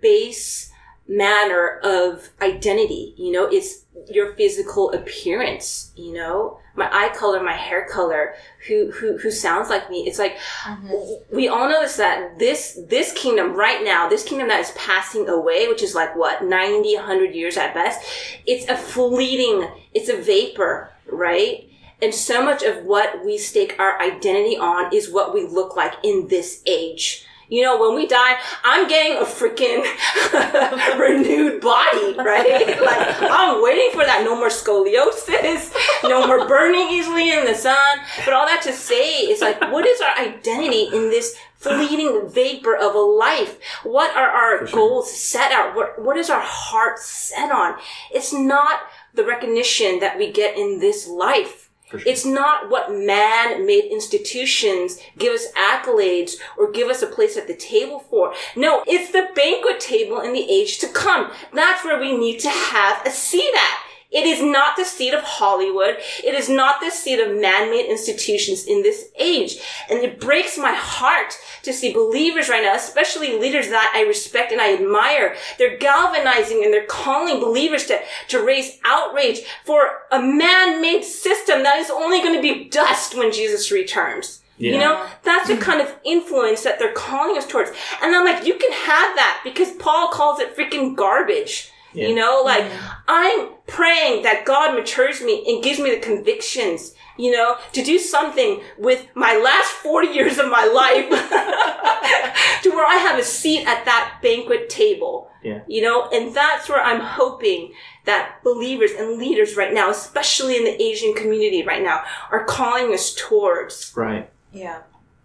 base 0.00 0.72
manner 1.06 1.78
of 1.84 2.30
identity. 2.42 3.14
You 3.16 3.30
know, 3.30 3.44
it's 3.46 3.84
your 4.08 4.34
physical 4.34 4.90
appearance, 4.92 5.92
you 5.96 6.12
know, 6.12 6.58
my 6.76 6.88
eye 6.92 7.14
color, 7.14 7.42
my 7.42 7.52
hair 7.52 7.86
color, 7.88 8.34
who, 8.66 8.90
who, 8.90 9.16
who 9.18 9.30
sounds 9.30 9.70
like 9.70 9.90
me. 9.90 10.06
It's 10.06 10.18
like, 10.18 10.36
mm-hmm. 10.64 11.34
we 11.34 11.48
all 11.48 11.68
notice 11.68 11.96
that 11.96 12.38
this, 12.38 12.80
this 12.88 13.12
kingdom 13.12 13.54
right 13.54 13.84
now, 13.84 14.08
this 14.08 14.24
kingdom 14.24 14.48
that 14.48 14.60
is 14.60 14.72
passing 14.72 15.28
away, 15.28 15.68
which 15.68 15.82
is 15.82 15.94
like 15.94 16.16
what, 16.16 16.44
90, 16.44 16.96
100 16.96 17.34
years 17.34 17.56
at 17.56 17.74
best, 17.74 18.04
it's 18.46 18.68
a 18.68 18.76
fleeting, 18.76 19.68
it's 19.92 20.08
a 20.08 20.16
vapor, 20.16 20.90
right? 21.10 21.68
And 22.02 22.14
so 22.14 22.44
much 22.44 22.62
of 22.62 22.84
what 22.84 23.24
we 23.24 23.38
stake 23.38 23.76
our 23.78 24.00
identity 24.00 24.56
on 24.56 24.92
is 24.92 25.10
what 25.10 25.32
we 25.32 25.46
look 25.46 25.76
like 25.76 25.94
in 26.02 26.28
this 26.28 26.62
age. 26.66 27.26
You 27.48 27.62
know, 27.62 27.78
when 27.80 27.94
we 27.94 28.06
die, 28.06 28.36
I'm 28.64 28.88
getting 28.88 29.18
a 29.18 29.24
freaking 29.24 29.84
renewed 30.98 31.60
body, 31.60 32.14
right? 32.16 32.80
Like, 32.80 33.30
I'm 33.30 33.62
waiting 33.62 33.90
for 33.92 34.04
that. 34.04 34.22
No 34.24 34.36
more 34.36 34.48
scoliosis, 34.48 35.74
no 36.04 36.26
more 36.26 36.46
burning 36.48 36.88
easily 36.88 37.32
in 37.32 37.44
the 37.44 37.54
sun. 37.54 37.98
But 38.24 38.34
all 38.34 38.46
that 38.46 38.62
to 38.62 38.72
say 38.72 39.20
is 39.20 39.40
like, 39.40 39.60
what 39.72 39.86
is 39.86 40.00
our 40.00 40.16
identity 40.18 40.84
in 40.84 41.10
this 41.10 41.36
fleeting 41.56 42.28
vapor 42.28 42.76
of 42.76 42.94
a 42.94 42.98
life? 42.98 43.58
What 43.82 44.14
are 44.16 44.28
our 44.28 44.66
goals 44.66 45.14
set 45.14 45.52
out? 45.52 45.74
What, 45.74 46.00
what 46.02 46.16
is 46.16 46.30
our 46.30 46.42
heart 46.42 46.98
set 46.98 47.50
on? 47.50 47.78
It's 48.10 48.32
not 48.32 48.80
the 49.14 49.24
recognition 49.24 50.00
that 50.00 50.18
we 50.18 50.30
get 50.32 50.58
in 50.58 50.80
this 50.80 51.08
life. 51.08 51.63
It's 52.06 52.24
not 52.24 52.70
what 52.70 52.92
man-made 52.92 53.84
institutions 53.90 54.98
give 55.18 55.32
us 55.32 55.46
accolades 55.52 56.34
or 56.58 56.70
give 56.70 56.88
us 56.88 57.02
a 57.02 57.06
place 57.06 57.36
at 57.36 57.46
the 57.46 57.54
table 57.54 58.00
for. 58.00 58.34
No, 58.56 58.82
it's 58.86 59.12
the 59.12 59.28
banquet 59.34 59.80
table 59.80 60.20
in 60.20 60.32
the 60.32 60.50
age 60.50 60.78
to 60.78 60.88
come. 60.88 61.30
That's 61.52 61.84
where 61.84 62.00
we 62.00 62.16
need 62.16 62.38
to 62.40 62.50
have 62.50 63.06
a 63.06 63.10
seat 63.10 63.52
at. 63.54 63.93
It 64.14 64.26
is 64.26 64.40
not 64.40 64.76
the 64.76 64.84
seat 64.84 65.12
of 65.12 65.22
Hollywood. 65.22 65.96
It 66.22 66.34
is 66.34 66.48
not 66.48 66.80
the 66.80 66.90
seat 66.90 67.18
of 67.18 67.36
man-made 67.36 67.86
institutions 67.90 68.64
in 68.64 68.82
this 68.82 69.06
age. 69.18 69.58
And 69.90 69.98
it 69.98 70.20
breaks 70.20 70.56
my 70.56 70.72
heart 70.72 71.36
to 71.64 71.72
see 71.72 71.92
believers 71.92 72.48
right 72.48 72.62
now, 72.62 72.76
especially 72.76 73.38
leaders 73.38 73.68
that 73.70 73.92
I 73.94 74.02
respect 74.02 74.52
and 74.52 74.60
I 74.60 74.74
admire. 74.74 75.36
They're 75.58 75.76
galvanizing 75.78 76.62
and 76.62 76.72
they're 76.72 76.86
calling 76.86 77.40
believers 77.40 77.86
to, 77.86 77.98
to 78.28 78.44
raise 78.44 78.78
outrage 78.84 79.40
for 79.64 80.02
a 80.12 80.22
man-made 80.22 81.02
system 81.02 81.64
that 81.64 81.78
is 81.78 81.90
only 81.90 82.22
going 82.22 82.36
to 82.36 82.42
be 82.42 82.68
dust 82.68 83.16
when 83.16 83.32
Jesus 83.32 83.72
returns. 83.72 84.40
You 84.56 84.78
know, 84.78 85.04
that's 85.24 85.48
the 85.48 85.56
kind 85.56 85.80
of 85.80 85.92
influence 86.04 86.62
that 86.62 86.78
they're 86.78 86.92
calling 86.92 87.36
us 87.36 87.44
towards. 87.44 87.70
And 88.00 88.14
I'm 88.14 88.24
like, 88.24 88.46
you 88.46 88.56
can 88.56 88.70
have 88.70 89.16
that 89.16 89.40
because 89.42 89.72
Paul 89.72 90.08
calls 90.08 90.38
it 90.38 90.56
freaking 90.56 90.94
garbage. 90.94 91.72
Yeah. 91.94 92.08
You 92.08 92.14
know, 92.14 92.42
like 92.44 92.70
I'm 93.08 93.50
praying 93.66 94.22
that 94.24 94.44
God 94.44 94.74
matures 94.74 95.22
me 95.22 95.44
and 95.46 95.62
gives 95.62 95.78
me 95.78 95.90
the 95.90 96.00
convictions, 96.00 96.94
you 97.16 97.30
know, 97.30 97.56
to 97.72 97.82
do 97.82 97.98
something 97.98 98.60
with 98.78 99.06
my 99.14 99.36
last 99.36 99.70
40 99.70 100.08
years 100.08 100.38
of 100.38 100.50
my 100.50 100.64
life 100.64 101.08
to 102.62 102.70
where 102.70 102.86
I 102.86 102.96
have 102.96 103.18
a 103.18 103.24
seat 103.24 103.66
at 103.66 103.84
that 103.84 104.18
banquet 104.22 104.68
table. 104.68 105.30
Yeah. 105.42 105.60
You 105.68 105.82
know, 105.82 106.08
and 106.10 106.34
that's 106.34 106.68
where 106.68 106.82
I'm 106.82 107.00
hoping 107.00 107.72
that 108.06 108.42
believers 108.42 108.90
and 108.92 109.18
leaders 109.18 109.56
right 109.56 109.72
now, 109.72 109.90
especially 109.90 110.56
in 110.56 110.64
the 110.64 110.82
Asian 110.82 111.14
community 111.14 111.62
right 111.62 111.82
now, 111.82 112.02
are 112.30 112.44
calling 112.44 112.92
us 112.92 113.14
towards. 113.14 113.92
Right. 113.94 114.30
Yeah. 114.52 114.82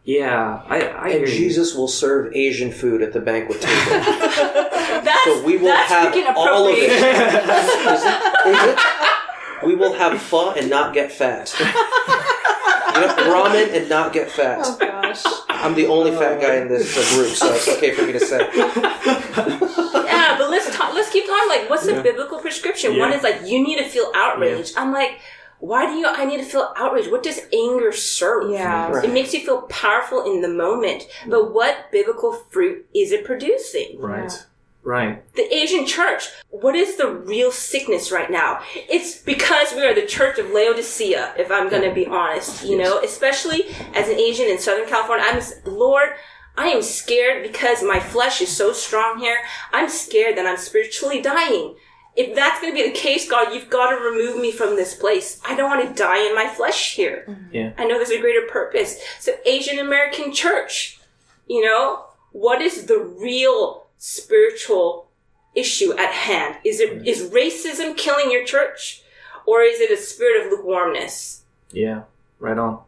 Yeah. 0.10 0.62
I, 0.68 0.82
I 0.82 1.10
And 1.10 1.12
hear 1.12 1.28
you. 1.28 1.28
Jesus 1.28 1.76
will 1.76 1.88
serve 1.88 2.34
Asian 2.36 2.72
food 2.72 3.03
at 3.03 3.14
the 3.14 3.20
banquet 3.20 3.62
table. 3.62 3.76
That's, 5.05 5.24
So 5.26 5.43
we 5.43 5.57
will 5.57 5.68
that's 5.68 5.91
have 5.91 6.36
all 6.36 6.68
of 6.68 6.74
it. 6.76 6.89
Is 6.89 7.01
it, 7.03 8.47
is 8.47 8.74
it? 8.74 8.80
We 9.68 9.76
will 9.76 9.93
have 9.93 10.20
pho 10.20 10.51
and 10.51 10.68
not 10.70 10.93
get 10.95 11.12
fat. 11.12 11.47
Ramen 13.30 13.74
and 13.76 13.88
not 13.88 14.12
get 14.12 14.32
fat. 14.32 14.60
Oh 14.64 14.78
gosh. 14.80 15.24
I'm 15.47 15.76
the 15.76 15.86
only 15.88 16.12
fat 16.12 16.41
guy 16.41 16.55
in 16.55 16.68
this 16.70 16.91
group, 17.14 17.30
so 17.30 17.53
it's 17.53 17.68
okay 17.68 17.91
for 17.91 18.03
me 18.05 18.14
to 18.14 18.20
say. 18.20 18.39
Yeah, 18.55 20.38
but 20.38 20.49
let's 20.49 20.76
talk. 20.76 20.93
Let's 20.93 21.10
keep 21.12 21.26
talking. 21.28 21.49
Like, 21.49 21.70
what's 21.70 21.86
the 21.86 21.93
Yeah. 21.93 22.01
biblical 22.01 22.39
prescription? 22.39 22.93
Yeah. 22.93 23.01
One 23.05 23.14
is 23.14 23.22
like 23.24 23.41
you 23.45 23.62
need 23.64 23.78
to 23.78 23.86
feel 23.88 24.12
outraged. 24.16 24.74
I'm 24.78 24.91
like, 24.91 25.20
why 25.60 25.86
do 25.86 25.93
you? 25.93 26.05
I 26.07 26.26
need 26.26 26.38
to 26.38 26.43
feel 26.43 26.74
outraged. 26.76 27.12
What 27.12 27.24
does 27.24 27.39
anger 27.53 27.91
serve? 27.91 28.51
Yeah. 28.51 28.89
Right. 28.89 29.05
It 29.05 29.14
makes 29.14 29.34
you 29.34 29.41
feel 29.41 29.64
powerful 29.64 30.26
in 30.26 30.41
the 30.41 30.47
moment. 30.47 31.07
But 31.28 31.39
mm. 31.39 31.51
what 31.51 31.91
biblical 31.91 32.34
fruit 32.34 32.88
is 32.95 33.12
it 33.12 33.26
producing? 33.26 33.99
Right. 33.99 34.32
Yeah. 34.32 34.38
Right. 34.82 35.36
The 35.36 35.53
Asian 35.53 35.86
church, 35.86 36.30
what 36.49 36.74
is 36.74 36.95
the 36.95 37.12
real 37.12 37.51
sickness 37.51 38.12
right 38.12 38.32
now? 38.32 38.62
It's 38.74 39.18
because 39.18 39.74
we 39.74 39.86
are 39.86 39.93
the 39.93 40.05
church 40.05 40.39
of 40.39 40.51
Laodicea, 40.51 41.36
if 41.38 41.51
I'm 41.51 41.70
going 41.70 41.84
to 41.84 41.93
be 41.93 42.07
honest, 42.07 42.64
you 42.64 42.78
know, 42.78 42.99
especially 42.99 43.66
as 43.93 44.07
an 44.07 44.16
Asian 44.16 44.47
in 44.47 44.57
Southern 44.57 44.88
California. 44.88 45.26
I'm, 45.28 45.41
Lord, 45.66 46.12
I 46.57 46.68
am 46.68 46.82
scared 46.82 47.43
because 47.43 47.84
my 47.84 47.99
flesh 47.99 48.41
is 48.41 48.55
so 48.55 48.72
strong 48.72 49.20
here. 49.20 49.39
I'm 49.74 49.89
scared 49.89 50.38
that 50.38 50.45
I'm 50.45 50.57
spiritually 50.57 51.22
dying. 51.22 51.76
If 52.16 52.36
that's 52.36 52.60
going 52.60 52.76
to 52.76 52.82
be 52.82 52.88
the 52.88 52.95
case, 52.95 53.30
God, 53.30 53.53
you've 53.53 53.70
got 53.70 53.91
to 53.91 53.95
remove 53.95 54.41
me 54.41 54.51
from 54.51 54.76
this 54.76 54.93
place. 54.93 55.39
I 55.47 55.55
don't 55.55 55.70
want 55.70 55.88
to 55.88 56.01
die 56.01 56.28
in 56.28 56.36
my 56.36 56.47
flesh 56.47 56.95
here. 56.95 57.26
Mm-hmm. 57.28 57.55
Yeah. 57.55 57.72
I 57.78 57.86
know 57.86 57.95
there's 57.95 58.10
a 58.10 58.20
greater 58.20 58.47
purpose. 58.47 58.99
So 59.20 59.34
Asian 59.45 59.80
American 59.80 60.34
church, 60.34 60.99
you 61.47 61.64
know, 61.64 62.05
what 62.32 62.62
is 62.62 62.86
the 62.86 62.99
real 62.99 63.88
spiritual 63.97 65.07
issue 65.55 65.93
at 65.97 66.12
hand? 66.12 66.57
Is 66.64 66.80
it 66.80 67.03
mm. 67.03 67.07
is 67.07 67.30
racism 67.30 67.95
killing 67.97 68.32
your 68.32 68.45
church, 68.45 69.03
or 69.45 69.62
is 69.62 69.80
it 69.80 69.91
a 69.91 69.97
spirit 69.97 70.45
of 70.45 70.51
lukewarmness? 70.51 71.43
Yeah, 71.72 72.03
right 72.39 72.57
on. 72.57 72.82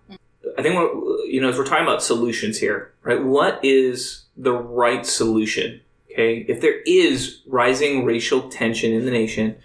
I 0.58 0.62
think 0.62 0.76
we're, 0.76 1.26
you 1.26 1.40
know, 1.42 1.50
as 1.50 1.58
we're 1.58 1.66
talking 1.66 1.84
about 1.84 2.04
solutions 2.04 2.60
here, 2.60 2.94
right? 3.04 3.24
What 3.24 3.64
is 3.64 4.24
the 4.36 4.54
right 4.54 5.06
solution? 5.06 5.82
Okay, 6.12 6.46
if 6.48 6.62
there 6.62 6.82
is 6.82 7.42
rising 7.48 8.04
racial 8.04 8.50
tension 8.50 8.92
in 8.92 9.06
the 9.06 9.12
nation, 9.12 9.56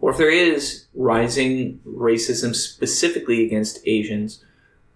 or 0.00 0.10
if 0.12 0.16
there 0.16 0.30
is 0.30 0.86
rising 0.94 1.80
racism 1.86 2.54
specifically 2.54 3.44
against 3.44 3.80
Asians, 3.84 4.44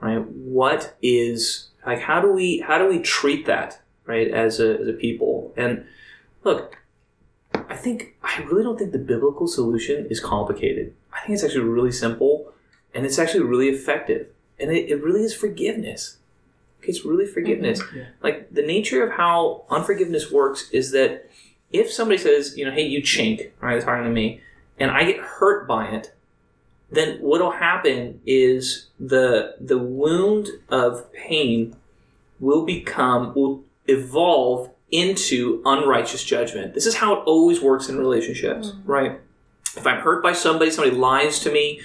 right? 0.00 0.24
What 0.28 0.96
is 1.02 1.68
like? 1.84 2.00
How 2.00 2.20
do 2.20 2.32
we 2.32 2.60
how 2.60 2.78
do 2.78 2.88
we 2.88 3.00
treat 3.00 3.46
that, 3.46 3.80
right? 4.06 4.28
As 4.28 4.60
a 4.60 4.78
as 4.78 4.88
a 4.88 4.92
people, 4.92 5.52
and 5.56 5.84
look, 6.44 6.78
I 7.54 7.76
think 7.76 8.16
I 8.22 8.42
really 8.42 8.62
don't 8.62 8.78
think 8.78 8.92
the 8.92 8.98
biblical 8.98 9.46
solution 9.48 10.06
is 10.06 10.20
complicated. 10.20 10.94
I 11.12 11.20
think 11.20 11.34
it's 11.34 11.44
actually 11.44 11.64
really 11.64 11.92
simple, 11.92 12.52
and 12.94 13.04
it's 13.04 13.18
actually 13.18 13.42
really 13.44 13.68
effective, 13.68 14.28
and 14.60 14.70
it, 14.70 14.88
it 14.88 15.02
really 15.02 15.22
is 15.22 15.34
forgiveness. 15.34 16.18
It's 16.84 17.04
really 17.04 17.26
forgiveness. 17.26 17.82
Mm-hmm. 17.82 18.00
Like 18.22 18.52
the 18.52 18.62
nature 18.62 19.04
of 19.06 19.12
how 19.12 19.64
unforgiveness 19.70 20.30
works 20.30 20.70
is 20.70 20.90
that 20.92 21.30
if 21.72 21.90
somebody 21.90 22.18
says, 22.18 22.56
you 22.56 22.64
know, 22.64 22.72
hey, 22.72 22.86
you 22.86 23.02
chink, 23.02 23.50
right, 23.60 23.74
they're 23.74 23.82
talking 23.82 24.04
to 24.04 24.10
me, 24.10 24.40
and 24.78 24.90
I 24.90 25.04
get 25.04 25.18
hurt 25.18 25.66
by 25.66 25.86
it, 25.88 26.14
then 26.90 27.18
what'll 27.18 27.52
happen 27.52 28.20
is 28.26 28.88
the 29.00 29.56
the 29.60 29.78
wound 29.78 30.48
of 30.68 31.10
pain 31.12 31.74
will 32.38 32.64
become 32.64 33.34
will 33.34 33.64
evolve 33.86 34.70
into 34.90 35.62
unrighteous 35.64 36.22
judgment. 36.22 36.74
This 36.74 36.84
is 36.84 36.96
how 36.96 37.14
it 37.14 37.24
always 37.24 37.62
works 37.62 37.88
in 37.88 37.96
relationships, 37.96 38.68
mm. 38.68 38.82
right? 38.84 39.20
If 39.74 39.86
I'm 39.86 40.00
hurt 40.00 40.22
by 40.22 40.34
somebody, 40.34 40.70
somebody 40.70 40.94
lies 40.94 41.40
to 41.40 41.50
me, 41.50 41.80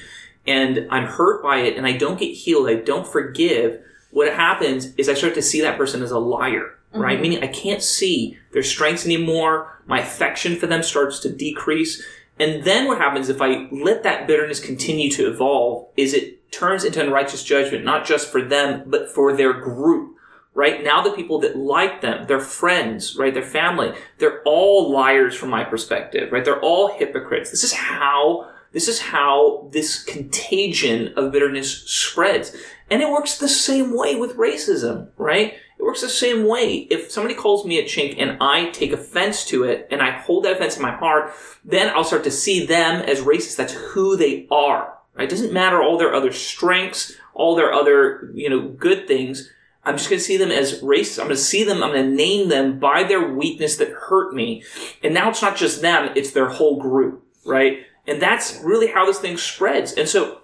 and 0.45 0.87
I'm 0.91 1.05
hurt 1.05 1.41
by 1.41 1.59
it, 1.59 1.77
and 1.77 1.87
I 1.87 1.93
don't 1.93 2.19
get 2.19 2.33
healed, 2.33 2.67
I 2.67 2.75
don't 2.75 3.07
forgive. 3.07 3.81
What 4.11 4.33
happens 4.33 4.93
is 4.95 5.09
I 5.09 5.13
start 5.13 5.33
to 5.35 5.41
see 5.41 5.61
that 5.61 5.77
person 5.77 6.01
as 6.01 6.11
a 6.11 6.19
liar, 6.19 6.77
mm-hmm. 6.91 7.01
right? 7.01 7.21
Meaning 7.21 7.43
I 7.43 7.47
can't 7.47 7.83
see 7.83 8.37
their 8.53 8.63
strengths 8.63 9.05
anymore. 9.05 9.81
My 9.85 9.99
affection 9.99 10.55
for 10.55 10.67
them 10.67 10.83
starts 10.83 11.19
to 11.19 11.29
decrease. 11.29 12.03
And 12.39 12.63
then 12.63 12.87
what 12.87 12.99
happens 12.99 13.29
if 13.29 13.41
I 13.41 13.67
let 13.71 14.03
that 14.03 14.27
bitterness 14.27 14.59
continue 14.59 15.09
to 15.11 15.27
evolve 15.27 15.87
is 15.97 16.13
it 16.13 16.51
turns 16.51 16.83
into 16.83 17.01
unrighteous 17.01 17.43
judgment, 17.43 17.83
not 17.83 18.05
just 18.05 18.31
for 18.31 18.41
them, 18.41 18.83
but 18.87 19.11
for 19.11 19.35
their 19.35 19.53
group, 19.53 20.17
right? 20.53 20.83
Now 20.83 21.01
the 21.01 21.11
people 21.11 21.39
that 21.39 21.57
like 21.57 22.01
them, 22.01 22.27
their 22.27 22.39
friends, 22.39 23.17
right? 23.17 23.33
Their 23.33 23.43
family, 23.43 23.93
they're 24.19 24.41
all 24.43 24.91
liars 24.91 25.35
from 25.35 25.49
my 25.49 25.63
perspective, 25.63 26.31
right? 26.31 26.45
They're 26.45 26.61
all 26.61 26.97
hypocrites. 26.97 27.51
This 27.51 27.63
is 27.63 27.73
how, 27.73 28.49
this 28.77 28.87
is 28.87 28.99
how 28.99 29.67
this 29.71 30.03
contagion 30.03 31.11
of 31.17 31.31
bitterness 31.31 31.81
spreads. 31.89 32.55
And 32.91 33.01
it 33.01 33.09
works 33.09 33.39
the 33.39 33.49
same 33.49 33.97
way 33.97 34.15
with 34.15 34.37
racism, 34.37 35.09
right? 35.17 35.55
It 35.79 35.83
works 35.83 36.01
the 36.01 36.09
same 36.09 36.47
way. 36.47 36.85
If 36.91 37.09
somebody 37.09 37.33
calls 37.33 37.65
me 37.65 37.79
a 37.79 37.85
chink 37.85 38.21
and 38.21 38.37
I 38.39 38.69
take 38.69 38.91
offense 38.91 39.43
to 39.45 39.63
it 39.63 39.87
and 39.89 39.99
I 39.99 40.11
hold 40.11 40.45
that 40.45 40.57
offense 40.57 40.75
in 40.75 40.83
my 40.83 40.95
heart, 40.95 41.33
then 41.65 41.91
I'll 41.95 42.03
start 42.03 42.23
to 42.25 42.29
see 42.29 42.67
them 42.67 43.01
as 43.01 43.21
racist. 43.21 43.55
That's 43.55 43.73
who 43.73 44.15
they 44.15 44.45
are. 44.51 44.95
Right? 45.15 45.23
It 45.23 45.31
doesn't 45.31 45.53
matter 45.53 45.81
all 45.81 45.97
their 45.97 46.13
other 46.13 46.31
strengths, 46.31 47.15
all 47.33 47.55
their 47.55 47.73
other, 47.73 48.29
you 48.35 48.47
know, 48.47 48.61
good 48.61 49.07
things. 49.07 49.51
I'm 49.85 49.97
just 49.97 50.07
going 50.07 50.19
to 50.19 50.23
see 50.23 50.37
them 50.37 50.51
as 50.51 50.83
racist. 50.83 51.17
I'm 51.17 51.25
going 51.25 51.35
to 51.35 51.41
see 51.41 51.63
them, 51.63 51.81
I'm 51.81 51.93
going 51.93 52.11
to 52.11 52.15
name 52.15 52.49
them 52.49 52.77
by 52.77 53.01
their 53.01 53.27
weakness 53.27 53.77
that 53.77 53.89
hurt 53.89 54.35
me. 54.35 54.61
And 55.03 55.15
now 55.15 55.31
it's 55.31 55.41
not 55.41 55.57
just 55.57 55.81
them, 55.81 56.11
it's 56.15 56.29
their 56.29 56.49
whole 56.49 56.79
group, 56.79 57.25
right? 57.43 57.79
And 58.07 58.21
that's 58.21 58.59
really 58.63 58.87
how 58.87 59.05
this 59.05 59.19
thing 59.19 59.37
spreads. 59.37 59.93
And 59.93 60.07
so 60.07 60.41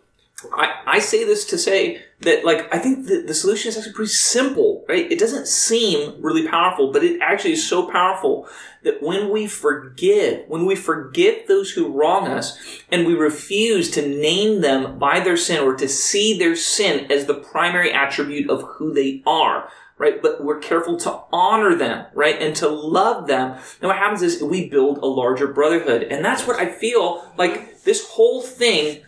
I, 0.53 0.81
I 0.85 0.99
say 0.99 1.23
this 1.23 1.45
to 1.45 1.57
say 1.57 2.01
that, 2.21 2.43
like, 2.43 2.73
I 2.73 2.77
think 2.77 3.07
the, 3.07 3.23
the 3.25 3.33
solution 3.33 3.69
is 3.69 3.77
actually 3.77 3.93
pretty 3.93 4.11
simple, 4.11 4.83
right? 4.89 5.09
It 5.11 5.19
doesn't 5.19 5.47
seem 5.47 6.21
really 6.21 6.47
powerful, 6.47 6.91
but 6.91 7.03
it 7.03 7.21
actually 7.21 7.53
is 7.53 7.67
so 7.67 7.89
powerful 7.89 8.47
that 8.83 9.01
when 9.01 9.29
we 9.29 9.47
forgive, 9.47 10.47
when 10.49 10.65
we 10.65 10.75
forgive 10.75 11.47
those 11.47 11.71
who 11.71 11.97
wrong 11.97 12.27
us, 12.27 12.57
and 12.91 13.07
we 13.07 13.13
refuse 13.13 13.89
to 13.91 14.07
name 14.07 14.61
them 14.61 14.99
by 14.99 15.21
their 15.21 15.37
sin 15.37 15.63
or 15.63 15.75
to 15.75 15.87
see 15.87 16.37
their 16.37 16.55
sin 16.55 17.09
as 17.11 17.25
the 17.25 17.35
primary 17.35 17.91
attribute 17.93 18.49
of 18.49 18.63
who 18.63 18.93
they 18.93 19.21
are, 19.25 19.69
right? 20.03 20.21
But 20.21 20.43
we're 20.43 20.59
careful 20.59 20.97
to 20.97 21.21
honor 21.31 21.75
them, 21.75 22.05
right? 22.13 22.39
And 22.41 22.53
to 22.57 22.67
love 22.67 23.27
them. 23.27 23.51
And 23.79 23.87
what 23.89 23.97
happens 23.97 24.21
is 24.21 24.41
we 24.43 24.69
build 24.69 24.97
a 24.97 25.05
larger 25.05 25.47
brotherhood. 25.47 26.03
And 26.03 26.23
that's 26.25 26.45
what 26.45 26.57
I 26.59 26.65
feel 26.67 27.31
like 27.37 27.81
this 27.83 28.05
whole 28.09 28.41
thing 28.41 29.01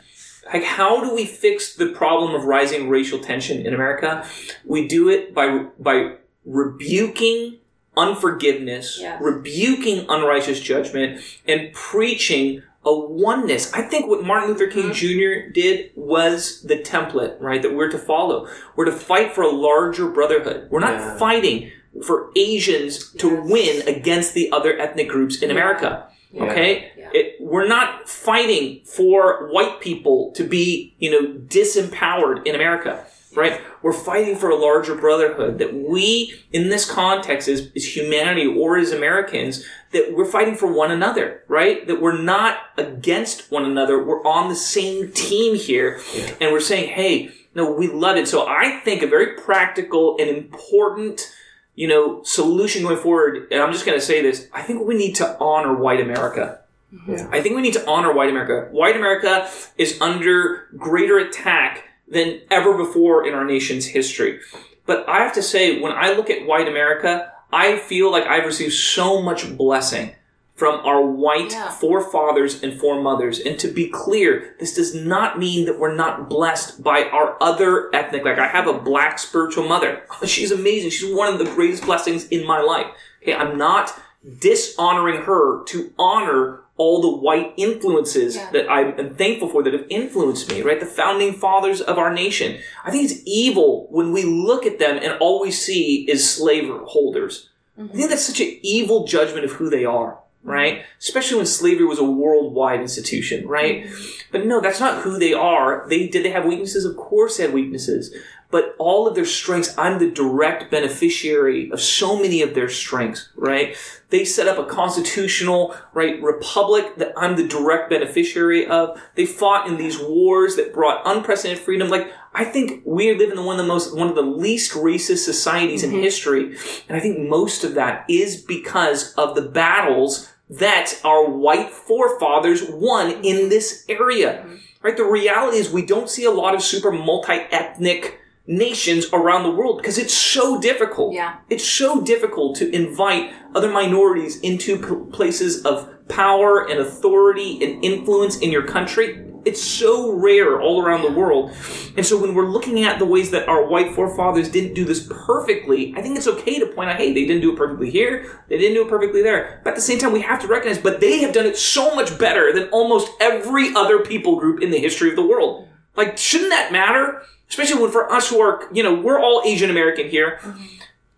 like 0.53 0.63
how 0.63 1.03
do 1.03 1.13
we 1.15 1.25
fix 1.25 1.75
the 1.75 1.87
problem 1.87 2.35
of 2.35 2.45
rising 2.45 2.87
racial 2.87 3.19
tension 3.19 3.65
in 3.65 3.73
America? 3.73 4.25
We 4.63 4.87
do 4.87 5.09
it 5.09 5.33
by 5.33 5.65
by 5.79 6.17
rebuking 6.45 7.57
unforgiveness, 7.97 8.97
Yes. 9.01 9.19
rebuking 9.21 10.05
unrighteous 10.07 10.59
judgment, 10.59 11.21
and 11.47 11.73
preaching 11.73 12.61
a 12.85 12.93
oneness. 12.97 13.73
I 13.73 13.81
think 13.81 14.07
what 14.07 14.23
Martin 14.23 14.49
Luther 14.49 14.67
King 14.67 14.91
mm-hmm. 14.91 14.93
Jr. 14.93 15.51
did 15.51 15.91
was 15.95 16.61
the 16.61 16.77
template, 16.77 17.39
right, 17.41 17.61
that 17.61 17.73
we're 17.73 17.89
to 17.89 17.97
follow. 17.97 18.47
We're 18.75 18.85
to 18.85 18.91
fight 18.91 19.33
for 19.33 19.41
a 19.41 19.51
larger 19.51 20.07
brotherhood. 20.07 20.67
We're 20.69 20.79
not 20.79 20.93
Yeah. 20.93 21.17
fighting 21.17 21.71
for 22.05 22.29
Asians 22.35 23.11
to 23.13 23.29
Yes. 23.29 23.49
win 23.49 23.87
against 23.87 24.33
the 24.33 24.51
other 24.51 24.77
ethnic 24.77 25.07
groups 25.07 25.41
in 25.41 25.49
America. 25.49 26.07
Okay? 26.39 26.91
Yeah. 26.97 27.09
It, 27.13 27.35
we're 27.39 27.67
not 27.67 28.09
fighting 28.09 28.81
for 28.85 29.47
white 29.51 29.79
people 29.79 30.31
to 30.35 30.43
be, 30.43 30.93
you 30.99 31.09
know, 31.09 31.33
disempowered 31.47 32.45
in 32.45 32.55
America, 32.55 33.05
right? 33.35 33.61
We're 33.81 33.93
fighting 33.93 34.35
for 34.35 34.49
a 34.49 34.55
larger 34.55 34.95
brotherhood 34.95 35.59
that 35.59 35.73
we, 35.73 36.33
in 36.51 36.69
this 36.69 36.89
context, 36.89 37.47
as, 37.47 37.71
as 37.75 37.95
humanity 37.95 38.45
or 38.45 38.77
as 38.77 38.91
Americans, 38.91 39.65
that 39.91 40.13
we're 40.15 40.25
fighting 40.25 40.55
for 40.55 40.71
one 40.71 40.91
another, 40.91 41.43
right? 41.47 41.85
That 41.87 42.01
we're 42.01 42.21
not 42.21 42.57
against 42.77 43.51
one 43.51 43.65
another. 43.65 44.03
We're 44.03 44.23
on 44.25 44.49
the 44.49 44.55
same 44.55 45.11
team 45.11 45.55
here. 45.55 46.01
And 46.41 46.51
we're 46.51 46.59
saying, 46.59 46.89
hey, 46.89 47.31
no, 47.53 47.71
we 47.71 47.87
love 47.87 48.17
it. 48.17 48.27
So 48.27 48.47
I 48.47 48.81
think 48.83 49.01
a 49.01 49.07
very 49.07 49.35
practical 49.35 50.17
and 50.19 50.29
important 50.29 51.31
you 51.75 51.87
know, 51.87 52.23
solution 52.23 52.83
going 52.83 52.97
forward, 52.97 53.47
and 53.51 53.61
I'm 53.61 53.71
just 53.71 53.85
going 53.85 53.97
to 53.97 54.05
say 54.05 54.21
this, 54.21 54.47
I 54.53 54.61
think 54.61 54.87
we 54.87 54.95
need 54.95 55.15
to 55.15 55.37
honor 55.39 55.75
white 55.75 55.99
America. 55.99 56.61
Yeah. 57.07 57.27
I 57.31 57.41
think 57.41 57.55
we 57.55 57.61
need 57.61 57.73
to 57.73 57.85
honor 57.87 58.13
white 58.13 58.29
America. 58.29 58.71
White 58.71 58.95
America 58.95 59.49
is 59.77 59.99
under 59.99 60.67
greater 60.77 61.17
attack 61.17 61.83
than 62.07 62.41
ever 62.51 62.77
before 62.77 63.27
in 63.27 63.33
our 63.33 63.45
nation's 63.45 63.85
history. 63.87 64.39
But 64.85 65.07
I 65.09 65.19
have 65.23 65.33
to 65.33 65.41
say, 65.41 65.79
when 65.81 65.91
I 65.91 66.13
look 66.13 66.29
at 66.29 66.45
white 66.45 66.67
America, 66.67 67.31
I 67.51 67.77
feel 67.77 68.11
like 68.11 68.25
I've 68.25 68.45
received 68.45 68.73
so 68.73 69.21
much 69.21 69.57
blessing 69.57 70.11
from 70.55 70.79
our 70.85 71.01
white 71.01 71.51
Yeah. 71.51 71.69
forefathers 71.69 72.63
and 72.63 72.79
foremothers. 72.79 73.39
And 73.39 73.59
to 73.59 73.67
be 73.67 73.89
clear, 73.89 74.55
this 74.59 74.73
does 74.75 74.95
not 74.95 75.37
mean 75.37 75.65
that 75.65 75.77
we're 75.79 75.93
not 75.95 76.29
blessed 76.29 76.81
by 76.83 77.05
our 77.09 77.35
other 77.41 77.93
ethnic. 77.93 78.23
Like 78.23 78.39
I 78.39 78.47
have 78.47 78.67
a 78.67 78.73
black 78.73 79.19
spiritual 79.19 79.67
mother. 79.67 80.03
She's 80.25 80.51
amazing. 80.51 80.91
She's 80.91 81.13
one 81.13 81.31
of 81.33 81.39
the 81.39 81.45
greatest 81.55 81.83
blessings 81.83 82.27
in 82.29 82.45
my 82.47 82.61
life. 82.61 82.87
Okay, 83.21 83.33
I'm 83.33 83.57
not 83.57 83.93
dishonoring 84.39 85.21
her 85.23 85.63
to 85.65 85.91
honor 85.97 86.61
all 86.77 87.01
the 87.01 87.09
white 87.09 87.53
influences 87.55 88.35
Yeah. 88.35 88.49
that 88.51 88.69
I'm 88.69 89.15
thankful 89.15 89.47
for 89.47 89.63
that 89.63 89.73
have 89.73 89.85
influenced 89.89 90.51
me, 90.51 90.61
right? 90.61 90.79
The 90.79 90.85
founding 90.85 91.33
fathers 91.33 91.79
of 91.79 91.97
our 91.97 92.13
nation. 92.13 92.57
I 92.83 92.91
think 92.91 93.09
it's 93.09 93.21
evil 93.25 93.87
when 93.89 94.11
we 94.11 94.23
look 94.23 94.65
at 94.65 94.79
them 94.79 94.97
and 95.01 95.17
all 95.19 95.41
we 95.41 95.51
see 95.51 96.05
is 96.09 96.29
slave 96.29 96.69
holders. 96.85 97.49
I 97.77 97.81
mm-hmm. 97.81 97.97
think 97.97 98.09
that's 98.09 98.25
such 98.25 98.41
an 98.41 98.57
evil 98.61 99.07
judgment 99.07 99.45
of 99.45 99.53
who 99.53 99.69
they 99.69 99.85
are, 99.85 100.17
right? 100.43 100.83
Especially 100.99 101.37
when 101.37 101.45
slavery 101.45 101.85
was 101.85 101.99
a 101.99 102.03
worldwide 102.03 102.81
institution, 102.81 103.47
right? 103.47 103.85
Mm-hmm. 103.85 104.03
But 104.31 104.45
no, 104.45 104.59
that's 104.59 104.79
not 104.79 105.03
who 105.03 105.17
they 105.17 105.33
are. 105.33 105.85
They 105.89 106.07
did 106.07 106.25
they 106.25 106.31
have 106.31 106.45
weaknesses? 106.45 106.83
Of 106.83 106.97
course 106.97 107.37
they 107.37 107.43
had 107.43 107.53
weaknesses. 107.53 108.13
But 108.55 108.73
all 108.79 109.05
of 109.05 109.15
their 109.15 109.25
strengths, 109.25 109.77
I'm 109.77 109.99
the 109.99 110.09
direct 110.09 110.71
beneficiary 110.71 111.69
of 111.71 111.81
so 111.81 112.17
many 112.17 112.41
of 112.41 112.55
their 112.55 112.69
strengths, 112.69 113.27
right? 113.35 113.75
They 114.11 114.23
set 114.23 114.47
up 114.47 114.57
a 114.57 114.63
constitutional, 114.63 115.75
right, 115.93 116.23
republic 116.23 116.95
that 116.95 117.11
I'm 117.17 117.35
the 117.35 117.45
direct 117.45 117.89
beneficiary 117.89 118.65
of. 118.65 118.97
They 119.15 119.25
fought 119.25 119.67
in 119.67 119.75
these 119.75 119.99
wars 119.99 120.55
that 120.55 120.73
brought 120.73 121.01
unprecedented 121.05 121.65
freedom. 121.65 121.89
Like, 121.89 122.09
I 122.33 122.45
think 122.45 122.81
we 122.85 123.13
live 123.13 123.33
in 123.33 123.43
one 123.43 123.59
of 123.59 123.65
the 123.65 123.67
most, 123.67 123.93
one 123.93 124.07
of 124.07 124.15
the 124.15 124.21
least 124.21 124.71
racist 124.71 125.25
societies 125.25 125.83
in 125.83 125.89
mm-hmm. 125.89 126.03
history. 126.03 126.55
And 126.87 126.95
I 126.95 127.01
think 127.01 127.27
most 127.27 127.65
of 127.65 127.73
that 127.73 128.05
is 128.09 128.37
because 128.41 129.13
of 129.15 129.35
the 129.35 129.41
battles 129.41 130.33
that 130.49 130.97
our 131.03 131.29
white 131.29 131.71
forefathers 131.71 132.63
won 132.69 133.21
in 133.21 133.49
this 133.49 133.83
area. 133.89 134.45
Mm-hmm. 134.45 134.55
Right? 134.81 134.95
The 134.95 135.03
reality 135.03 135.57
is 135.57 135.69
we 135.69 135.85
don't 135.85 136.09
see 136.09 136.23
a 136.23 136.31
lot 136.31 136.55
of 136.55 136.61
super 136.61 136.93
multi-ethnic 136.93 138.21
nations 138.47 139.07
around 139.11 139.43
the 139.43 139.51
world 139.51 139.77
because 139.77 139.97
it's 139.97 140.13
so 140.13 140.59
difficult. 140.59 141.13
Yeah. 141.13 141.37
It's 141.49 141.67
so 141.67 142.01
difficult 142.01 142.55
to 142.57 142.75
invite 142.75 143.33
other 143.55 143.71
minorities 143.71 144.39
into 144.41 144.77
p- 144.77 145.11
places 145.11 145.65
of 145.65 145.89
power 146.07 146.69
and 146.69 146.79
authority 146.79 147.63
and 147.63 147.83
influence 147.83 148.37
in 148.39 148.51
your 148.51 148.67
country. 148.67 149.21
It's 149.45 149.61
so 149.61 150.11
rare 150.11 150.59
all 150.59 150.83
around 150.83 151.03
the 151.03 151.11
world. 151.11 151.51
And 151.95 152.05
so 152.05 152.19
when 152.19 152.33
we're 152.33 152.47
looking 152.47 152.83
at 152.83 152.97
the 152.97 153.05
ways 153.05 153.29
that 153.31 153.47
our 153.47 153.67
white 153.67 153.93
forefathers 153.93 154.49
didn't 154.49 154.73
do 154.73 154.85
this 154.85 155.07
perfectly, 155.07 155.93
I 155.95 156.01
think 156.01 156.17
it's 156.17 156.27
okay 156.27 156.59
to 156.59 156.65
point 156.67 156.89
out, 156.89 156.97
hey, 156.97 157.13
they 157.13 157.25
didn't 157.25 157.41
do 157.41 157.53
it 157.53 157.57
perfectly 157.57 157.91
here, 157.91 158.43
they 158.49 158.57
didn't 158.57 158.73
do 158.73 158.85
it 158.85 158.89
perfectly 158.89 159.21
there. 159.21 159.61
But 159.63 159.71
at 159.71 159.75
the 159.75 159.81
same 159.81 159.99
time, 159.99 160.13
we 160.13 160.21
have 160.21 160.41
to 160.41 160.47
recognize, 160.47 160.79
but 160.79 160.99
they 160.99 161.19
have 161.21 161.33
done 161.33 161.45
it 161.45 161.57
so 161.57 161.95
much 161.95 162.17
better 162.17 162.53
than 162.53 162.69
almost 162.69 163.11
every 163.21 163.73
other 163.75 163.99
people 163.99 164.39
group 164.39 164.63
in 164.63 164.71
the 164.71 164.79
history 164.79 165.11
of 165.11 165.15
the 165.15 165.25
world. 165.25 165.67
Like, 165.95 166.17
shouldn't 166.17 166.49
that 166.49 166.71
matter? 166.71 167.21
Especially 167.49 167.81
when 167.81 167.91
for 167.91 168.11
us 168.11 168.29
who 168.29 168.39
are, 168.41 168.67
you 168.73 168.83
know, 168.83 168.93
we're 168.93 169.19
all 169.19 169.41
Asian 169.45 169.69
American 169.69 170.09
here. 170.09 170.39
Mm-hmm. 170.41 170.65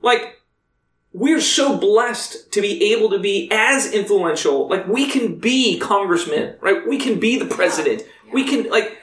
Like, 0.02 0.42
we're 1.14 1.42
so 1.42 1.78
blessed 1.78 2.52
to 2.52 2.62
be 2.62 2.94
able 2.94 3.10
to 3.10 3.20
be 3.20 3.50
as 3.52 3.92
influential. 3.94 4.68
Like, 4.68 4.88
we 4.88 5.10
can 5.10 5.40
be 5.40 5.80
congressman, 5.80 6.56
right? 6.62 6.88
We 6.88 6.98
can 6.98 7.20
be 7.20 7.40
the 7.40 7.46
president. 7.46 8.04
We 8.32 8.44
can, 8.44 8.70
like, 8.70 8.98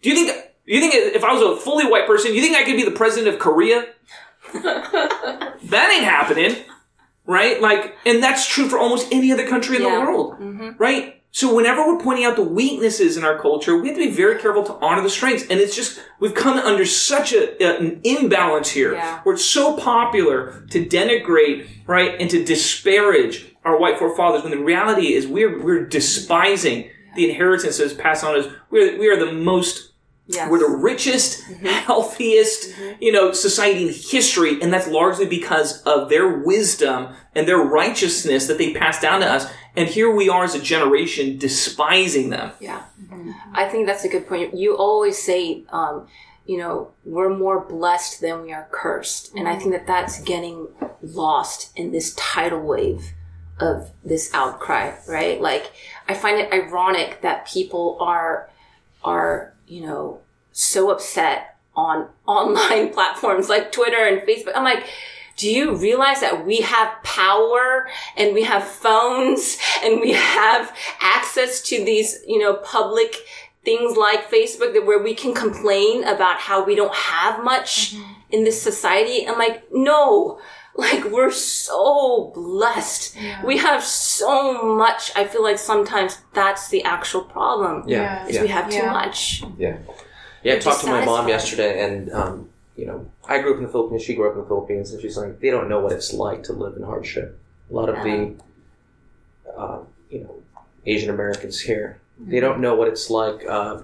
do 0.00 0.10
you 0.10 0.16
think, 0.16 0.46
you 0.64 0.80
think 0.80 0.94
if 0.94 1.22
I 1.22 1.32
was 1.32 1.42
a 1.42 1.60
fully 1.60 1.86
white 1.86 2.06
person, 2.06 2.34
you 2.34 2.40
think 2.40 2.56
I 2.56 2.64
could 2.64 2.76
be 2.76 2.84
the 2.84 2.90
president 2.90 3.32
of 3.32 3.40
Korea? 3.40 3.86
that 4.52 5.94
ain't 5.94 6.04
happening, 6.04 6.56
right? 7.26 7.60
Like, 7.60 7.96
and 8.04 8.22
that's 8.22 8.46
true 8.46 8.68
for 8.68 8.78
almost 8.78 9.06
any 9.12 9.32
other 9.32 9.46
country 9.46 9.76
in 9.76 9.82
Yeah. 9.82 9.94
the 9.94 10.00
world, 10.00 10.32
mm-hmm. 10.40 10.70
right? 10.78 11.21
So 11.34 11.54
whenever 11.54 11.86
we're 11.86 11.98
pointing 11.98 12.26
out 12.26 12.36
the 12.36 12.42
weaknesses 12.42 13.16
in 13.16 13.24
our 13.24 13.38
culture, 13.38 13.74
we 13.78 13.88
have 13.88 13.96
to 13.96 14.04
be 14.04 14.10
very 14.14 14.38
careful 14.38 14.62
to 14.64 14.74
honor 14.74 15.02
the 15.02 15.08
strengths. 15.08 15.44
And 15.48 15.58
it's 15.60 15.74
just 15.74 15.98
we've 16.20 16.34
come 16.34 16.58
under 16.58 16.84
such 16.84 17.32
a, 17.32 17.80
an 17.80 18.02
imbalance 18.04 18.68
here, 18.68 18.92
Yeah. 18.92 19.20
where 19.22 19.34
it's 19.34 19.44
so 19.44 19.74
popular 19.78 20.66
to 20.70 20.84
denigrate, 20.84 21.66
right, 21.86 22.20
and 22.20 22.28
to 22.30 22.44
disparage 22.44 23.46
our 23.64 23.78
white 23.80 23.98
forefathers, 23.98 24.42
when 24.42 24.50
the 24.52 24.58
reality 24.58 25.14
is 25.14 25.26
we're 25.26 25.62
we're 25.62 25.86
despising 25.86 26.90
the 27.16 27.30
inheritance 27.30 27.78
that's 27.78 27.94
passed 27.94 28.24
on 28.24 28.38
us. 28.38 28.46
We're 28.70 28.98
we 28.98 29.08
are 29.08 29.16
the 29.16 29.32
most 29.32 29.88
Yes. 30.28 30.48
we're 30.48 30.60
the 30.60 30.76
richest, 30.76 31.42
mm-hmm. 31.42 31.66
healthiest, 31.66 32.70
mm-hmm. 32.70 33.02
you 33.02 33.10
know, 33.10 33.32
society 33.32 33.88
in 33.88 33.92
history, 33.92 34.62
and 34.62 34.72
that's 34.72 34.86
largely 34.86 35.26
because 35.26 35.82
of 35.82 36.08
their 36.10 36.28
wisdom 36.38 37.08
and 37.34 37.46
their 37.46 37.58
righteousness 37.58 38.46
that 38.46 38.56
they 38.56 38.72
passed 38.72 39.02
down 39.02 39.20
to 39.20 39.26
us. 39.26 39.52
And 39.74 39.88
here 39.88 40.14
we 40.14 40.28
are 40.28 40.44
as 40.44 40.54
a 40.54 40.60
generation 40.60 41.38
despising 41.38 42.30
them. 42.30 42.52
Yeah. 42.60 42.84
I 43.54 43.68
think 43.68 43.86
that's 43.86 44.04
a 44.04 44.08
good 44.08 44.26
point. 44.26 44.54
You 44.54 44.76
always 44.76 45.22
say, 45.22 45.62
um, 45.70 46.08
you 46.46 46.58
know, 46.58 46.90
we're 47.04 47.34
more 47.34 47.60
blessed 47.60 48.20
than 48.20 48.42
we 48.42 48.52
are 48.52 48.68
cursed. 48.70 49.34
And 49.34 49.48
I 49.48 49.56
think 49.56 49.72
that 49.72 49.86
that's 49.86 50.20
getting 50.22 50.68
lost 51.00 51.72
in 51.76 51.92
this 51.92 52.14
tidal 52.14 52.60
wave 52.60 53.12
of 53.60 53.90
this 54.04 54.32
outcry, 54.34 54.94
right? 55.08 55.40
Like, 55.40 55.72
I 56.08 56.14
find 56.14 56.38
it 56.38 56.52
ironic 56.52 57.20
that 57.22 57.46
people 57.46 57.96
are, 58.00 58.50
are, 59.04 59.54
you 59.66 59.82
know, 59.82 60.20
so 60.52 60.90
upset 60.90 61.56
on 61.74 62.08
online 62.26 62.92
platforms 62.92 63.48
like 63.48 63.72
Twitter 63.72 64.04
and 64.04 64.20
Facebook. 64.22 64.52
I'm 64.54 64.64
like, 64.64 64.86
do 65.36 65.50
you 65.50 65.74
realize 65.76 66.20
that 66.20 66.44
we 66.46 66.58
have 66.58 67.02
power 67.02 67.88
and 68.16 68.34
we 68.34 68.42
have 68.44 68.64
phones 68.64 69.58
and 69.82 70.00
we 70.00 70.12
have 70.12 70.76
access 71.00 71.60
to 71.62 71.84
these, 71.84 72.20
you 72.26 72.38
know, 72.38 72.54
public 72.54 73.16
things 73.64 73.96
like 73.96 74.30
Facebook 74.30 74.72
that 74.74 74.84
where 74.86 75.02
we 75.02 75.14
can 75.14 75.32
complain 75.34 76.04
about 76.04 76.38
how 76.38 76.64
we 76.64 76.74
don't 76.74 76.94
have 76.94 77.42
much 77.44 77.94
in 78.30 78.44
this 78.44 78.60
society? 78.60 79.26
I'm 79.26 79.38
like, 79.38 79.64
no. 79.72 80.40
Like 80.74 81.04
we're 81.10 81.30
so 81.30 82.32
blessed. 82.34 83.14
We 83.44 83.58
have 83.58 83.84
so 83.84 84.74
much. 84.74 85.12
I 85.14 85.26
feel 85.26 85.42
like 85.42 85.58
sometimes 85.58 86.16
that's 86.32 86.68
the 86.68 86.82
actual 86.84 87.24
problem. 87.24 87.84
Yeah. 87.86 88.26
Is 88.26 88.36
Yeah. 88.36 88.42
we 88.42 88.48
have 88.48 88.70
too 88.70 88.76
Yeah. 88.76 88.90
much. 88.92 89.44
Yeah. 89.58 89.76
Yeah, 90.42 90.54
I 90.54 90.58
talked 90.60 90.80
to 90.80 90.86
my 90.86 91.04
mom 91.04 91.28
yesterday, 91.28 91.84
and 91.84 92.10
um, 92.12 92.48
you 92.76 92.86
know, 92.86 93.06
I 93.28 93.40
grew 93.40 93.52
up 93.52 93.58
in 93.58 93.64
the 93.64 93.68
Philippines. 93.70 94.02
She 94.02 94.14
grew 94.14 94.28
up 94.28 94.34
in 94.34 94.40
the 94.42 94.46
Philippines, 94.46 94.92
and 94.92 95.00
she's 95.02 95.16
like, 95.16 95.40
they 95.40 95.50
don't 95.50 95.68
know 95.68 95.80
what 95.80 95.92
it's 95.92 96.12
like 96.12 96.42
to 96.44 96.52
live 96.52 96.76
in 96.76 96.82
hardship. 96.82 97.38
A 97.70 97.74
lot 97.74 97.88
of 97.88 97.96
the, 98.02 98.34
uh, 99.56 99.80
you 100.10 100.20
know, 100.24 100.34
Asian 100.86 101.10
Americans 101.10 101.60
here, 101.60 102.00
they 102.18 102.40
don't 102.40 102.60
know 102.60 102.74
what 102.74 102.88
it's 102.88 103.10
like. 103.10 103.44
Uh, 103.48 103.82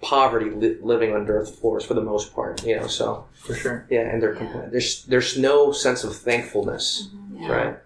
poverty 0.00 0.48
li- 0.50 0.76
living 0.80 1.12
on 1.12 1.28
earth 1.28 1.58
floors 1.58 1.84
for 1.84 1.94
the 1.94 2.00
most 2.00 2.32
part. 2.32 2.64
You 2.64 2.76
know, 2.76 2.86
so 2.86 3.26
For 3.34 3.54
sure. 3.54 3.86
yeah, 3.90 4.02
and 4.02 4.22
they're 4.22 4.34
compl- 4.36 4.70
there's 4.70 5.04
there's 5.06 5.36
no 5.36 5.72
sense 5.72 6.04
of 6.04 6.14
thankfulness, 6.14 7.08
right? 7.32 7.76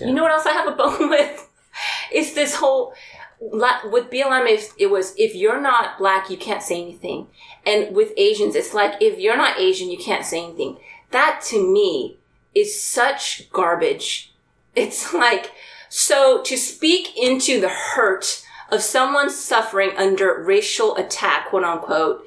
You 0.00 0.14
know 0.14 0.22
what 0.22 0.30
else 0.30 0.46
I 0.46 0.52
have 0.52 0.68
a 0.68 0.76
bone 0.76 1.10
with? 1.16 1.48
Is 2.12 2.34
this 2.34 2.54
whole 2.54 2.94
la- 3.40 3.88
with 3.90 4.08
BLM 4.08 4.48
is 4.48 4.72
it 4.78 4.86
was 4.88 5.14
if 5.16 5.34
you're 5.34 5.60
not 5.60 5.98
black 5.98 6.30
you 6.30 6.36
can't 6.36 6.62
say 6.62 6.80
anything, 6.80 7.26
and 7.66 7.94
with 7.94 8.12
Asians 8.16 8.54
it's 8.54 8.74
like 8.74 9.00
if 9.00 9.18
you're 9.18 9.36
not 9.36 9.58
Asian 9.58 9.90
you 9.90 9.98
can't 9.98 10.24
say 10.24 10.44
anything. 10.44 10.78
That 11.10 11.40
to 11.48 11.72
me 11.72 12.18
is 12.54 12.80
such 12.80 13.50
garbage. 13.50 14.32
It's 14.76 15.12
like 15.12 15.50
so 15.88 16.42
to 16.42 16.56
speak 16.56 17.16
into 17.16 17.60
the 17.60 17.68
hurt 17.70 18.44
of 18.70 18.82
someone 18.82 19.28
suffering 19.30 19.90
under 19.96 20.42
racial 20.44 20.94
attack, 20.96 21.48
quote 21.48 21.64
unquote. 21.64 22.24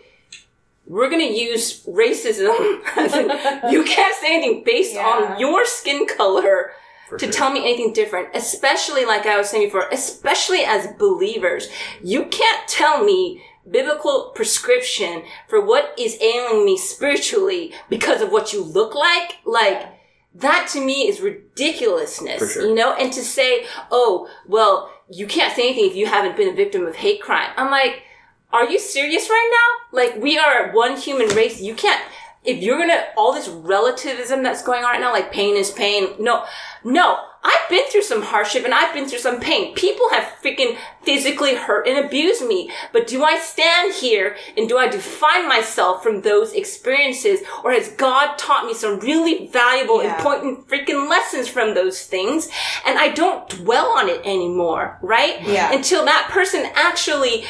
We're 0.88 1.10
gonna 1.10 1.24
use 1.24 1.86
racism 1.86 2.82
as 2.98 3.14
in, 3.16 3.30
you 3.72 3.84
can't 3.86 4.16
say 4.20 4.36
anything 4.36 4.64
based 4.66 4.96
Yeah. 4.96 5.06
on 5.06 5.40
your 5.40 5.66
skin 5.66 6.06
color 6.08 6.74
For 7.08 7.18
to 7.20 7.26
sure. 7.26 7.32
tell 7.34 7.52
me 7.54 7.60
anything 7.62 7.94
different, 7.94 8.30
especially 8.34 9.06
like 9.06 9.26
I 9.26 9.38
was 9.38 9.50
saying 9.50 9.68
before, 9.68 9.88
especially 9.92 10.62
as 10.66 10.88
believers. 10.98 11.70
You 12.04 12.26
can't 12.26 12.68
tell 12.68 13.04
me 13.06 13.42
biblical 13.70 14.32
prescription 14.36 15.24
for 15.48 15.64
what 15.64 15.94
is 15.98 16.20
ailing 16.22 16.66
me 16.66 16.78
spiritually 16.78 17.74
because 17.90 18.22
of 18.22 18.32
what 18.32 18.54
you 18.54 18.64
look 18.64 18.96
like. 18.96 19.38
Like, 19.46 19.88
that 20.36 20.70
to 20.74 20.84
me 20.84 21.08
is 21.08 21.22
ridiculousness, 21.22 22.54
sure. 22.54 22.68
you 22.68 22.76
know? 22.76 22.94
And 22.94 23.12
to 23.14 23.22
say, 23.22 23.66
oh, 23.92 24.30
well, 24.48 24.92
you 25.10 25.28
can't 25.28 25.56
say 25.56 25.70
anything 25.70 25.90
if 25.90 25.96
you 25.96 26.06
haven't 26.06 26.38
been 26.38 26.50
a 26.50 26.56
victim 26.56 26.86
of 26.86 26.96
hate 26.96 27.22
crime. 27.22 27.52
I'm 27.58 27.70
like, 27.70 28.04
are 28.54 28.66
you 28.66 28.80
serious 28.80 29.30
right 29.30 29.50
now? 29.52 29.98
Like, 29.98 30.22
we 30.22 30.38
are 30.38 30.72
one 30.72 30.98
human 30.98 31.28
race. 31.36 31.62
You 31.62 31.76
can't, 31.76 32.02
if 32.44 32.62
you're 32.62 32.78
gonna, 32.78 33.06
all 33.18 33.34
this 33.34 33.48
relativism 33.48 34.44
that's 34.44 34.64
going 34.64 34.84
on 34.84 34.92
right 34.92 35.02
now, 35.02 35.12
like 35.12 35.32
pain 35.32 35.56
is 35.56 35.72
pain. 35.72 36.10
No, 36.20 36.46
no. 36.84 37.20
I've 37.44 37.70
been 37.70 37.88
through 37.90 38.04
some 38.04 38.22
hardship 38.22 38.64
and 38.66 38.74
I've 38.74 38.94
been 38.94 39.08
through 39.08 39.20
some 39.20 39.40
pain. 39.40 39.74
People 39.74 40.10
have 40.12 40.26
freaking 40.44 40.78
physically 41.04 41.56
hurt 41.56 41.88
and 41.88 41.98
abused 42.06 42.46
me. 42.46 42.70
But 42.94 43.08
do 43.08 43.24
I 43.24 43.40
stand 43.40 43.96
here 43.96 44.36
and 44.56 44.70
do 44.70 44.78
I 44.78 44.88
define 44.88 45.48
myself 45.50 46.04
from 46.04 46.22
those 46.22 46.54
experiences? 46.54 47.40
Or 47.64 47.72
has 47.72 47.90
God 47.94 48.38
taught 48.38 48.66
me 48.68 48.74
some 48.76 49.00
really 49.00 49.48
valuable, 49.48 50.04
Yeah. 50.04 50.16
important 50.18 50.68
freaking 50.68 51.10
lessons 51.10 51.48
from 51.48 51.74
those 51.74 52.06
things? 52.06 52.48
And 52.86 53.00
I 53.00 53.08
don't 53.10 53.50
dwell 53.50 53.88
on 53.98 54.08
it 54.08 54.22
anymore, 54.24 55.00
right? 55.02 55.42
Yeah. 55.42 55.72
Until 55.74 56.06
that 56.06 56.28
person 56.30 56.68
actually 56.76 57.46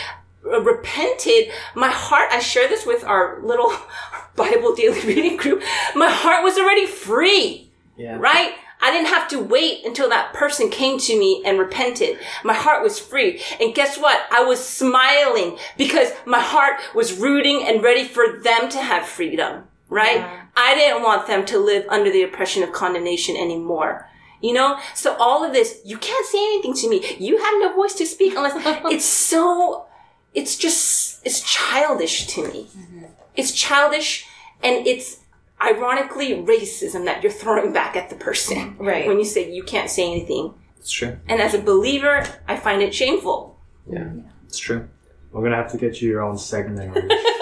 uh, 0.45 0.61
repented, 0.61 1.51
my 1.75 1.89
heart, 1.89 2.29
I 2.31 2.39
share 2.39 2.67
this 2.69 2.85
with 2.85 3.03
our 3.03 3.39
little 3.43 3.73
Bible 4.37 4.73
daily 4.73 5.01
reading 5.01 5.35
group, 5.35 5.61
my 5.95 6.09
heart 6.09 6.43
was 6.43 6.57
already 6.57 6.85
free, 6.87 7.69
Yeah. 7.97 8.15
right? 8.17 8.53
I 8.81 8.91
didn't 8.91 9.07
have 9.07 9.27
to 9.29 9.39
wait 9.39 9.85
until 9.85 10.09
that 10.09 10.33
person 10.33 10.69
came 10.69 10.97
to 10.99 11.17
me 11.17 11.43
and 11.45 11.59
repented. 11.59 12.17
My 12.43 12.53
heart 12.53 12.83
was 12.83 12.99
free. 12.99 13.41
And 13.59 13.75
guess 13.75 13.97
what? 13.97 14.25
I 14.31 14.43
was 14.43 14.65
smiling 14.65 15.57
because 15.77 16.11
my 16.25 16.39
heart 16.39 16.79
was 16.95 17.17
rooting 17.17 17.63
and 17.63 17.83
ready 17.83 18.03
for 18.03 18.39
them 18.39 18.69
to 18.69 18.79
have 18.79 19.05
freedom, 19.05 19.65
right? 19.89 20.17
Yeah. 20.17 20.41
I 20.57 20.75
didn't 20.75 21.03
want 21.03 21.27
them 21.27 21.45
to 21.45 21.59
live 21.59 21.85
under 21.89 22.11
the 22.11 22.23
oppression 22.23 22.63
of 22.63 22.71
condemnation 22.71 23.37
anymore. 23.37 24.07
You 24.41 24.53
know? 24.53 24.79
So 24.95 25.15
all 25.17 25.43
of 25.43 25.53
this, 25.53 25.81
you 25.85 25.97
can't 25.97 26.25
say 26.25 26.39
anything 26.39 26.73
to 26.75 26.89
me. 26.89 27.17
You 27.19 27.37
have 27.37 27.53
no 27.59 27.73
voice 27.75 27.93
to 27.95 28.05
speak 28.07 28.35
unless 28.35 28.53
it's 28.85 29.05
so, 29.05 29.85
it's 30.33 30.57
just, 30.57 31.25
it's 31.25 31.41
childish 31.41 32.25
to 32.27 32.47
me. 32.47 32.67
Mm-hmm. 32.75 33.05
It's 33.35 33.51
childish 33.51 34.25
and 34.63 34.85
it's 34.87 35.20
ironically 35.63 36.33
racism 36.35 37.05
that 37.05 37.21
you're 37.23 37.31
throwing 37.31 37.71
back 37.73 37.95
at 37.95 38.09
the 38.09 38.15
person. 38.15 38.75
Right. 38.79 39.07
When 39.07 39.19
you 39.19 39.25
say 39.25 39.51
you 39.51 39.63
can't 39.63 39.89
say 39.89 40.03
anything. 40.09 40.53
It's 40.79 40.91
true. 40.91 41.17
And 41.27 41.39
as 41.41 41.53
a 41.53 41.59
believer, 41.61 42.25
I 42.47 42.57
find 42.57 42.81
it 42.81 42.93
shameful. 42.95 43.59
Yeah, 43.87 44.09
it's 44.47 44.57
true. 44.57 44.87
We're 45.31 45.43
gonna 45.43 45.55
have 45.55 45.71
to 45.71 45.77
get 45.77 46.01
you 46.01 46.09
your 46.09 46.23
own 46.23 46.37
segment 46.37 46.97
on 46.97 47.07
this. 47.07 47.23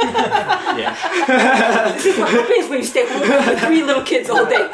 Yeah. 0.79 0.95
This 1.93 2.05
is 2.05 2.17
what 2.19 2.29
happens 2.29 2.69
when 2.69 2.79
you 2.79 2.85
stay 2.85 3.05
home 3.07 3.21
with 3.21 3.59
three 3.61 3.83
little 3.83 4.03
kids 4.03 4.29
all 4.29 4.45
day. 4.45 4.69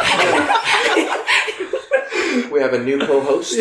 We 2.51 2.59
have 2.61 2.73
a 2.73 2.79
new 2.83 2.99
co-host. 2.99 3.55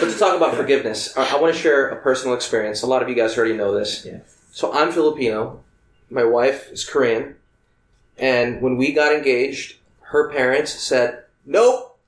but 0.00 0.10
to 0.10 0.16
talk 0.18 0.36
about 0.36 0.54
forgiveness, 0.54 1.16
I, 1.16 1.36
I 1.36 1.40
want 1.40 1.54
to 1.54 1.60
share 1.60 1.88
a 1.88 1.96
personal 2.00 2.34
experience. 2.34 2.82
A 2.82 2.86
lot 2.86 3.02
of 3.02 3.08
you 3.08 3.14
guys 3.14 3.36
already 3.36 3.54
know 3.54 3.72
this. 3.76 4.04
Yeah. 4.06 4.20
So 4.52 4.72
I'm 4.72 4.92
Filipino. 4.92 5.62
My 6.12 6.24
wife 6.24 6.70
is 6.70 6.84
Korean, 6.84 7.36
and 8.18 8.60
when 8.60 8.76
we 8.76 8.92
got 8.92 9.12
engaged, 9.12 9.76
her 10.12 10.30
parents 10.30 10.72
said, 10.72 11.24
"Nope, 11.46 11.98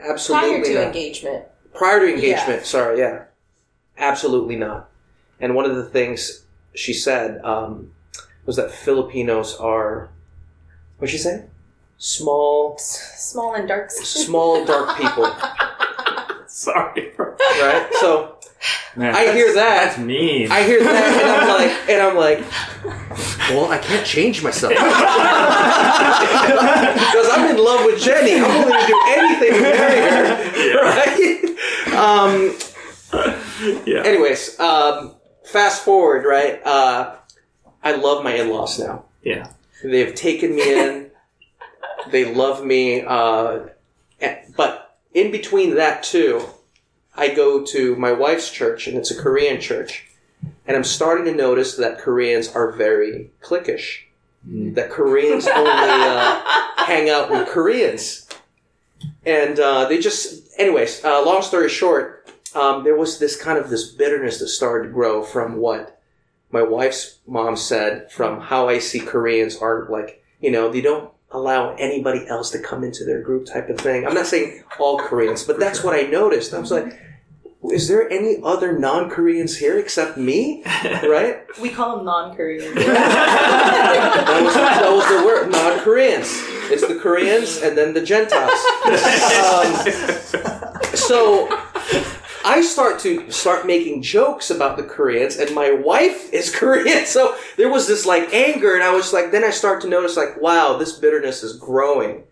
absolutely 0.00 0.60
Prior 0.60 0.64
to 0.64 0.74
not." 0.74 0.86
engagement. 0.86 1.44
Prior 1.74 2.00
to 2.00 2.12
engagement, 2.14 2.64
sorry, 2.66 2.98
yeah, 2.98 3.24
absolutely 3.98 4.56
not. 4.56 4.88
And 5.38 5.54
one 5.54 5.64
of 5.70 5.76
the 5.76 5.84
things 5.84 6.44
she 6.74 6.92
said 6.92 7.40
um, 7.44 7.92
was 8.46 8.56
that 8.56 8.70
Filipinos 8.70 9.54
are, 9.56 10.08
what'd 10.98 11.12
she 11.12 11.18
say? 11.18 11.44
Small, 11.98 12.76
Small 12.78 13.54
and 13.54 13.68
dark. 13.68 13.90
small, 13.90 14.64
dark 14.64 14.96
people, 14.96 15.26
Sorry. 16.46 17.12
right? 17.18 17.86
So 18.00 18.36
Man, 18.96 19.14
I 19.14 19.32
hear 19.32 19.54
that. 19.54 19.84
That's 19.86 19.98
mean. 19.98 20.50
I 20.52 20.62
hear 20.64 20.82
that, 20.82 21.22
and 21.22 21.30
I'm 21.30 21.48
like, 21.56 21.72
and 21.88 22.02
I'm 22.02 22.16
like, 22.16 22.40
well, 23.50 23.70
I 23.70 23.78
can't 23.78 24.04
change 24.06 24.42
myself 24.42 24.72
because 24.74 24.88
I'm 27.32 27.50
in 27.50 27.56
love 27.62 27.84
with 27.86 28.00
Jenny. 28.02 28.34
I'm 28.34 28.42
willing 28.42 28.80
to 28.80 28.86
do 28.86 29.00
anything 29.08 29.52
to 29.54 29.60
marry 29.60 30.00
her, 30.72 30.82
right? 30.82 31.44
Um, 31.94 32.56
yeah. 33.86 34.02
anyways, 34.04 34.58
um, 34.60 35.14
fast 35.44 35.82
forward, 35.84 36.24
right? 36.26 36.60
Uh, 36.64 37.16
I 37.82 37.92
love 37.92 38.22
my 38.24 38.34
in-laws 38.34 38.78
now. 38.78 39.04
Yeah. 39.22 39.50
They've 39.82 40.14
taken 40.14 40.54
me 40.54 40.78
in. 40.78 41.10
They 42.10 42.24
love 42.34 42.64
me. 42.64 43.02
Uh, 43.02 43.60
and- 44.20 44.38
but 44.56 44.98
in 45.14 45.30
between 45.30 45.76
that 45.76 46.02
too, 46.02 46.42
I 47.14 47.34
go 47.34 47.64
to 47.66 47.96
my 47.96 48.12
wife's 48.12 48.50
church, 48.50 48.86
and 48.86 48.96
it's 48.96 49.10
a 49.10 49.20
Korean 49.20 49.60
church, 49.60 50.08
and 50.66 50.76
I'm 50.76 50.84
starting 50.84 51.24
to 51.26 51.34
notice 51.34 51.76
that 51.76 51.98
Koreans 51.98 52.48
are 52.48 52.72
very 52.72 53.30
cliquish. 53.42 54.04
That 54.44 54.90
Koreans 54.90 55.46
only 55.46 55.70
uh, 55.70 56.42
hang 56.76 57.10
out 57.10 57.30
with 57.30 57.48
Koreans, 57.48 58.26
and 59.24 59.58
uh, 59.58 59.86
they 59.86 59.98
just. 59.98 60.48
Anyways, 60.58 61.04
uh, 61.04 61.24
long 61.24 61.42
story 61.42 61.68
short, 61.68 62.30
um, 62.54 62.84
there 62.84 62.96
was 62.96 63.18
this 63.18 63.40
kind 63.40 63.58
of 63.58 63.70
this 63.70 63.90
bitterness 63.92 64.38
that 64.38 64.48
started 64.48 64.88
to 64.88 64.94
grow 64.94 65.22
from 65.22 65.56
what 65.56 66.00
my 66.50 66.62
wife's 66.62 67.18
mom 67.26 67.56
said 67.56 68.10
from 68.10 68.40
how 68.40 68.68
I 68.68 68.78
see 68.78 69.00
Koreans 69.00 69.56
are 69.56 69.86
like, 69.88 70.22
you 70.40 70.50
know, 70.50 70.70
they 70.70 70.80
don't 70.80 71.12
allow 71.32 71.74
anybody 71.76 72.26
else 72.28 72.50
to 72.50 72.58
come 72.58 72.82
into 72.82 73.04
their 73.04 73.22
group 73.22 73.46
type 73.46 73.68
of 73.68 73.78
thing. 73.78 74.06
I'm 74.06 74.14
not 74.14 74.26
saying 74.26 74.64
all 74.78 74.98
Koreans, 74.98 75.44
but 75.44 75.60
that's 75.60 75.84
what 75.84 75.94
I 75.94 76.02
noticed. 76.02 76.52
I 76.52 76.58
was 76.58 76.70
like, 76.70 76.98
is 77.72 77.88
there 77.88 78.10
any 78.10 78.38
other 78.42 78.78
non-Koreans 78.78 79.58
here 79.58 79.78
except 79.78 80.16
me? 80.16 80.64
Right? 81.10 81.42
We 81.60 81.70
call 81.70 81.96
them 81.96 82.06
non-Korean. 82.06 82.74
That 82.84 84.42
was, 84.42 84.54
that 84.54 84.90
was 84.90 85.08
the 85.08 85.26
word, 85.26 85.50
non-Koreans. 85.50 86.28
It's 86.70 86.86
the 86.86 86.94
Koreans 86.94 87.60
and 87.62 87.76
then 87.76 87.92
the 87.94 88.02
Gentiles. 88.02 88.52
Um, 89.40 90.96
so 90.96 91.48
I 92.44 92.62
start 92.62 92.98
to 93.00 93.30
start 93.30 93.66
making 93.66 94.02
jokes 94.02 94.50
about 94.50 94.76
the 94.76 94.82
Koreans, 94.82 95.36
and 95.36 95.54
my 95.54 95.72
wife 95.72 96.32
is 96.32 96.54
Korean, 96.54 97.06
so 97.06 97.36
there 97.56 97.70
was 97.70 97.86
this 97.86 98.06
like 98.06 98.32
anger, 98.32 98.74
and 98.74 98.82
I 98.82 98.92
was 98.92 99.12
like, 99.12 99.30
then 99.30 99.44
I 99.44 99.50
start 99.50 99.80
to 99.82 99.88
notice 99.88 100.16
like, 100.16 100.40
wow, 100.40 100.76
this 100.76 100.98
bitterness 100.98 101.42
is 101.42 101.56
growing. 101.56 102.24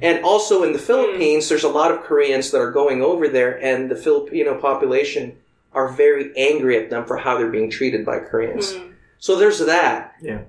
And 0.00 0.24
also 0.24 0.62
in 0.62 0.72
the 0.72 0.78
hmm. 0.78 0.84
Philippines, 0.84 1.48
there's 1.48 1.64
a 1.64 1.68
lot 1.68 1.90
of 1.90 2.02
Koreans 2.02 2.50
that 2.50 2.60
are 2.60 2.70
going 2.70 3.02
over 3.02 3.28
there, 3.28 3.62
and 3.62 3.90
the 3.90 3.96
Filipino 3.96 4.60
population 4.60 5.36
are 5.72 5.88
very 5.88 6.32
angry 6.36 6.78
at 6.78 6.90
them 6.90 7.04
for 7.04 7.16
how 7.16 7.36
they're 7.36 7.50
being 7.50 7.70
treated 7.70 8.06
by 8.06 8.18
Koreans. 8.20 8.74
Hmm. 8.74 8.90
So 9.18 9.36
there's 9.36 9.58
that. 9.58 10.14
Yeah. 10.20 10.42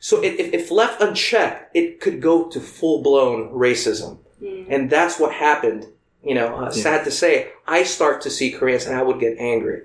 So 0.00 0.22
if, 0.22 0.38
if, 0.38 0.52
if 0.52 0.70
left 0.70 1.00
unchecked, 1.00 1.74
it 1.74 2.00
could 2.00 2.20
go 2.20 2.48
to 2.48 2.60
full 2.60 3.02
blown 3.02 3.50
racism. 3.50 4.18
Hmm. 4.38 4.64
And 4.68 4.90
that's 4.90 5.18
what 5.18 5.32
happened. 5.32 5.86
You 6.28 6.34
know, 6.34 6.56
uh, 6.56 6.70
sad 6.70 7.04
to 7.04 7.10
say, 7.10 7.52
I 7.66 7.84
start 7.84 8.20
to 8.22 8.30
see 8.30 8.52
Koreans 8.52 8.86
and 8.86 8.94
I 8.96 9.02
would 9.02 9.18
get 9.18 9.38
angry. 9.38 9.82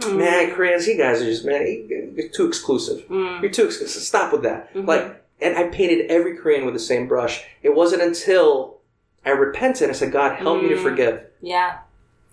Mm. 0.00 0.18
Man, 0.18 0.54
Koreans, 0.54 0.88
you 0.88 0.98
guys 0.98 1.22
are 1.22 1.24
just, 1.24 1.44
man, 1.44 2.12
you're 2.16 2.28
too 2.28 2.46
exclusive. 2.46 3.06
Mm. 3.08 3.42
You're 3.42 3.52
too 3.52 3.66
exclusive. 3.66 4.02
Stop 4.02 4.32
with 4.32 4.42
that. 4.42 4.74
Mm-hmm. 4.74 4.88
Like, 4.88 5.24
and 5.40 5.56
I 5.56 5.68
painted 5.68 6.10
every 6.10 6.36
Korean 6.36 6.64
with 6.64 6.74
the 6.74 6.80
same 6.80 7.06
brush. 7.06 7.44
It 7.62 7.74
wasn't 7.74 8.02
until 8.02 8.78
I 9.24 9.30
repented, 9.30 9.88
I 9.88 9.92
said, 9.92 10.12
God, 10.12 10.36
help 10.36 10.62
me 10.62 10.68
to 10.70 10.76
mm. 10.76 10.82
forgive. 10.82 11.24
Yeah. 11.40 11.78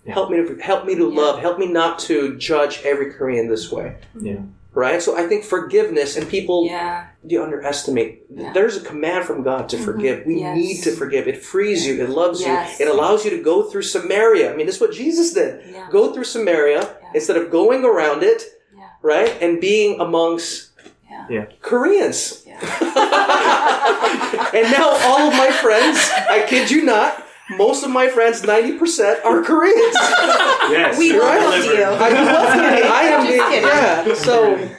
Help 0.06 0.30
me 0.30 0.38
to 0.38 0.56
help 0.56 0.84
me 0.84 0.96
to 0.96 1.08
love. 1.08 1.38
Help 1.38 1.60
me 1.60 1.68
not 1.68 2.00
to 2.00 2.36
judge 2.36 2.82
every 2.84 3.12
Korean 3.12 3.48
this 3.48 3.70
way. 3.70 3.96
Yeah. 4.20 4.40
Right. 4.72 5.00
So 5.00 5.16
I 5.16 5.28
think 5.28 5.44
forgiveness 5.44 6.16
and 6.16 6.28
people 6.28 6.66
Yeah. 6.66 7.06
You 7.26 7.42
underestimate. 7.42 8.24
Yeah. 8.34 8.52
There's 8.52 8.76
a 8.76 8.80
command 8.80 9.24
from 9.24 9.42
God 9.42 9.68
to 9.70 9.76
mm-hmm. 9.76 9.84
forgive. 9.84 10.26
We 10.26 10.40
Yes. 10.40 10.56
need 10.56 10.82
to 10.82 10.92
forgive. 10.92 11.28
It 11.28 11.42
frees 11.42 11.86
you. 11.86 12.02
It 12.02 12.10
loves 12.10 12.40
Yes. 12.40 12.78
you. 12.78 12.86
It 12.86 12.90
allows 12.90 13.24
you 13.24 13.30
to 13.30 13.42
go 13.42 13.62
through 13.62 13.82
Samaria. 13.82 14.52
I 14.52 14.56
mean, 14.56 14.66
this 14.66 14.76
is 14.76 14.80
what 14.80 14.92
Jesus 14.92 15.32
did. 15.32 15.62
Yeah. 15.72 15.88
Go 15.90 16.12
through 16.12 16.24
Samaria 16.24 16.96
instead 17.14 17.36
of 17.36 17.50
going 17.50 17.84
around 17.84 18.22
it, 18.22 18.42
Yeah. 18.76 18.84
right, 19.02 19.34
and 19.40 19.60
being 19.60 20.00
amongst 20.00 20.70
Yeah. 21.10 21.26
Yeah. 21.30 21.44
Koreans. 21.60 22.42
Yeah. 22.46 22.58
and 24.54 24.70
now 24.72 24.90
all 24.90 25.28
of 25.28 25.34
my 25.34 25.50
friends, 25.50 25.98
I 26.28 26.44
kid 26.48 26.70
you 26.70 26.82
not, 26.84 27.22
most 27.56 27.84
of 27.84 27.90
my 27.90 28.08
friends, 28.08 28.42
90% 28.42 29.24
are 29.24 29.42
Koreans. 29.42 29.96
Yes. 30.62 30.96
We 30.96 31.08
you're 31.10 31.20
welcomed 31.20 31.64
delivered. 31.64 31.78
you. 31.78 31.84
I 31.84 32.08
love 32.10 32.78
it. 32.78 32.84
I 32.86 33.02
am 33.02 33.26
Just 33.26 33.50
being, 33.50 33.62
yeah. 33.62 34.14
So, 34.14 34.70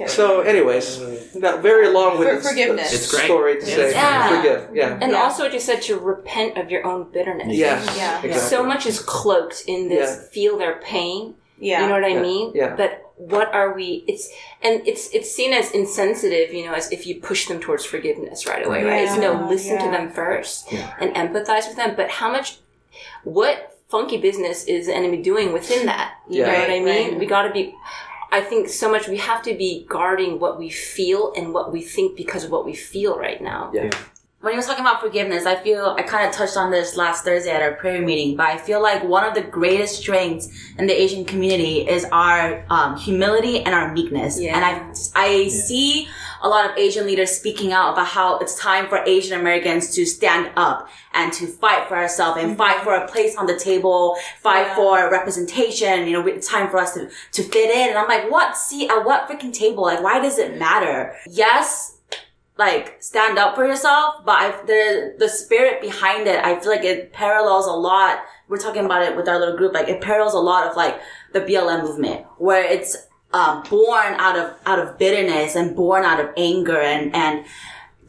Yeah. 0.00 0.06
so 0.08 0.40
anyways, 0.40 1.00
not 1.36 1.62
very 1.62 1.88
long 1.88 2.18
with 2.18 2.42
For- 2.42 2.48
forgiveness. 2.50 2.92
It's 2.92 3.08
great. 3.10 3.24
story 3.24 3.54
to 3.60 3.64
say. 3.64 3.92
Yeah. 3.92 4.36
Forgive. 4.36 4.68
Yeah. 4.74 4.98
And 5.00 5.12
Yeah. 5.12 5.22
also, 5.22 5.44
what 5.44 5.52
you 5.54 5.60
said 5.60 5.80
to 5.82 5.96
repent 5.96 6.58
of 6.58 6.70
your 6.72 6.84
own 6.84 7.06
bitterness. 7.12 7.48
Yes. 7.56 7.86
Yeah. 7.96 8.20
Exactly. 8.22 8.32
So 8.56 8.64
much 8.64 8.84
is 8.84 8.98
cloaked 8.98 9.62
in 9.68 9.88
this 9.88 10.28
feel 10.32 10.58
their 10.58 10.80
pain. 10.80 11.34
Yeah. 11.58 11.82
You 11.82 11.86
know 11.88 11.94
what 11.94 12.04
I 12.04 12.08
Yeah. 12.14 12.20
mean? 12.22 12.52
Yeah. 12.54 12.74
But 12.76 13.04
what 13.18 13.52
are 13.52 13.74
we? 13.74 14.04
It's 14.06 14.28
and 14.62 14.86
it's 14.86 15.12
it's 15.12 15.30
seen 15.30 15.52
as 15.52 15.72
insensitive, 15.72 16.54
you 16.54 16.64
know, 16.66 16.72
as 16.72 16.90
if 16.92 17.06
you 17.06 17.20
push 17.20 17.46
them 17.48 17.60
towards 17.60 17.84
forgiveness 17.84 18.46
right 18.46 18.64
away, 18.66 18.84
right? 18.84 19.02
It's 19.04 19.16
no, 19.16 19.32
Yeah. 19.32 19.48
listen 19.48 19.78
to 19.78 19.90
them 19.90 20.10
first 20.10 20.72
Yeah. 20.72 20.94
and 21.00 21.12
empathize 21.14 21.66
with 21.68 21.76
them. 21.76 21.94
But 21.96 22.10
how 22.10 22.30
much? 22.30 22.58
What 23.24 23.76
funky 23.90 24.18
business 24.18 24.64
is 24.64 24.86
the 24.86 24.94
enemy 24.94 25.18
doing 25.22 25.52
within 25.52 25.86
that? 25.86 26.14
You 26.28 26.40
Yeah. 26.42 26.52
know 26.52 26.58
what 26.60 26.70
I 26.70 26.80
mean? 26.80 27.10
right. 27.10 27.18
We 27.18 27.26
got 27.26 27.42
to 27.42 27.52
be. 27.52 27.74
I 28.30 28.40
think 28.42 28.68
so 28.68 28.90
much 28.90 29.08
we 29.08 29.16
have 29.16 29.42
to 29.42 29.54
be 29.54 29.86
guarding 29.88 30.38
what 30.38 30.58
we 30.58 30.68
feel 30.68 31.32
and 31.36 31.54
what 31.54 31.72
we 31.72 31.80
think 31.82 32.14
because 32.16 32.44
of 32.44 32.50
what 32.50 32.64
we 32.66 32.74
feel 32.74 33.18
right 33.18 33.40
now. 33.40 33.70
Yeah. 33.72 33.90
When 34.40 34.52
you 34.52 34.60
were 34.60 34.64
talking 34.64 34.84
about 34.84 35.00
forgiveness, 35.00 35.46
I 35.46 35.56
feel 35.56 35.96
I 35.98 36.02
kind 36.02 36.28
of 36.28 36.32
touched 36.32 36.56
on 36.56 36.70
this 36.70 36.96
last 36.96 37.24
Thursday 37.24 37.50
at 37.50 37.60
our 37.60 37.72
prayer 37.74 38.00
meeting, 38.00 38.36
but 38.36 38.46
I 38.46 38.56
feel 38.56 38.80
like 38.80 39.02
one 39.02 39.24
of 39.24 39.34
the 39.34 39.42
greatest 39.42 39.96
strengths 39.96 40.48
in 40.78 40.86
the 40.86 40.92
Asian 40.92 41.24
community 41.24 41.88
is 41.88 42.04
our 42.12 42.64
um, 42.70 42.96
humility 42.96 43.62
and 43.64 43.74
our 43.74 43.92
meekness. 43.92 44.40
Yeah. 44.40 44.54
And 44.56 44.64
I 44.64 44.92
I 45.16 45.48
see 45.48 46.06
a 46.40 46.48
lot 46.48 46.70
of 46.70 46.78
Asian 46.78 47.04
leaders 47.04 47.32
speaking 47.32 47.72
out 47.72 47.94
about 47.94 48.06
how 48.06 48.38
it's 48.38 48.54
time 48.54 48.86
for 48.88 48.98
Asian 49.06 49.40
Americans 49.40 49.92
to 49.96 50.06
stand 50.06 50.52
up 50.56 50.88
and 51.14 51.32
to 51.32 51.48
fight 51.48 51.88
for 51.88 51.96
ourselves 51.96 52.40
and 52.40 52.56
fight 52.56 52.80
for 52.82 52.94
a 52.94 53.08
place 53.08 53.36
on 53.36 53.46
the 53.46 53.58
table, 53.58 54.16
fight 54.40 54.68
Yeah. 54.68 54.74
for 54.76 55.10
representation. 55.10 56.06
You 56.06 56.12
know, 56.12 56.26
it's 56.28 56.46
time 56.46 56.70
for 56.70 56.78
us 56.78 56.94
to 56.94 57.10
to 57.32 57.42
fit 57.42 57.74
in. 57.74 57.88
And 57.88 57.98
I'm 57.98 58.06
like, 58.06 58.30
what? 58.30 58.56
See, 58.56 58.88
at 58.88 59.04
what 59.04 59.28
freaking 59.28 59.52
table? 59.52 59.82
Like, 59.82 60.00
why 60.00 60.20
does 60.20 60.38
it 60.38 60.56
matter? 60.58 61.16
Yes, 61.28 61.97
like 62.58 63.00
stand 63.00 63.38
up 63.38 63.54
for 63.54 63.64
yourself, 63.64 64.16
but 64.26 64.32
I, 64.32 64.50
the 64.66 65.14
the 65.16 65.28
spirit 65.28 65.80
behind 65.80 66.26
it, 66.26 66.44
I 66.44 66.58
feel 66.58 66.70
like 66.70 66.84
it 66.84 67.12
parallels 67.12 67.66
a 67.66 67.72
lot. 67.72 68.18
We're 68.48 68.58
talking 68.58 68.84
about 68.84 69.02
it 69.02 69.16
with 69.16 69.28
our 69.28 69.38
little 69.38 69.56
group, 69.56 69.72
like 69.72 69.88
it 69.88 70.00
parallels 70.00 70.34
a 70.34 70.38
lot 70.38 70.66
of 70.66 70.76
like 70.76 71.00
the 71.32 71.40
BLM 71.40 71.84
movement, 71.84 72.26
where 72.38 72.64
it's 72.64 72.96
um, 73.32 73.62
born 73.70 74.14
out 74.14 74.36
of 74.36 74.54
out 74.66 74.80
of 74.80 74.98
bitterness 74.98 75.54
and 75.54 75.76
born 75.76 76.04
out 76.04 76.18
of 76.18 76.30
anger, 76.36 76.80
and 76.80 77.14
and 77.14 77.46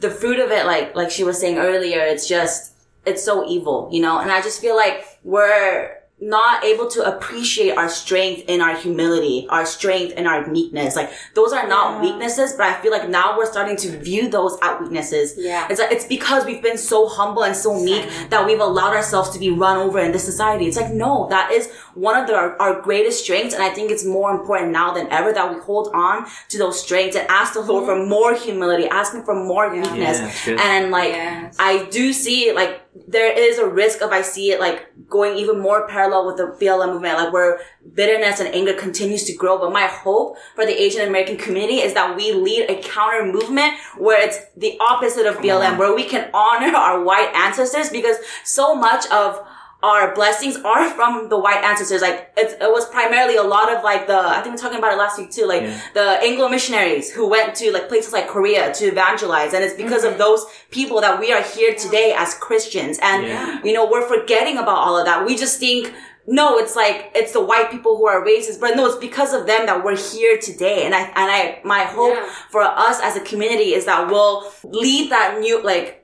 the 0.00 0.10
fruit 0.10 0.40
of 0.40 0.50
it, 0.50 0.66
like 0.66 0.96
like 0.96 1.12
she 1.12 1.22
was 1.22 1.38
saying 1.38 1.58
earlier, 1.58 2.00
it's 2.00 2.28
just 2.28 2.74
it's 3.06 3.24
so 3.24 3.48
evil, 3.48 3.88
you 3.92 4.02
know. 4.02 4.18
And 4.18 4.32
I 4.32 4.42
just 4.42 4.60
feel 4.60 4.74
like 4.74 5.04
we're 5.22 5.96
not 6.20 6.64
able 6.64 6.86
to 6.88 7.02
appreciate 7.02 7.76
our 7.76 7.88
strength 7.88 8.44
and 8.48 8.60
our 8.60 8.76
humility, 8.76 9.46
our 9.48 9.64
strength 9.64 10.14
and 10.16 10.26
our 10.26 10.46
meekness. 10.46 10.96
Like 10.96 11.10
those 11.34 11.52
are 11.52 11.66
not 11.66 12.02
weaknesses, 12.02 12.52
but 12.52 12.66
I 12.66 12.80
feel 12.80 12.90
like 12.90 13.08
now 13.08 13.38
we're 13.38 13.50
starting 13.50 13.76
to 13.78 13.98
view 13.98 14.28
those 14.28 14.58
as 14.62 14.80
weaknesses. 14.80 15.34
Yeah. 15.36 15.66
It's 15.70 15.80
like 15.80 15.92
it's 15.92 16.06
because 16.06 16.44
we've 16.44 16.62
been 16.62 16.78
so 16.78 17.08
humble 17.08 17.44
and 17.44 17.56
so 17.56 17.82
meek 17.82 18.08
that 18.30 18.44
we've 18.46 18.60
allowed 18.60 18.94
ourselves 18.94 19.30
to 19.30 19.38
be 19.38 19.50
run 19.50 19.76
over 19.78 19.98
in 20.00 20.12
this 20.12 20.24
society. 20.24 20.66
It's 20.66 20.76
like 20.76 20.92
no, 20.92 21.28
that 21.30 21.52
is 21.52 21.70
one 21.94 22.16
of 22.16 22.26
the, 22.26 22.34
our, 22.34 22.60
our 22.60 22.80
greatest 22.80 23.24
strengths, 23.24 23.54
and 23.54 23.62
I 23.62 23.70
think 23.70 23.90
it's 23.90 24.04
more 24.04 24.30
important 24.30 24.72
now 24.72 24.92
than 24.92 25.06
ever 25.10 25.32
that 25.32 25.54
we 25.54 25.60
hold 25.60 25.88
on 25.94 26.26
to 26.48 26.58
those 26.58 26.82
strengths 26.82 27.16
and 27.16 27.26
ask 27.28 27.54
the 27.54 27.60
Lord 27.60 27.84
for 27.84 27.94
mm-hmm. 27.94 28.08
more 28.08 28.34
humility, 28.34 28.86
asking 28.88 29.24
for 29.24 29.34
more 29.34 29.70
meekness, 29.70 30.46
Yeah, 30.46 30.56
and 30.60 30.90
like 30.90 31.10
Yes. 31.10 31.56
I 31.58 31.84
do 31.86 32.12
see 32.12 32.52
like 32.52 32.80
there 32.94 33.36
is 33.36 33.58
a 33.58 33.68
risk 33.68 34.00
of 34.00 34.10
I 34.10 34.22
see 34.22 34.50
it 34.50 34.58
like 34.58 34.88
going 35.08 35.36
even 35.36 35.60
more 35.60 35.86
parallel 35.86 36.26
with 36.26 36.36
the 36.36 36.56
BLM 36.64 36.92
movement, 36.92 37.18
like 37.18 37.32
where 37.32 37.60
bitterness 37.94 38.40
and 38.40 38.52
anger 38.52 38.74
continues 38.74 39.24
to 39.24 39.34
grow. 39.34 39.58
But 39.58 39.72
my 39.72 39.86
hope 39.86 40.36
for 40.56 40.66
the 40.66 40.80
Asian 40.80 41.06
American 41.06 41.36
community 41.36 41.76
is 41.76 41.94
that 41.94 42.16
we 42.16 42.32
lead 42.32 42.68
a 42.68 42.82
counter 42.82 43.24
movement 43.24 43.74
where 43.96 44.20
it's 44.20 44.38
the 44.56 44.76
opposite 44.80 45.26
of 45.26 45.36
BLM, 45.36 45.78
where 45.78 45.94
we 45.94 46.04
can 46.04 46.30
honor 46.34 46.76
our 46.76 47.02
white 47.04 47.32
ancestors 47.34 47.90
because 47.90 48.16
so 48.44 48.74
much 48.74 49.08
of 49.10 49.40
our 49.82 50.14
blessings 50.14 50.56
are 50.58 50.90
from 50.90 51.28
the 51.28 51.38
white 51.38 51.64
ancestors. 51.64 52.02
Like 52.02 52.32
it's, 52.36 52.52
it 52.54 52.70
was 52.70 52.86
primarily 52.90 53.36
a 53.36 53.42
lot 53.42 53.72
of 53.74 53.82
like 53.82 54.06
the 54.06 54.18
I 54.18 54.40
think 54.42 54.54
we 54.54 54.58
are 54.60 54.64
talking 54.64 54.78
about 54.78 54.92
it 54.92 54.96
last 54.98 55.18
week 55.18 55.30
too, 55.30 55.46
like 55.46 55.62
Yeah. 55.62 55.80
the 55.94 56.06
Anglo 56.22 56.48
missionaries 56.48 57.10
who 57.10 57.28
went 57.28 57.54
to 57.56 57.72
like 57.72 57.88
places 57.88 58.12
like 58.12 58.28
Korea 58.28 58.72
to 58.74 58.84
evangelize, 58.86 59.54
and 59.54 59.64
it's 59.64 59.74
because 59.74 60.04
of 60.04 60.18
those 60.18 60.44
people 60.70 61.00
that 61.00 61.18
we 61.18 61.32
are 61.32 61.42
here 61.42 61.74
today 61.74 62.14
as 62.16 62.34
Christians. 62.34 62.98
And 63.02 63.26
Yeah. 63.26 63.60
you 63.64 63.72
know 63.72 63.88
we're 63.90 64.06
forgetting 64.06 64.58
about 64.58 64.76
all 64.76 64.98
of 64.98 65.04
that. 65.06 65.24
We 65.26 65.36
just 65.36 65.58
think. 65.58 65.92
No, 66.26 66.58
it's 66.58 66.76
like 66.76 67.10
it's 67.14 67.32
the 67.32 67.40
white 67.42 67.70
people 67.72 67.96
who 67.96 68.06
are 68.06 68.24
racist, 68.24 68.60
but 68.60 68.76
no, 68.76 68.86
it's 68.86 68.94
because 68.98 69.32
of 69.32 69.46
them 69.46 69.64
that 69.66 69.82
we're 69.82 69.96
here 69.96 70.38
today. 70.38 70.84
And 70.84 70.94
I 70.94 71.00
and 71.00 71.28
I 71.38 71.60
my 71.64 71.80
hope 71.84 72.14
Yeah. 72.14 72.28
for 72.50 72.60
us 72.62 73.00
as 73.02 73.16
a 73.16 73.20
community 73.20 73.72
is 73.74 73.86
that 73.86 74.06
we'll 74.08 74.44
lead 74.62 75.10
that 75.10 75.40
new 75.40 75.60
like 75.62 75.99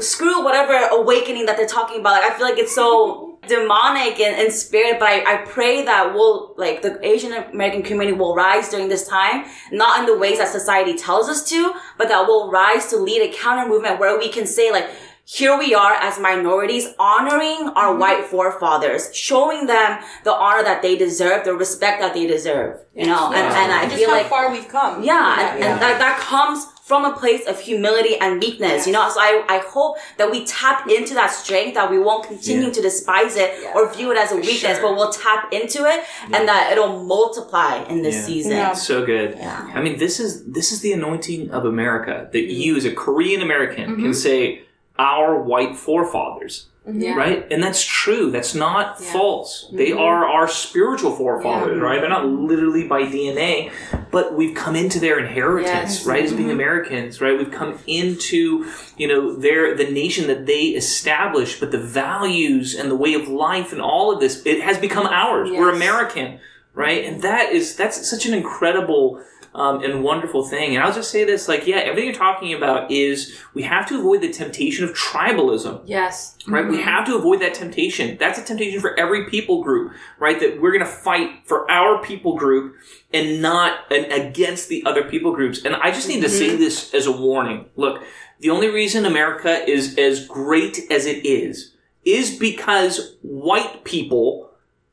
screw 0.00 0.44
whatever 0.44 0.74
awakening 0.92 1.46
that 1.46 1.56
they're 1.56 1.66
talking 1.66 2.00
about. 2.00 2.22
Like 2.22 2.32
I 2.32 2.36
feel 2.36 2.46
like 2.46 2.58
it's 2.58 2.74
so 2.74 3.38
demonic 3.48 4.20
and, 4.20 4.40
in 4.40 4.50
spirit, 4.50 4.98
but 4.98 5.08
I, 5.08 5.34
I 5.34 5.36
pray 5.46 5.84
that 5.84 6.14
we'll 6.14 6.54
like 6.56 6.82
the 6.82 7.04
Asian 7.06 7.32
American 7.32 7.82
community 7.82 8.16
will 8.16 8.34
rise 8.34 8.68
during 8.68 8.88
this 8.88 9.08
time, 9.08 9.46
not 9.72 10.00
in 10.00 10.06
the 10.06 10.16
ways 10.16 10.38
that 10.38 10.48
society 10.48 10.94
tells 10.94 11.28
us 11.28 11.48
to, 11.50 11.74
but 11.98 12.08
that 12.08 12.26
we'll 12.26 12.50
rise 12.50 12.86
to 12.88 12.96
lead 12.96 13.22
a 13.22 13.32
counter 13.32 13.68
movement 13.68 13.98
where 13.98 14.18
we 14.18 14.28
can 14.28 14.46
say 14.46 14.70
like 14.70 14.90
here 15.24 15.56
we 15.56 15.74
are 15.74 15.92
as 15.92 16.18
minorities 16.18 16.88
honoring 16.98 17.70
our 17.76 17.90
mm-hmm. 17.90 18.00
white 18.00 18.24
forefathers, 18.24 19.14
showing 19.14 19.66
them 19.66 20.02
the 20.24 20.32
honor 20.32 20.64
that 20.64 20.82
they 20.82 20.96
deserve, 20.96 21.44
the 21.44 21.54
respect 21.54 22.00
that 22.00 22.14
they 22.14 22.26
deserve. 22.26 22.80
You 22.96 23.06
know, 23.06 23.28
and, 23.28 23.46
and 23.46 23.72
I 23.72 23.84
just 23.84 23.96
feel 23.96 24.10
how 24.10 24.16
like 24.16 24.26
far 24.26 24.50
we've 24.50 24.68
come. 24.68 25.04
yeah, 25.04 25.54
and, 25.54 25.62
and 25.62 25.80
that, 25.80 25.98
that 26.00 26.18
comes 26.18 26.66
from 26.90 27.04
a 27.04 27.14
place 27.22 27.46
of 27.46 27.56
humility 27.60 28.14
and 28.24 28.40
meekness, 28.44 28.84
you 28.84 28.92
know. 28.92 29.08
So 29.14 29.20
I, 29.20 29.44
I 29.48 29.58
hope 29.74 29.92
that 30.18 30.28
we 30.28 30.44
tap 30.44 30.88
into 30.96 31.14
that 31.14 31.30
strength, 31.42 31.74
that 31.74 31.88
we 31.88 32.00
won't 32.00 32.24
continue 32.32 32.66
Yeah. 32.66 32.78
to 32.78 32.82
despise 32.82 33.34
it 33.44 33.50
or 33.76 33.80
view 33.96 34.10
it 34.10 34.18
as 34.24 34.32
a 34.32 34.38
weakness, 34.48 34.76
but 34.84 34.90
we'll 34.96 35.12
tap 35.12 35.52
into 35.52 35.80
it 35.92 36.00
and 36.34 36.42
that 36.50 36.72
it'll 36.72 36.96
multiply 37.16 37.74
in 37.92 38.02
this 38.02 38.16
Yeah. 38.16 38.30
season. 38.30 38.52
Yeah. 38.62 38.72
So 38.72 39.06
good. 39.06 39.36
Yeah. 39.36 39.70
I 39.72 39.80
mean, 39.84 39.98
this 40.04 40.18
is 40.24 40.30
this 40.58 40.72
is 40.72 40.78
the 40.86 40.92
anointing 40.98 41.42
of 41.52 41.62
America 41.64 42.16
that 42.32 42.44
mm-hmm. 42.44 42.62
you, 42.62 42.76
as 42.80 42.84
a 42.92 42.94
Korean 43.04 43.40
American, 43.48 43.86
can 43.94 44.10
mm-hmm. 44.10 44.26
say 44.28 44.62
our 44.98 45.40
white 45.50 45.76
forefathers, 45.86 46.54
Mm-hmm. 46.88 47.00
Yeah. 47.02 47.14
right? 47.14 47.46
And 47.52 47.62
that's 47.62 47.84
true. 47.84 48.30
That's 48.30 48.54
not 48.54 48.96
Yeah. 49.00 49.12
false. 49.12 49.68
They 49.70 49.90
mm-hmm. 49.90 50.00
are 50.00 50.24
our 50.26 50.48
spiritual 50.48 51.14
forefathers, 51.14 51.76
Yeah. 51.76 51.82
right? 51.84 52.00
They're 52.00 52.08
not 52.08 52.26
literally 52.26 52.88
by 52.88 53.02
DNA, 53.02 53.70
but 54.10 54.34
we've 54.34 54.54
come 54.54 54.74
into 54.74 54.98
their 54.98 55.18
inheritance, 55.18 55.98
Yes. 55.98 56.06
right? 56.06 56.24
As 56.24 56.32
being 56.32 56.44
mm-hmm. 56.44 56.52
Americans, 56.52 57.20
right? 57.20 57.36
We've 57.36 57.50
come 57.50 57.78
into 57.86 58.66
you 58.96 59.06
know 59.08 59.34
their 59.36 59.76
the 59.76 59.90
nation 59.90 60.26
that 60.28 60.46
they 60.46 60.68
established, 60.68 61.60
but 61.60 61.70
the 61.70 61.78
values 61.78 62.74
and 62.74 62.90
the 62.90 62.96
way 62.96 63.12
of 63.12 63.28
life 63.28 63.72
and 63.72 63.82
all 63.82 64.10
of 64.12 64.20
this 64.20 64.42
it 64.46 64.62
has 64.62 64.78
become 64.78 65.06
ours. 65.06 65.50
We're 65.50 65.74
American, 65.74 66.40
right? 66.74 67.04
And 67.04 67.20
that 67.20 67.52
is 67.52 67.76
that's 67.76 68.08
such 68.08 68.24
an 68.24 68.32
incredible 68.32 69.22
um, 69.54 69.82
and 69.82 70.02
wonderful 70.04 70.46
thing. 70.46 70.76
And 70.76 70.84
I'll 70.84 70.92
just 70.92 71.10
say 71.10 71.24
this: 71.24 71.48
like, 71.48 71.66
yeah, 71.66 71.76
everything 71.78 72.04
you're 72.10 72.14
talking 72.18 72.54
about 72.54 72.90
is 72.90 73.36
we 73.54 73.62
have 73.64 73.86
to 73.88 73.98
avoid 73.98 74.20
the 74.20 74.30
temptation 74.32 74.84
of 74.84 74.94
tribalism 74.94 75.82
Yes. 75.84 76.36
right? 76.46 76.66
We 76.68 76.80
have 76.82 77.04
to 77.06 77.16
avoid 77.16 77.40
that 77.40 77.54
temptation. 77.54 78.16
That's 78.18 78.38
a 78.38 78.44
temptation 78.44 78.80
for 78.80 78.98
every 78.98 79.28
people 79.28 79.62
group, 79.62 79.92
right? 80.18 80.38
That 80.38 80.60
we're 80.60 80.72
going 80.72 80.84
to 80.84 80.90
fight 80.90 81.46
for 81.46 81.70
our 81.70 82.02
people 82.02 82.36
group 82.36 82.76
and 83.12 83.42
not 83.42 83.90
and 83.90 84.10
against 84.12 84.68
the 84.68 84.84
other 84.86 85.04
people 85.04 85.32
groups. 85.34 85.64
And 85.64 85.74
I 85.74 85.90
just 85.90 86.08
need 86.08 86.20
to 86.22 86.28
say 86.28 86.54
this 86.56 86.94
as 86.94 87.06
a 87.06 87.12
warning. 87.12 87.66
Look, 87.76 88.02
the 88.38 88.50
only 88.50 88.68
reason 88.68 89.04
America 89.04 89.68
is 89.68 89.98
as 89.98 90.26
great 90.26 90.80
as 90.90 91.06
it 91.06 91.26
is 91.26 91.74
is 92.04 92.38
because 92.38 93.16
white 93.22 93.84
people 93.84 94.50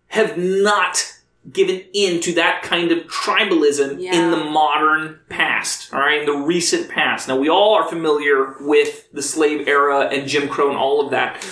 have 0.07 0.37
not 0.37 1.13
given 1.51 1.83
in 1.93 2.19
to 2.21 2.33
that 2.33 2.61
kind 2.61 2.91
of 2.91 3.05
tribalism 3.07 4.01
in 4.01 4.31
the 4.31 4.37
modern 4.37 5.19
past, 5.29 5.93
all 5.93 5.99
right, 5.99 6.21
in 6.21 6.25
the 6.25 6.37
recent 6.37 6.89
past. 6.89 7.27
Now, 7.27 7.37
we 7.37 7.49
all 7.49 7.75
are 7.75 7.87
familiar 7.87 8.55
with 8.59 9.11
the 9.13 9.21
slave 9.21 9.67
era 9.67 10.07
and 10.07 10.27
Jim 10.27 10.49
Crow 10.49 10.69
and 10.69 10.77
all 10.77 11.03
of 11.03 11.11
that. 11.11 11.45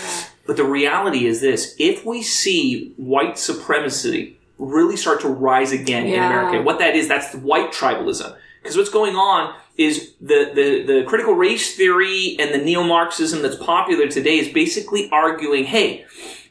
But 0.45 0.57
the 0.57 0.63
reality 0.65 1.25
is 1.25 1.41
this 1.41 1.75
if 1.79 2.05
we 2.05 2.21
see 2.21 2.93
white 2.97 3.37
supremacy 3.37 4.37
really 4.57 4.95
start 4.95 5.21
to 5.21 5.29
rise 5.29 5.71
again 5.71 6.05
in 6.05 6.15
America, 6.15 6.61
what 6.61 6.79
that 6.79 6.95
is, 6.95 7.07
that's 7.07 7.33
white 7.35 7.71
tribalism. 7.71 8.35
Because 8.61 8.77
what's 8.77 8.89
going 8.89 9.15
on 9.15 9.55
is 9.77 10.13
the, 10.21 10.51
the, 10.55 10.83
the 10.83 11.03
critical 11.07 11.33
race 11.33 11.75
theory 11.75 12.35
and 12.39 12.53
the 12.53 12.57
neo 12.57 12.83
Marxism 12.83 13.41
that's 13.41 13.57
popular 13.57 14.07
today 14.07 14.37
is 14.37 14.47
basically 14.47 15.09
arguing 15.11 15.65
hey, 15.65 16.05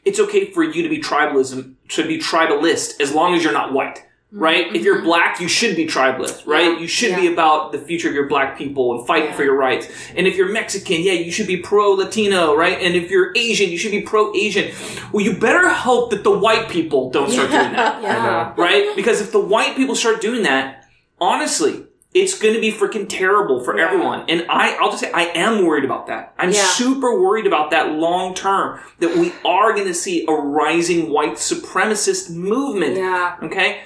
it's 0.05 0.19
okay 0.19 0.51
for 0.51 0.63
you 0.63 0.83
to 0.83 0.89
be 0.89 0.99
tribalism, 0.99 1.73
to 1.89 2.07
be 2.07 2.19
tribalist, 2.19 3.01
as 3.01 3.13
long 3.13 3.33
as 3.35 3.43
you're 3.43 3.53
not 3.53 3.73
white. 3.73 3.95
Mm-hmm. 4.33 4.39
Right? 4.39 4.75
If 4.75 4.83
you're 4.83 4.97
mm-hmm. 4.97 5.05
black, 5.05 5.39
you 5.39 5.47
should 5.47 5.75
be 5.75 5.85
tribalist, 5.85 6.45
right? 6.45 6.73
Yeah. 6.73 6.79
You 6.79 6.87
should 6.87 7.11
Yeah. 7.11 7.21
be 7.21 7.27
about 7.33 7.71
the 7.71 7.77
future 7.77 8.09
of 8.09 8.15
your 8.15 8.27
black 8.27 8.57
people 8.57 8.97
and 8.97 9.07
fighting 9.07 9.33
for 9.33 9.43
your 9.43 9.55
rights. 9.55 9.87
And 10.15 10.27
if 10.27 10.35
you're 10.35 10.49
Mexican, 10.51 11.01
yeah, 11.01 11.13
you 11.13 11.31
should 11.31 11.47
be 11.47 11.57
pro 11.57 11.91
Latino, 11.91 12.55
right? 12.55 12.77
And 12.81 12.95
if 12.95 13.09
you're 13.09 13.31
Asian, 13.35 13.69
you 13.69 13.77
should 13.77 13.91
be 13.91 14.01
pro 14.01 14.33
Asian. 14.35 14.73
Well, 15.13 15.23
you 15.23 15.37
better 15.37 15.69
hope 15.69 16.09
that 16.09 16.23
the 16.23 16.31
white 16.37 16.69
people 16.69 17.09
don't 17.11 17.31
start 17.31 17.49
doing 17.51 17.71
that, 17.73 18.01
Yeah. 18.03 18.53
right? 18.57 18.95
Because 18.95 19.21
if 19.21 19.31
the 19.31 19.39
white 19.39 19.75
people 19.77 19.95
start 19.95 20.21
doing 20.21 20.43
that, 20.43 20.85
honestly, 21.21 21.84
it's 22.15 22.39
going 22.39 22.53
to 22.53 22.61
be 22.61 22.71
freaking 22.71 23.07
terrible 23.09 23.61
for 23.63 23.77
Yeah. 23.77 23.85
everyone. 23.87 24.23
And 24.29 24.45
I, 24.49 24.75
I'll 24.79 24.89
just 24.89 25.01
say, 25.01 25.11
I 25.11 25.25
am 25.35 25.65
worried 25.65 25.83
about 25.83 26.07
that. 26.07 26.33
I'm 26.39 26.49
Yeah. 26.51 26.63
super 26.65 27.19
worried 27.19 27.45
about 27.45 27.71
that 27.71 27.91
long 27.91 28.33
term, 28.33 28.79
that 28.99 29.17
we 29.17 29.33
are 29.43 29.73
going 29.73 29.85
to 29.87 29.93
see 29.93 30.25
a 30.27 30.31
rising 30.31 31.09
white 31.09 31.33
supremacist 31.33 32.29
movement. 32.33 32.95
Yeah. 32.95 33.35
Okay? 33.43 33.81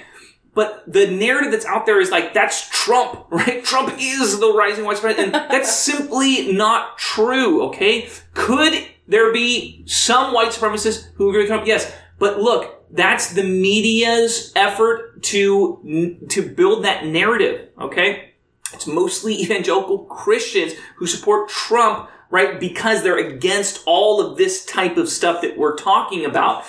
But 0.54 0.84
the 0.86 1.08
narrative 1.08 1.50
that's 1.50 1.66
out 1.66 1.86
there 1.86 2.00
is 2.00 2.10
like, 2.12 2.32
that's 2.32 2.68
Trump, 2.70 3.26
right? 3.30 3.64
Trump 3.64 3.94
is 3.98 4.38
the 4.38 4.52
rising 4.52 4.84
white 4.84 4.98
supremacist. 4.98 5.18
And 5.24 5.34
that's 5.34 5.72
simply 5.90 6.52
not 6.52 6.98
true, 6.98 7.64
okay? 7.64 8.08
Could 8.34 8.74
there 9.08 9.32
be 9.32 9.82
some 9.86 10.32
white 10.32 10.52
supremacists 10.52 11.08
who 11.16 11.28
agree 11.30 11.40
with 11.40 11.48
Trump? 11.48 11.66
Yes. 11.66 11.92
But 12.20 12.38
look, 12.40 12.79
that's 12.92 13.32
the 13.32 13.44
media's 13.44 14.52
effort 14.56 15.22
to, 15.24 16.18
to 16.28 16.48
build 16.48 16.84
that 16.84 17.06
narrative, 17.06 17.68
okay? 17.80 18.32
It's 18.72 18.86
mostly 18.86 19.34
evangelical 19.42 20.00
Christians 20.04 20.74
who 20.96 21.06
support 21.06 21.48
Trump, 21.48 22.08
right? 22.30 22.58
Because 22.58 23.02
they're 23.02 23.18
against 23.18 23.82
all 23.86 24.20
of 24.20 24.36
this 24.36 24.64
type 24.64 24.96
of 24.96 25.08
stuff 25.08 25.42
that 25.42 25.56
we're 25.56 25.76
talking 25.76 26.24
about. 26.24 26.64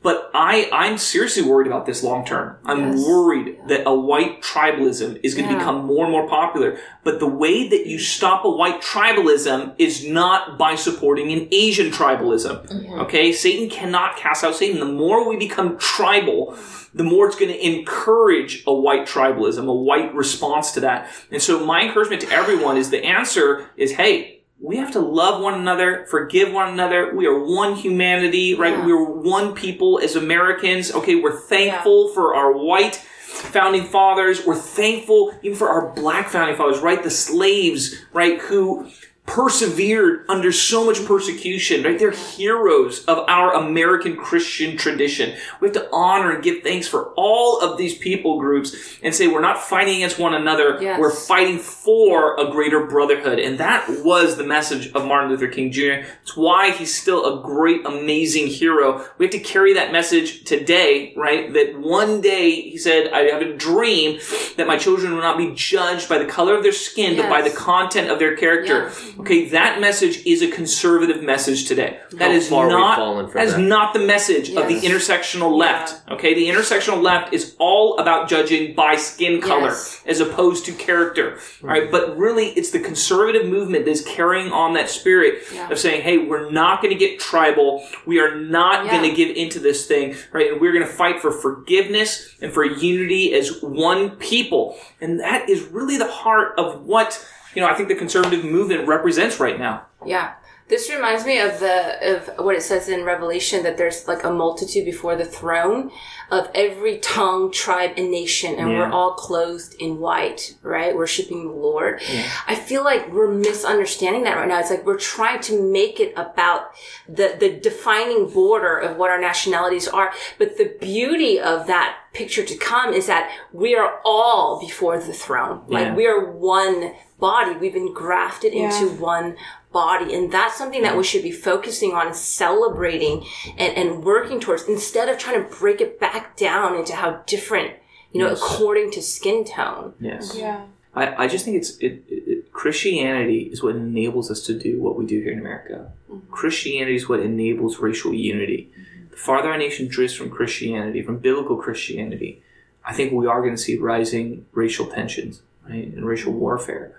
But 0.00 0.30
I, 0.32 0.68
I'm 0.72 0.96
seriously 0.96 1.42
worried 1.42 1.66
about 1.66 1.84
this 1.84 2.04
long 2.04 2.24
term. 2.24 2.56
I'm 2.64 2.92
Yes. 2.92 3.04
worried 3.04 3.58
that 3.66 3.82
a 3.84 3.92
white 3.92 4.42
tribalism 4.42 5.18
is 5.24 5.34
going 5.34 5.48
to 5.48 5.52
Yeah. 5.54 5.58
become 5.58 5.86
more 5.86 6.04
and 6.04 6.12
more 6.12 6.28
popular. 6.28 6.78
But 7.02 7.18
the 7.18 7.26
way 7.26 7.68
that 7.68 7.86
you 7.88 7.98
stop 7.98 8.44
a 8.44 8.50
white 8.50 8.80
tribalism 8.80 9.72
is 9.76 10.06
not 10.06 10.56
by 10.56 10.76
supporting 10.76 11.32
an 11.32 11.48
Asian 11.50 11.90
tribalism. 11.90 12.64
Mm-hmm. 12.68 13.00
Okay? 13.00 13.32
Satan 13.32 13.68
cannot 13.68 14.16
cast 14.16 14.44
out 14.44 14.54
Satan. 14.54 14.78
The 14.78 14.84
more 14.86 15.28
we 15.28 15.36
become 15.36 15.76
tribal, 15.78 16.56
the 16.94 17.04
more 17.04 17.26
it's 17.26 17.36
going 17.36 17.52
to 17.52 17.66
encourage 17.66 18.62
a 18.68 18.72
white 18.72 19.04
tribalism, 19.06 19.66
a 19.68 19.74
white 19.74 20.14
response 20.14 20.70
to 20.72 20.80
that. 20.80 21.10
And 21.32 21.42
so 21.42 21.64
my 21.66 21.82
encouragement 21.82 22.22
to 22.22 22.30
everyone 22.30 22.76
is 22.76 22.90
the 22.90 23.04
answer 23.04 23.68
is, 23.76 23.92
hey, 23.92 24.37
we 24.60 24.76
have 24.76 24.92
to 24.92 25.00
love 25.00 25.40
one 25.40 25.54
another, 25.54 26.06
forgive 26.06 26.52
one 26.52 26.72
another. 26.72 27.14
We 27.14 27.26
are 27.26 27.38
one 27.38 27.76
humanity, 27.76 28.54
right? 28.54 28.72
Yeah. 28.72 28.86
We're 28.86 29.04
one 29.04 29.54
people 29.54 30.00
as 30.02 30.16
Americans. 30.16 30.92
Okay, 30.92 31.14
we're 31.14 31.38
thankful 31.38 32.08
for 32.08 32.34
our 32.34 32.52
white 32.52 32.96
founding 32.96 33.84
fathers. 33.84 34.44
We're 34.44 34.56
thankful 34.56 35.32
even 35.42 35.56
for 35.56 35.68
our 35.68 35.94
black 35.94 36.28
founding 36.28 36.56
fathers, 36.56 36.80
right? 36.80 37.02
The 37.02 37.10
slaves, 37.10 37.94
right, 38.12 38.40
who 38.40 38.90
persevered 39.28 40.24
under 40.28 40.50
so 40.50 40.84
much 40.86 41.04
persecution, 41.04 41.82
right? 41.84 41.98
They're 41.98 42.10
heroes 42.10 43.04
of 43.04 43.18
our 43.28 43.54
American 43.54 44.16
Christian 44.16 44.76
tradition. 44.76 45.36
We 45.60 45.68
have 45.68 45.74
to 45.74 45.88
honor 45.92 46.32
and 46.32 46.42
give 46.42 46.62
thanks 46.62 46.88
for 46.88 47.12
all 47.14 47.60
of 47.60 47.76
these 47.76 47.96
people 47.96 48.40
groups 48.40 48.74
and 49.02 49.14
say 49.14 49.28
we're 49.28 49.42
not 49.42 49.62
fighting 49.62 49.96
against 49.96 50.18
one 50.18 50.34
another. 50.34 50.78
Yes. 50.80 50.98
We're 50.98 51.14
fighting 51.14 51.58
for 51.58 52.40
a 52.40 52.50
greater 52.50 52.86
brotherhood. 52.86 53.38
And 53.38 53.58
that 53.58 53.86
was 54.02 54.36
the 54.36 54.44
message 54.44 54.90
of 54.92 55.04
Martin 55.04 55.30
Luther 55.30 55.48
King 55.48 55.70
Jr. 55.70 56.06
It's 56.22 56.34
why 56.34 56.70
he's 56.70 56.98
still 56.98 57.38
a 57.38 57.42
great, 57.42 57.84
amazing 57.84 58.46
hero. 58.46 59.06
We 59.18 59.26
have 59.26 59.32
to 59.32 59.40
carry 59.40 59.74
that 59.74 59.92
message 59.92 60.44
today, 60.44 61.12
right? 61.16 61.52
That 61.52 61.78
one 61.78 62.22
day 62.22 62.70
he 62.70 62.78
said, 62.78 63.12
I 63.12 63.24
have 63.24 63.42
a 63.42 63.54
dream 63.54 64.20
that 64.56 64.66
my 64.66 64.78
children 64.78 65.12
will 65.12 65.20
not 65.20 65.36
be 65.36 65.52
judged 65.54 66.08
by 66.08 66.16
the 66.16 66.26
color 66.26 66.56
of 66.56 66.62
their 66.62 66.72
skin, 66.72 67.16
but 67.16 67.28
by 67.28 67.42
the 67.42 67.50
content 67.54 68.10
of 68.10 68.18
their 68.18 68.34
character. 68.34 68.84
Yeah. 68.88 69.17
Okay, 69.20 69.48
that 69.48 69.80
message 69.80 70.24
is 70.24 70.42
a 70.42 70.48
conservative 70.50 71.22
message 71.22 71.66
today. 71.66 71.98
That 72.12 72.30
How 72.30 72.36
is 72.36 72.48
far 72.48 72.66
we've 72.66 72.76
not 72.76 72.96
fallen 72.96 73.26
from 73.26 73.38
that 73.38 73.48
is 73.48 73.58
not 73.58 73.92
the 73.92 74.00
message 74.00 74.50
of 74.50 74.68
the 74.68 74.80
intersectional 74.80 75.56
left. 75.56 76.08
Okay, 76.10 76.34
the 76.34 76.48
intersectional 76.48 77.02
left 77.02 77.34
is 77.34 77.56
all 77.58 77.98
about 77.98 78.28
judging 78.28 78.74
by 78.74 78.94
skin 78.96 79.40
color 79.40 79.70
Yes. 79.70 80.02
as 80.06 80.20
opposed 80.20 80.64
to 80.66 80.72
character. 80.72 81.38
All 81.62 81.68
right, 81.68 81.88
mm. 81.88 81.90
but 81.90 82.16
really, 82.16 82.48
it's 82.50 82.70
the 82.70 82.78
conservative 82.78 83.46
movement 83.46 83.86
that 83.86 83.90
is 83.90 84.02
carrying 84.02 84.52
on 84.52 84.74
that 84.74 84.88
spirit 84.88 85.42
Yeah. 85.52 85.70
of 85.70 85.78
saying, 85.78 86.02
"Hey, 86.02 86.18
we're 86.18 86.50
not 86.50 86.80
going 86.80 86.96
to 86.96 86.98
get 86.98 87.18
tribal. 87.18 87.84
We 88.06 88.20
are 88.20 88.36
not 88.36 88.84
Yeah. 88.84 88.98
going 88.98 89.10
to 89.10 89.16
give 89.16 89.36
into 89.36 89.58
this 89.58 89.86
thing, 89.86 90.16
right? 90.32 90.52
And 90.52 90.60
we're 90.60 90.72
going 90.72 90.86
to 90.86 90.92
fight 90.92 91.20
for 91.20 91.32
forgiveness 91.32 92.28
and 92.40 92.52
for 92.52 92.64
unity 92.64 93.34
as 93.34 93.62
one 93.62 94.10
people." 94.10 94.76
And 95.00 95.18
that 95.20 95.48
is 95.48 95.62
really 95.62 95.96
the 95.96 96.06
heart 96.10 96.54
of 96.56 96.84
what 96.86 97.24
you 97.54 97.62
know. 97.62 97.68
I 97.68 97.74
think 97.74 97.88
the 97.88 97.94
conservative 97.94 98.44
movement 98.44 98.86
represents 98.88 99.38
right 99.40 99.58
now. 99.58 99.86
Yeah. 100.04 100.34
This 100.68 100.90
reminds 100.90 101.24
me 101.24 101.38
of 101.40 101.60
the 101.60 102.16
of 102.16 102.44
what 102.44 102.54
it 102.54 102.62
says 102.62 102.90
in 102.90 103.02
Revelation 103.02 103.62
that 103.62 103.78
there's 103.78 104.06
like 104.06 104.22
a 104.22 104.30
multitude 104.30 104.84
before 104.84 105.16
the 105.16 105.24
throne 105.24 105.90
of 106.30 106.50
every 106.54 106.98
tongue, 106.98 107.50
tribe, 107.50 107.92
and 107.96 108.10
nation, 108.10 108.54
and 108.56 108.70
Yeah. 108.70 108.78
we're 108.80 108.92
all 108.92 109.14
clothed 109.14 109.72
in 109.78 109.98
white, 109.98 110.56
right? 110.62 110.94
Worshiping 110.94 111.46
the 111.46 111.54
Lord. 111.54 112.02
I 112.46 112.54
feel 112.54 112.84
like 112.84 113.10
we're 113.10 113.32
misunderstanding 113.32 114.24
that 114.24 114.36
right 114.36 114.46
now. 114.46 114.58
It's 114.60 114.68
like 114.68 114.84
we're 114.84 114.98
trying 114.98 115.40
to 115.48 115.58
make 115.72 116.00
it 116.00 116.12
about 116.18 116.72
the 117.08 117.34
the 117.40 117.48
defining 117.48 118.28
border 118.28 118.76
of 118.76 118.98
what 118.98 119.08
our 119.08 119.18
nationalities 119.18 119.88
are, 119.88 120.12
but 120.36 120.58
the 120.58 120.76
beauty 120.78 121.40
of 121.40 121.66
that 121.66 121.96
picture 122.14 122.44
to 122.44 122.56
come 122.56 122.92
is 122.94 123.06
that 123.06 123.30
we 123.52 123.74
are 123.76 124.00
all 124.04 124.58
before 124.60 124.98
the 124.98 125.12
throne. 125.12 125.62
Yeah. 125.68 125.78
Like 125.80 125.96
we 125.96 126.06
are 126.06 126.24
one 126.32 126.92
body. 127.18 127.56
We've 127.56 127.72
been 127.72 127.92
grafted 127.92 128.52
Yeah. 128.54 128.64
into 128.74 128.94
one 129.00 129.36
body. 129.72 130.14
And 130.14 130.32
that's 130.32 130.56
something 130.56 130.82
that 130.82 130.96
we 130.96 131.04
should 131.04 131.22
be 131.22 131.30
focusing 131.32 131.92
on 131.92 132.06
and 132.08 132.16
celebrating 132.16 133.24
and, 133.58 133.76
and 133.76 134.04
working 134.04 134.40
towards 134.40 134.64
instead 134.68 135.08
of 135.08 135.18
trying 135.18 135.42
to 135.42 135.56
break 135.56 135.80
it 135.80 136.00
back 136.00 136.36
down 136.36 136.76
into 136.76 136.94
how 136.94 137.22
different, 137.26 137.72
you 138.12 138.20
know, 138.20 138.30
Yes. 138.30 138.40
according 138.42 138.90
to 138.92 139.02
skin 139.02 139.44
tone. 139.44 139.94
Yes. 140.00 140.34
Yeah. 140.36 140.64
I, 140.94 141.24
I 141.24 141.28
just 141.28 141.44
think 141.44 141.58
it's 141.58 141.76
it, 141.78 142.02
it, 142.08 142.22
it- 142.26 142.52
Christianity 142.52 143.48
is 143.52 143.62
what 143.62 143.76
enables 143.76 144.32
us 144.32 144.40
to 144.46 144.58
do 144.58 144.80
what 144.80 144.96
we 144.98 145.06
do 145.06 145.20
here 145.20 145.32
in 145.32 145.38
America. 145.38 145.92
Mm-hmm. 146.10 146.32
Christianity 146.32 146.96
is 146.96 147.08
what 147.08 147.20
enables 147.20 147.78
racial 147.78 148.12
unity. 148.12 148.68
The 148.74 148.87
farther 149.18 149.50
our 149.50 149.58
nation 149.58 149.88
drifts 149.88 150.16
from 150.16 150.30
Christianity, 150.30 151.02
from 151.02 151.18
biblical 151.18 151.56
Christianity, 151.56 152.42
I 152.84 152.92
think 152.94 153.12
we 153.12 153.26
are 153.26 153.40
going 153.42 153.54
to 153.54 153.60
see 153.60 153.76
rising 153.76 154.46
racial 154.52 154.86
tensions, 154.86 155.42
right, 155.68 155.84
and 155.86 156.04
racial 156.06 156.32
warfare. 156.32 156.92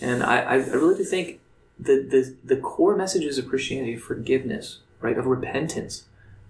And 0.00 0.22
I, 0.22 0.36
I 0.40 0.54
really 0.56 0.96
do 0.96 1.04
think 1.04 1.40
the, 1.78 1.96
the 2.12 2.34
the 2.54 2.60
core 2.60 2.96
messages 2.96 3.36
of 3.38 3.48
Christianity 3.48 3.94
of 3.94 4.02
forgiveness, 4.02 4.78
right, 5.00 5.18
of 5.18 5.26
repentance, 5.26 6.04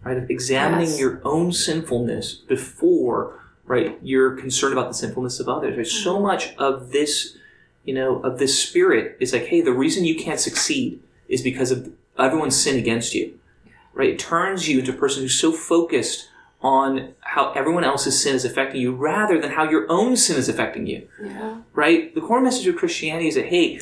right, 0.05 0.17
of 0.17 0.31
examining 0.31 0.89
Yes. 0.91 1.01
your 1.01 1.21
own 1.25 1.53
sinfulness 1.53 2.35
before 2.35 3.41
right 3.64 3.99
you're 4.03 4.37
concerned 4.37 4.73
about 4.73 4.87
the 4.87 4.95
sinfulness 4.95 5.41
of 5.41 5.49
others 5.49 5.77
right 5.77 5.87
so 5.89 6.21
much 6.21 6.55
of 6.57 6.93
this 6.93 7.37
you 7.85 7.93
know 7.93 8.21
of 8.23 8.39
this 8.39 8.55
spirit 8.62 9.17
is 9.19 9.33
like 9.33 9.47
hey 9.47 9.61
the 9.61 9.73
reason 9.73 10.05
you 10.05 10.14
can't 10.14 10.39
succeed 10.39 11.01
is 11.29 11.43
because 11.43 11.73
of 11.73 11.93
everyone's 12.17 12.55
sin 12.57 12.77
against 12.79 13.12
you 13.12 13.37
right 13.97 14.11
it 14.11 14.18
turns 14.18 14.68
you 14.68 14.78
into 14.80 14.92
a 14.92 15.01
person 15.03 15.22
who's 15.22 15.38
so 15.40 15.51
focused 15.53 16.28
on 16.62 17.14
how 17.20 17.53
everyone 17.53 17.84
else's 17.84 18.20
sin 18.22 18.34
is 18.34 18.44
affecting 18.44 18.80
you 18.80 18.94
rather 18.94 19.40
than 19.40 19.51
how 19.53 19.64
your 19.68 19.84
own 19.90 20.16
sin 20.16 20.36
is 20.36 20.49
affecting 20.49 20.86
you 20.86 21.07
Yeah. 21.22 21.59
right 21.74 22.14
the 22.14 22.20
core 22.20 22.40
message 22.40 22.66
of 22.68 22.76
christianity 22.76 23.28
is 23.28 23.34
that 23.34 23.47
hey 23.47 23.80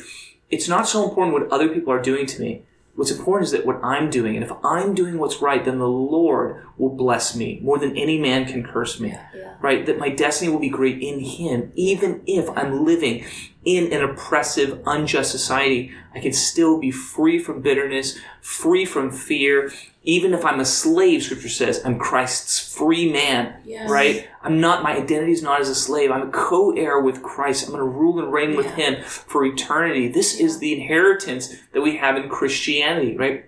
it's 0.49 0.67
not 0.67 0.87
so 0.87 1.07
important 1.07 1.33
what 1.33 1.51
other 1.51 1.69
people 1.69 1.91
are 1.93 2.01
doing 2.01 2.25
to 2.33 2.41
me 2.41 2.63
What's 2.95 3.11
important 3.11 3.47
is 3.47 3.51
that 3.51 3.65
what 3.65 3.83
I'm 3.83 4.09
doing, 4.09 4.37
and 4.37 4.45
if 4.45 4.53
I'm 4.63 4.95
doing 4.95 5.17
what's 5.17 5.41
right, 5.41 5.63
then 5.65 5.79
the 5.79 5.87
Lord 5.87 6.63
will 6.77 6.95
bless 6.95 7.35
me 7.35 7.59
more 7.61 7.77
than 7.77 7.97
any 7.97 8.17
man 8.17 8.45
can 8.45 8.63
curse 8.63 9.01
me. 9.01 9.09
Yeah. 9.09 9.55
Right? 9.59 9.85
That 9.85 9.99
my 9.99 10.07
destiny 10.07 10.49
will 10.49 10.61
be 10.61 10.69
great 10.69 11.01
in 11.01 11.19
Him, 11.19 11.73
even 11.75 12.21
if 12.25 12.49
I'm 12.51 12.85
living 12.85 13.25
in 13.65 13.91
an 13.91 14.03
oppressive, 14.03 14.81
unjust 14.85 15.31
society. 15.31 15.91
I 16.13 16.19
can 16.19 16.33
still 16.33 16.79
be 16.79 16.91
free 16.91 17.39
from 17.39 17.61
bitterness, 17.61 18.19
free 18.39 18.85
from 18.85 19.11
fear. 19.11 19.73
Even 20.03 20.33
if 20.35 20.45
I'm 20.45 20.59
a 20.59 20.65
slave, 20.65 21.23
Scripture 21.23 21.49
says, 21.49 21.81
I'm 21.83 21.97
Christ's 21.97 22.73
free 22.75 23.11
man. 23.11 23.55
Yes. 23.65 23.89
Right? 23.89 24.29
I'm 24.43 24.61
not, 24.61 24.83
my 24.83 24.95
identity 24.95 25.31
is 25.31 25.41
not 25.41 25.61
as 25.61 25.67
a 25.67 25.75
slave. 25.75 26.11
I'm 26.11 26.27
a 26.27 26.31
co-heir 26.31 26.99
with 27.01 27.23
Christ. 27.23 27.65
I'm 27.65 27.71
going 27.71 27.79
to 27.79 27.85
rule 27.85 28.19
and 28.19 28.31
reign 28.31 28.55
with 28.55 28.67
Him 28.75 29.03
for 29.03 29.43
eternity. 29.43 30.07
This 30.07 30.39
is 30.39 30.59
the 30.59 30.73
inheritance 30.73 31.55
that 31.73 31.81
we 31.81 31.97
have 31.97 32.15
in 32.15 32.29
Christianity, 32.29 33.17
right? 33.17 33.45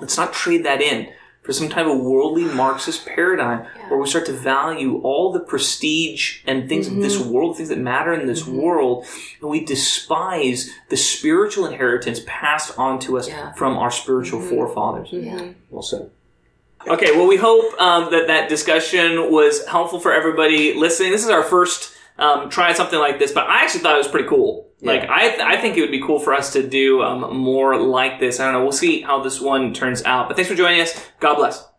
let's 0.00 0.16
not 0.16 0.32
trade 0.32 0.64
that 0.64 0.82
in 0.82 1.08
for 1.42 1.52
some 1.52 1.68
type 1.68 1.86
of 1.86 1.98
worldly 2.00 2.44
Marxist 2.44 3.04
paradigm 3.04 3.66
where 3.88 3.98
we 3.98 4.06
start 4.08 4.26
to 4.26 4.32
value 4.32 5.00
all 5.02 5.32
the 5.32 5.40
prestige 5.40 6.40
and 6.46 6.68
things 6.68 6.86
of 6.86 6.96
this 6.96 7.18
world, 7.18 7.56
things 7.56 7.68
that 7.68 7.78
matter 7.78 8.12
in 8.12 8.26
this 8.26 8.46
world, 8.46 9.04
and 9.40 9.50
we 9.50 9.64
despise 9.64 10.70
the 10.88 10.96
spiritual 10.96 11.66
inheritance 11.66 12.20
passed 12.26 12.78
on 12.78 13.00
to 13.00 13.18
us 13.18 13.28
Yeah. 13.28 13.52
from 13.54 13.76
our 13.76 13.90
spiritual 13.90 14.40
forefathers. 14.40 15.10
Mhm. 15.10 15.54
Well 15.70 15.82
said. 15.82 16.10
Okay, 16.86 17.12
well, 17.12 17.26
we 17.26 17.36
hope 17.36 17.80
um, 17.80 18.10
that 18.12 18.26
that 18.28 18.48
discussion 18.48 19.30
was 19.32 19.64
helpful 19.66 19.98
for 20.00 20.12
everybody 20.12 20.74
listening. 20.74 21.10
This 21.12 21.24
is 21.24 21.30
our 21.30 21.42
first 21.44 21.92
um, 22.18 22.50
try 22.50 22.72
something 22.72 22.98
like 22.98 23.18
this, 23.18 23.32
but 23.32 23.48
I 23.48 23.62
actually 23.64 23.80
thought 23.80 23.94
it 23.94 23.98
was 23.98 24.08
pretty 24.08 24.28
cool. 24.28 24.66
Like, 24.84 25.08
I, 25.08 25.28
th- 25.28 25.40
I 25.40 25.60
think 25.60 25.76
it 25.76 25.80
would 25.80 25.90
be 25.90 26.02
cool 26.02 26.18
for 26.18 26.34
us 26.34 26.52
to 26.54 26.68
do 26.68 27.02
um, 27.02 27.36
more 27.36 27.80
like 27.80 28.18
this. 28.18 28.40
I 28.40 28.44
don't 28.44 28.54
know. 28.54 28.62
We'll 28.62 28.72
see 28.72 29.00
how 29.02 29.22
this 29.22 29.40
one 29.40 29.72
turns 29.72 30.02
out. 30.04 30.28
But 30.28 30.36
thanks 30.36 30.50
for 30.50 30.56
joining 30.56 30.80
us. 30.80 31.00
God 31.20 31.36
bless. 31.36 31.71